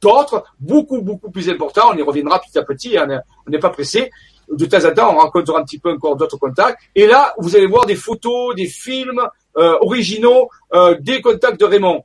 [0.00, 1.90] d'autres, beaucoup, beaucoup plus importants.
[1.92, 4.10] On y reviendra petit à petit, hein, on n'est pas pressé.
[4.50, 6.78] De temps en temps, on rencontrera un petit peu encore d'autres contacts.
[6.94, 9.22] Et là, vous allez voir des photos, des films
[9.56, 12.04] euh, originaux euh, des contacts de Raymond.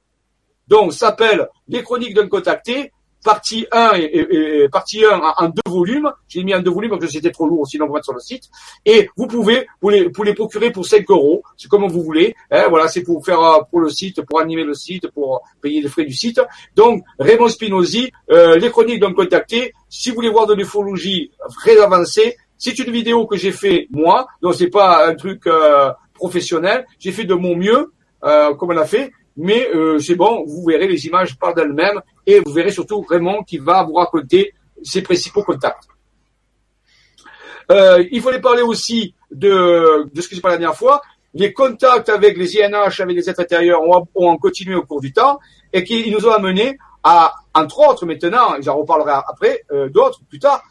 [0.71, 2.93] Donc, s'appelle Les chroniques d'un contacté,
[3.25, 6.09] partie 1 et, partie 1 en, deux volumes.
[6.29, 8.21] J'ai mis en deux volumes parce que c'était trop lourd sinon vous mettre sur le
[8.21, 8.45] site.
[8.85, 11.43] Et vous pouvez vous les, procurer pour 5 euros.
[11.57, 12.33] C'est comme vous voulez.
[12.51, 15.81] Hein, voilà, c'est pour faire euh, pour le site, pour animer le site, pour payer
[15.81, 16.39] les frais du site.
[16.73, 19.73] Donc, Raymond Spinozzi, euh, les chroniques d'un contacté.
[19.89, 24.25] Si vous voulez voir de l'ufologie très avancée, c'est une vidéo que j'ai fait moi.
[24.41, 26.85] Donc, c'est pas un truc euh, professionnel.
[26.97, 27.91] J'ai fait de mon mieux,
[28.21, 29.11] comme on a fait
[29.41, 33.41] mais euh, c'est bon, vous verrez les images par d'elles-mêmes et vous verrez surtout Raymond
[33.43, 34.53] qui va vous raconter
[34.83, 35.87] ses principaux contacts.
[37.71, 41.01] Euh, il fallait parler aussi de, de ce que j'ai parlé la dernière fois.
[41.33, 45.11] Les contacts avec les INH, avec les êtres intérieurs ont, ont continué au cours du
[45.11, 45.39] temps
[45.73, 50.37] et qui nous ont amené à, entre autres maintenant, j'en reparlerai après, euh, d'autres plus
[50.37, 50.61] tard,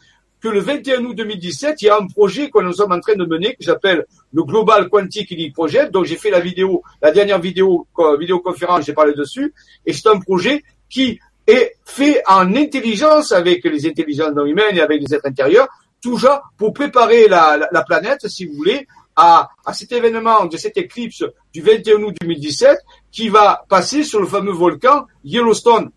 [0.41, 3.15] que le 21 août 2017, il y a un projet que nous sommes en train
[3.15, 5.91] de mener qui s'appelle le Global Quantic Healing Project.
[5.91, 7.87] Donc j'ai fait la vidéo, la dernière vidéo,
[8.19, 9.53] vidéoconférence, j'ai parlé dessus.
[9.85, 14.81] Et c'est un projet qui est fait en intelligence avec les intelligences non humaines et
[14.81, 15.67] avec les êtres intérieurs,
[16.01, 20.77] toujours pour préparer la, la, planète, si vous voulez, à, à, cet événement de cette
[20.77, 21.23] éclipse
[21.53, 22.79] du 21 août 2017
[23.11, 25.91] qui va passer sur le fameux volcan Yellowstone.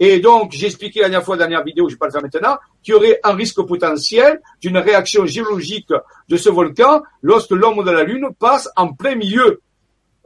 [0.00, 2.22] Et donc, j'ai expliqué la dernière fois, la dernière vidéo, je vais pas le faire
[2.22, 5.92] maintenant, qu'il y aurait un risque potentiel d'une réaction géologique
[6.28, 9.60] de ce volcan lorsque l'homme de la Lune passe en plein milieu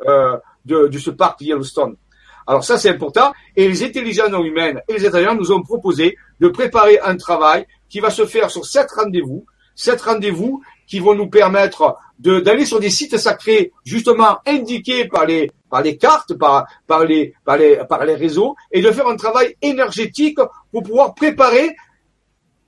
[0.07, 1.97] euh, de, ce parc Yellowstone.
[2.47, 3.33] Alors ça, c'est important.
[3.57, 7.67] Et les intelligences non humaines et les États nous ont proposé de préparer un travail
[7.89, 10.63] qui va se faire sur sept rendez-vous, sept rendez-vous
[10.93, 15.97] qui vont nous permettre d'aller sur des sites sacrés justement indiqués par les par les
[15.97, 20.39] cartes, par par les par les par les réseaux, et de faire un travail énergétique
[20.71, 21.75] pour pouvoir préparer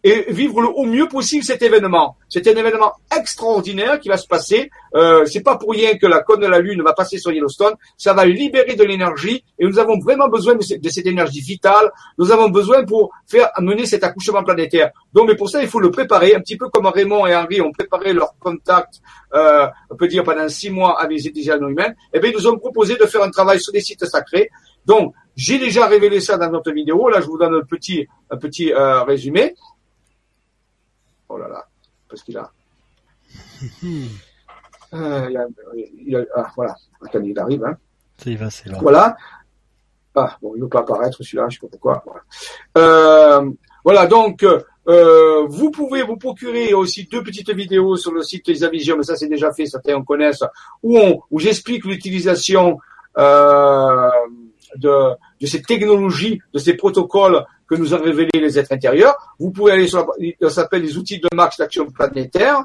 [0.04, 2.16] et vivre le, au mieux possible cet événement.
[2.28, 4.70] C'est un événement extraordinaire qui va se passer.
[4.94, 7.72] Euh, c'est pas pour rien que la cône de la Lune va passer sur Yellowstone.
[7.96, 11.90] Ça va libérer de l'énergie et nous avons vraiment besoin de, cette énergie vitale.
[12.18, 14.90] Nous avons besoin pour faire mener cet accouchement planétaire.
[15.14, 17.62] Donc, mais pour ça, il faut le préparer, un petit peu comme Raymond et Henri
[17.62, 19.00] ont préparé leur contact,
[19.34, 21.96] euh, on peut dire pendant six mois avec les non humaines.
[22.12, 24.50] Eh bien, ils nous ont proposé de faire un travail sur des sites sacrés.
[24.84, 27.08] Donc, j'ai déjà révélé ça dans notre vidéo.
[27.08, 29.54] Là, je vous donne un petit, un petit euh, résumé.
[31.34, 31.66] Oh là là,
[32.08, 32.50] parce qu'il a.
[34.92, 35.28] Euh,
[36.06, 36.76] il a, ah, voilà,
[37.12, 37.64] quand il arrive.
[37.64, 37.76] Hein.
[38.16, 38.78] C'est va, c'est là.
[38.80, 39.16] Voilà.
[40.14, 42.04] Ah, bon, il ne veut pas apparaître celui-là, je ne sais pas pourquoi.
[42.06, 42.22] Voilà,
[42.78, 43.50] euh,
[43.82, 48.96] voilà donc, euh, vous pouvez vous procurer aussi deux petites vidéos sur le site Isavision,
[48.96, 50.44] mais ça c'est déjà fait, certains en connaissent,
[50.84, 52.78] où, on, où j'explique l'utilisation
[53.18, 54.10] euh,
[54.76, 59.14] de, de ces technologies, de ces protocoles que nous ont révélés les êtres intérieurs.
[59.38, 62.64] Vous pouvez aller sur la, ça s'appelle les outils de marche d'action planétaire.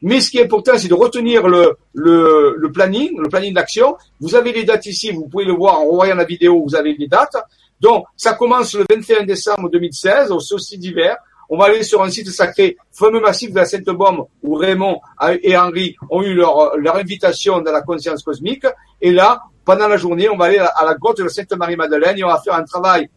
[0.00, 3.96] Mais ce qui est important, c'est de retenir le, le, le planning, le planning d'action.
[4.20, 6.94] Vous avez les dates ici, vous pouvez le voir en voyant la vidéo, vous avez
[6.94, 7.36] les dates.
[7.80, 11.16] Donc, ça commence le 21 décembre 2016, au solstice d'hiver.
[11.50, 15.00] On va aller sur un site sacré, fameux massif de la Sainte-Baume, où Raymond
[15.42, 18.66] et Henri ont eu leur, leur invitation dans la conscience cosmique.
[19.00, 22.28] Et là, pendant la journée, on va aller à la grotte de Sainte-Marie-Madeleine et on
[22.28, 23.08] va faire un travail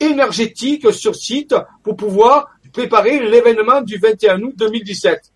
[0.00, 5.32] énergétique sur site pour pouvoir préparer l'événement du 21 août 2017.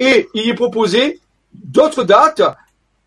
[0.00, 1.20] Et il est proposé
[1.52, 2.42] d'autres dates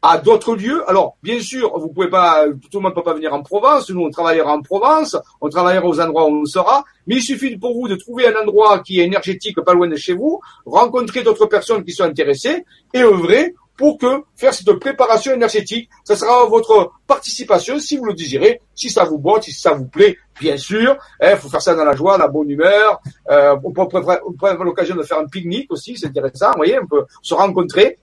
[0.01, 0.87] à d'autres lieux.
[0.87, 3.89] Alors, bien sûr, vous pouvez pas, tout le monde ne peut pas venir en Provence.
[3.89, 6.83] Nous, on travaillera en Provence, on travaillera aux endroits où on sera.
[7.07, 9.95] Mais il suffit pour vous de trouver un endroit qui est énergétique, pas loin de
[9.95, 15.34] chez vous, rencontrer d'autres personnes qui sont intéressées et œuvrer pour que faire cette préparation
[15.34, 19.73] énergétique, ça sera votre participation si vous le désirez, si ça vous botte, si ça
[19.73, 20.97] vous plaît, bien sûr.
[21.22, 23.02] Il hein, faut faire ça dans la joie, la bonne humeur.
[23.30, 26.52] Euh, on peut, avoir l'occasion de faire un pique-nique aussi, c'est intéressant.
[26.52, 27.99] Vous voyez, on peut se rencontrer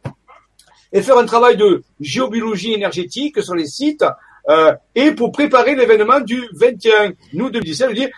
[0.93, 4.05] et faire un travail de géobiologie énergétique sur les sites
[4.49, 8.11] euh, et pour préparer l'événement du 21 août 2017, je veux dire,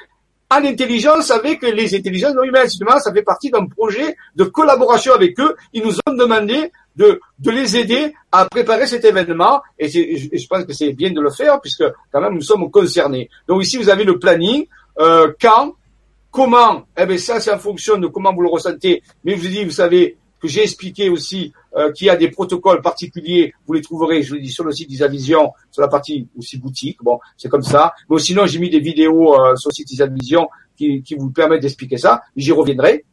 [0.55, 2.69] en intelligence avec les intelligences humaines.
[2.69, 5.55] Ça fait partie d'un projet de collaboration avec eux.
[5.73, 9.61] Ils nous ont demandé de, de les aider à préparer cet événement.
[9.79, 13.29] Et, je pense que c'est bien de le faire puisque quand même nous sommes concernés.
[13.49, 14.67] Donc ici, vous avez le planning.
[15.01, 15.75] Euh, quand,
[16.31, 19.03] comment, eh bien ça c'est en fonction de comment vous le ressentez.
[19.25, 22.29] Mais je vous dis, vous savez que j'ai expliqué aussi euh, qu'il y a des
[22.29, 23.55] protocoles particuliers.
[23.67, 26.99] Vous les trouverez, je vous dis, sur le site d'Isavision, sur la partie aussi boutique.
[27.03, 27.95] Bon, c'est comme ça.
[28.11, 30.47] Mais sinon, j'ai mis des vidéos euh, sur le site d'Isavision
[30.77, 32.21] qui, qui vous permettent d'expliquer ça.
[32.37, 33.07] J'y reviendrai.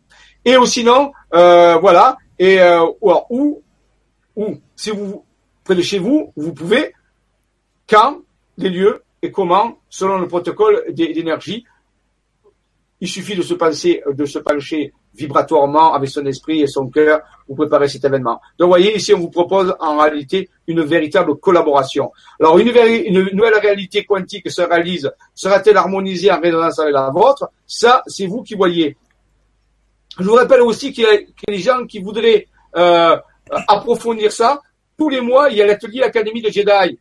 [0.43, 2.17] Et sinon, euh, voilà.
[2.37, 2.85] Et euh,
[3.29, 3.63] ou
[4.35, 5.23] ou si vous
[5.63, 6.93] près de chez vous, vous pouvez,
[7.87, 8.19] quand,
[8.57, 11.63] les lieux et comment, selon le protocole d'énergie,
[12.99, 17.21] il suffit de se penser, de se pencher vibratoirement avec son esprit et son cœur
[17.45, 18.39] pour préparer cet événement.
[18.57, 22.11] Donc, voyez, ici, on vous propose en réalité une véritable collaboration.
[22.39, 22.71] Alors, une,
[23.33, 27.49] nouvelle réalité quantique se réalise, sera-t-elle harmonisée en résonance avec la vôtre?
[27.67, 28.95] Ça, c'est vous qui voyez.
[30.19, 31.17] Je vous rappelle aussi qu'il y, a
[31.47, 33.17] des gens qui voudraient euh,
[33.67, 34.61] approfondir ça.
[34.97, 36.99] Tous les mois, il y a l'atelier Académie de Jedi.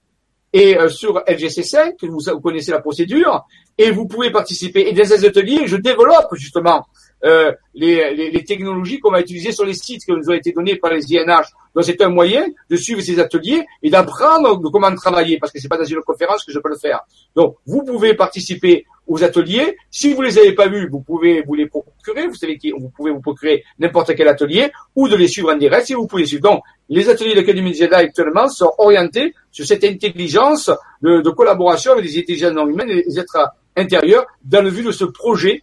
[0.53, 3.47] Et euh, sur LGC5, vous, vous connaissez la procédure,
[3.79, 4.89] et vous pouvez participer.
[4.89, 6.87] Et dans ces ateliers, je développe justement
[7.25, 10.53] euh, les, les, les, technologies qu'on va utiliser sur les sites qui nous ont été
[10.53, 11.47] donnés par les INH.
[11.75, 15.69] Donc c'est un moyen de suivre ces ateliers et d'apprendre comment travailler, parce que c'est
[15.69, 17.01] pas dans une conférence que je peux le faire.
[17.37, 19.77] Donc vous pouvez participer aux ateliers.
[19.91, 22.27] Si vous les avez pas vus, vous pouvez vous les procurer.
[22.27, 25.57] Vous savez qui, vous pouvez vous procurer n'importe quel atelier ou de les suivre en
[25.57, 26.43] direct si vous pouvez suivre.
[26.43, 30.71] Donc les ateliers de l'Académie Jedi actuellement sont orientés sur cette intelligence
[31.03, 34.85] de, de collaboration avec les intelligences non humaines et les êtres intérieurs dans le but
[34.85, 35.63] de ce projet.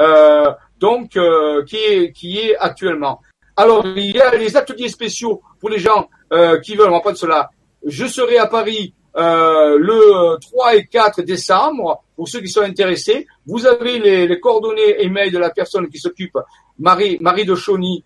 [0.00, 3.20] Euh, donc euh, qui est qui est actuellement.
[3.56, 6.90] Alors il y a les ateliers spéciaux pour les gens euh, qui veulent.
[6.90, 7.50] Va prendre cela.
[7.84, 12.02] Je serai à Paris euh, le 3 et 4 décembre.
[12.16, 15.98] Pour ceux qui sont intéressés, vous avez les, les coordonnées email de la personne qui
[15.98, 16.38] s'occupe,
[16.78, 18.04] Marie Marie de Chauny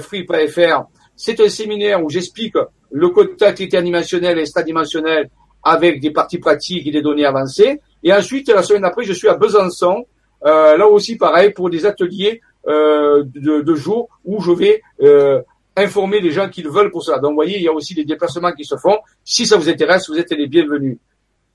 [0.00, 0.84] free.fr.
[1.16, 2.54] C'est un séminaire où j'explique
[2.90, 5.28] le contact animationnel et dimensionnel
[5.62, 7.80] avec des parties pratiques et des données avancées.
[8.02, 10.04] Et ensuite, la semaine après, je suis à Besançon, euh,
[10.42, 15.40] là aussi pareil, pour des ateliers euh, de, jour où je vais euh,
[15.74, 17.18] informer les gens qui le veulent pour cela.
[17.18, 18.98] Donc, vous voyez, il y a aussi des déplacements qui se font.
[19.24, 20.98] Si ça vous intéresse, vous êtes les bienvenus.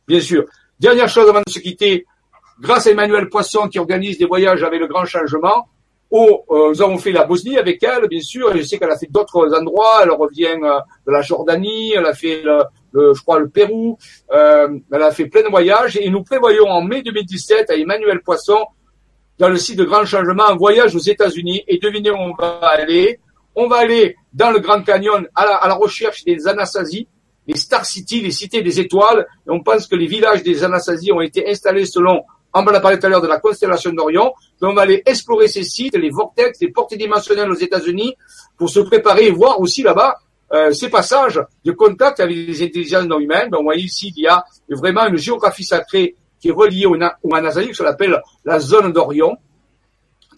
[0.08, 0.46] Bien sûr.
[0.80, 2.08] Dernière chose avant de se quitter,
[2.60, 5.68] grâce à Emmanuel Poisson qui organise des voyages avec le grand changement,
[6.14, 8.98] où euh, nous avons fait la Bosnie avec elle, bien sûr, je sais qu'elle a
[9.00, 10.78] fait d'autres endroits, elle revient euh,
[11.08, 13.98] de la Jordanie, elle a fait, le, je crois, le Pérou,
[14.32, 18.22] euh, elle a fait plein de voyages, et nous prévoyons en mai 2017 à Emmanuel
[18.22, 18.60] Poisson,
[19.40, 22.60] dans le site de Grand Changement, un voyage aux États-Unis, et devinez où on va
[22.62, 23.20] aller.
[23.56, 27.08] On va aller dans le Grand Canyon à la, à la recherche des Anasazi,
[27.48, 31.12] les Star City, les cités des étoiles, et on pense que les villages des Anasazi
[31.12, 32.22] ont été installés selon
[32.54, 34.34] on parlé tout à l'heure de la constellation d'Orion.
[34.62, 38.16] on va aller explorer ces sites, les vortex, les portes dimensionnelles aux États-Unis,
[38.58, 40.18] pour se préparer et voir aussi là-bas
[40.54, 43.50] euh, ces passages de contact avec les intelligences non humaines.
[43.50, 46.96] Donc, vous voyez ici, il y a vraiment une géographie sacrée qui est reliée au,
[47.24, 49.36] au Anasazi, qu'on appelle la zone d'Orion.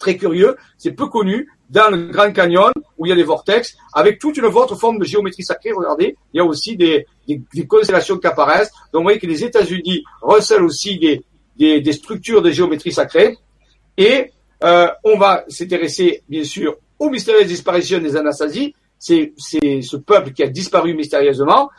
[0.00, 3.76] Très curieux, c'est peu connu, dans le Grand Canyon, où il y a des vortex,
[3.92, 7.42] avec toute une autre forme de géométrie sacrée, regardez, il y a aussi des, des,
[7.52, 8.70] des constellations qui apparaissent.
[8.92, 11.24] Donc, vous voyez que les États-Unis recèlent aussi des,
[11.58, 13.38] des, des structures de géométrie sacrée.
[13.96, 14.30] Et
[14.62, 18.72] euh, on va s'intéresser, bien sûr, aux mystérieuses disparitions des Anasasis.
[18.98, 21.70] C'est ce peuple qui a disparu mystérieusement.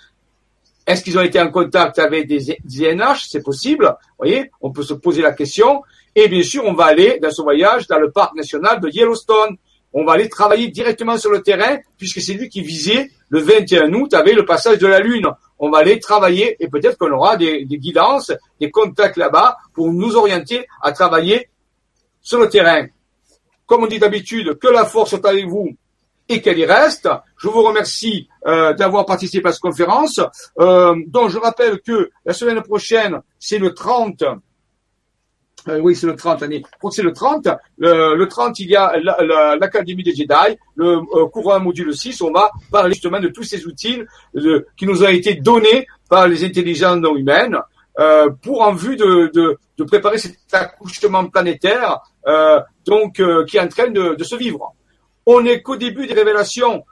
[0.85, 3.85] Est-ce qu'ils ont été en contact avec des, INH C'est possible.
[3.85, 5.81] Vous voyez, on peut se poser la question.
[6.15, 9.57] Et bien sûr, on va aller dans ce voyage dans le parc national de Yellowstone.
[9.93, 13.91] On va aller travailler directement sur le terrain, puisque c'est lui qui visait le 21
[13.93, 15.27] août avec le passage de la Lune
[15.59, 19.93] on va aller travailler et peut-être qu'on aura des, des, guidances, des contacts là-bas pour
[19.93, 21.49] nous orienter à travailler
[22.19, 22.87] sur le terrain.
[23.67, 25.69] Comme on dit d'habitude, que la force soit avec vous
[26.27, 27.07] et qu'elle y reste.
[27.37, 30.19] Je vous remercie euh, d'avoir participé à cette conférence.
[30.59, 34.23] Euh, donc je rappelle que la semaine prochaine, c'est le 30
[35.67, 36.63] euh, oui, c'est le 30, année.
[36.91, 37.49] C'est le 30.
[37.77, 38.93] Le, 30, il y a
[39.59, 42.21] l'Académie des Jedi, le euh, courant module 6.
[42.21, 44.01] On va parler justement de tous ces outils
[44.77, 47.57] qui nous ont été donnés par les intelligences non humaines
[47.99, 53.59] euh, pour en vue de, de, préparer cet accouchement planétaire euh, donc euh, qui est
[53.59, 54.75] en train de, de se vivre.
[55.25, 56.83] On n'est qu'au début des révélations.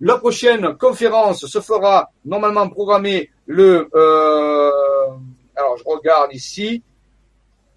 [0.00, 3.88] La prochaine conférence se fera normalement programmée le...
[5.56, 6.82] alors, je regarde ici.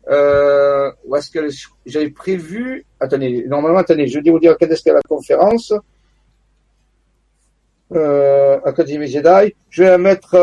[0.07, 1.47] Où est-ce que
[1.85, 2.85] j'avais prévu?
[2.99, 5.73] Attendez, normalement, attendez, je vais vous dire quand est-ce qu'il la conférence.
[7.93, 9.53] Euh, Jedi.
[9.69, 10.35] Je vais la mettre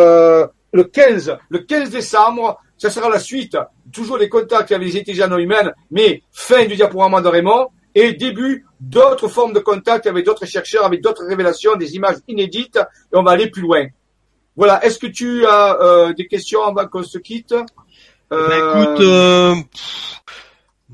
[0.75, 2.59] le 15, le 15 décembre.
[2.77, 3.57] Ça sera la suite.
[3.93, 8.67] Toujours les contacts avec les intelligences humaines, mais fin du diaporama de Raymond et début
[8.81, 13.23] d'autres formes de contact avec d'autres chercheurs, avec d'autres révélations, des images inédites, et on
[13.23, 13.87] va aller plus loin.
[14.57, 14.85] Voilà.
[14.85, 17.55] Est-ce que tu as euh, des questions avant qu'on se quitte?
[18.31, 19.55] Bah, écoute, euh,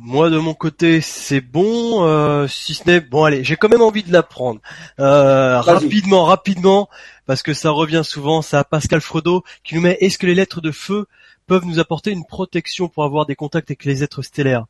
[0.03, 3.83] moi de mon côté c'est bon, euh, si ce n'est bon allez, j'ai quand même
[3.83, 4.61] envie de l'apprendre.
[4.99, 6.89] Euh, rapidement, rapidement,
[7.27, 10.35] parce que ça revient souvent, ça à Pascal Fredo qui nous met est-ce que les
[10.35, 11.07] lettres de feu
[11.47, 14.65] peuvent nous apporter une protection pour avoir des contacts avec les êtres stellaires?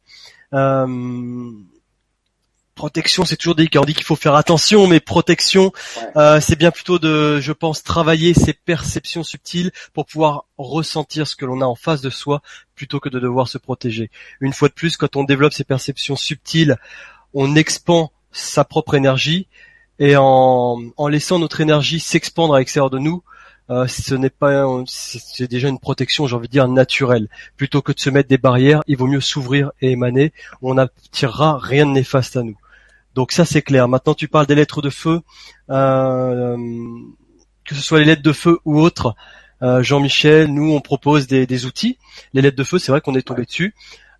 [2.80, 5.70] Protection, c'est toujours dit qu'on dit qu'il faut faire attention, mais protection,
[6.16, 11.36] euh, c'est bien plutôt de, je pense, travailler ses perceptions subtiles pour pouvoir ressentir ce
[11.36, 12.40] que l'on a en face de soi,
[12.74, 14.10] plutôt que de devoir se protéger.
[14.40, 16.78] Une fois de plus, quand on développe ses perceptions subtiles,
[17.34, 19.46] on expand sa propre énergie,
[19.98, 20.78] et en,
[21.10, 23.22] laissant notre énergie s'expandre à l'extérieur de nous,
[23.68, 27.28] euh, ce n'est pas, c'est déjà une protection, j'ai envie de dire naturelle.
[27.58, 30.32] Plutôt que de se mettre des barrières, il vaut mieux s'ouvrir et émaner.
[30.62, 32.56] On n'attirera rien de néfaste à nous.
[33.14, 33.88] Donc ça c'est clair.
[33.88, 35.20] Maintenant tu parles des lettres de feu,
[35.70, 36.56] euh,
[37.64, 39.14] que ce soit les lettres de feu ou autres.
[39.62, 41.98] Euh, Jean-Michel, nous on propose des, outils.
[42.32, 43.74] Les lettres de feu, c'est vrai qu'on est tombé dessus.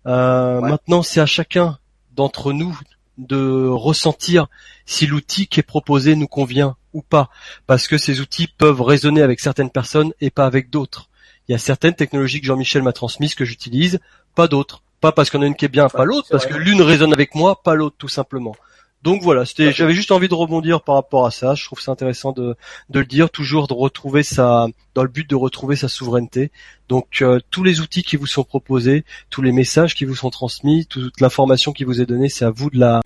[0.05, 1.77] Euh, maintenant c'est à chacun
[2.15, 2.77] d'entre nous
[3.17, 4.47] de ressentir
[4.85, 7.29] si l'outil qui est proposé nous convient ou pas,
[7.67, 11.09] parce que ces outils peuvent résonner avec certaines personnes et pas avec d'autres.
[11.47, 13.99] Il y a certaines technologies que Jean-Michel m'a transmises que j'utilise,
[14.35, 14.83] pas d'autres.
[14.99, 17.33] Pas parce qu'on a une qui est bien, pas l'autre, parce que l'une résonne avec
[17.33, 18.55] moi, pas l'autre, tout simplement.
[19.03, 21.55] Donc voilà, c'était, j'avais juste envie de rebondir par rapport à ça.
[21.55, 22.55] Je trouve ça intéressant de,
[22.89, 26.51] de le dire, toujours de retrouver sa, dans le but de retrouver sa souveraineté.
[26.87, 30.29] Donc euh, tous les outils qui vous sont proposés, tous les messages qui vous sont
[30.29, 33.01] transmis, toute l'information qui vous est donnée, c'est à vous de la,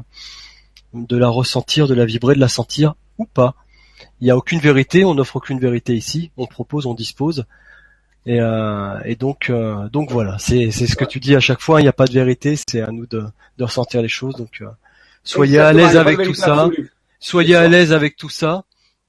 [0.93, 3.55] de la ressentir, de la vibrer, de la sentir ou pas.
[4.19, 6.31] Il n'y a aucune vérité, on n'offre aucune vérité ici.
[6.35, 7.45] On propose, on dispose.
[8.25, 11.61] Et, euh, et donc, euh, donc voilà, c'est, c'est ce que tu dis à chaque
[11.61, 11.79] fois.
[11.79, 13.23] Il n'y a pas de vérité, c'est à nous de,
[13.57, 14.35] de ressentir les choses.
[14.35, 14.61] Donc
[15.25, 16.69] Soyez à l'aise avec tout ça.
[17.19, 18.63] Soyez à l'aise avec tout ça.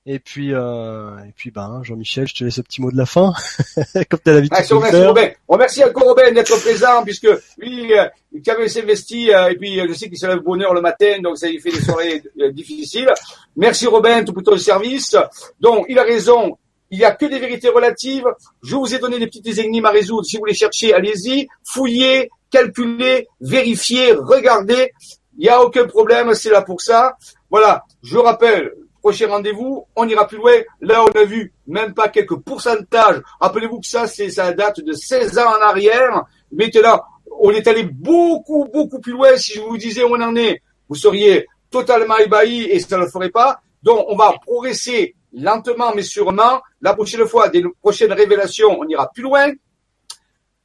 [0.09, 3.07] Et puis, euh, et puis, ben, Jean-Michel, je te laisse le petit mot de la
[3.07, 3.35] fin,
[4.09, 5.09] comme tu as l'habitude ah, de faire.
[5.09, 5.29] Robin.
[5.49, 7.29] On remercie encore Robin d'être présent, puisque
[7.59, 10.75] lui, euh, il avait s'investi, euh, et puis je sais qu'il se lève bonne heure
[10.75, 13.13] le matin, donc ça lui fait des soirées euh, difficiles.
[13.57, 15.17] Merci Robin tout pour ton service.
[15.59, 16.57] Donc, il a raison.
[16.93, 18.27] Il n'y a que des vérités relatives.
[18.63, 20.25] Je vous ai donné des petites énigmes à résoudre.
[20.25, 21.49] Si vous les cherchez, allez-y.
[21.65, 24.93] Fouillez, calculez, vérifiez, regardez.
[25.39, 27.17] Il n'y a aucun problème, c'est là pour ça.
[27.51, 30.55] Voilà, je rappelle, prochain rendez-vous, on ira plus loin.
[30.81, 33.23] Là, on a vu même pas quelques pourcentages.
[33.41, 36.25] Rappelez-vous que ça, c'est ça date de 16 ans en arrière.
[36.51, 37.03] Maintenant,
[37.39, 39.37] on est allé beaucoup, beaucoup plus loin.
[39.37, 43.03] Si je vous disais où on en est, vous seriez totalement ébahi et ça ne
[43.03, 43.61] le ferait pas.
[43.83, 46.63] Donc, on va progresser lentement mais sûrement.
[46.81, 49.53] La prochaine fois, des prochaines révélations, on ira plus loin.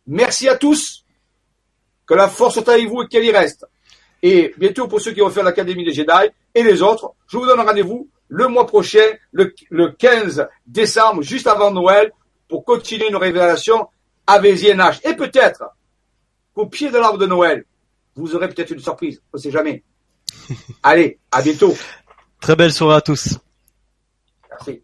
[0.07, 1.05] Merci à tous.
[2.07, 3.65] Que la force soit avec vous et qu'elle y reste.
[4.21, 7.45] Et bientôt, pour ceux qui vont faire l'Académie des Jedi et les autres, je vous
[7.45, 9.53] donne rendez-vous le mois prochain, le,
[9.91, 12.11] 15 décembre, juste avant Noël,
[12.47, 13.87] pour continuer nos révélations
[14.25, 15.01] avec ZNH.
[15.03, 15.63] Et peut-être
[16.53, 17.65] qu'au pied de l'arbre de Noël,
[18.15, 19.21] vous aurez peut-être une surprise.
[19.33, 19.83] On ne sait jamais.
[20.83, 21.75] Allez, à bientôt.
[22.39, 23.37] Très belle soirée à tous.
[24.49, 24.83] Merci.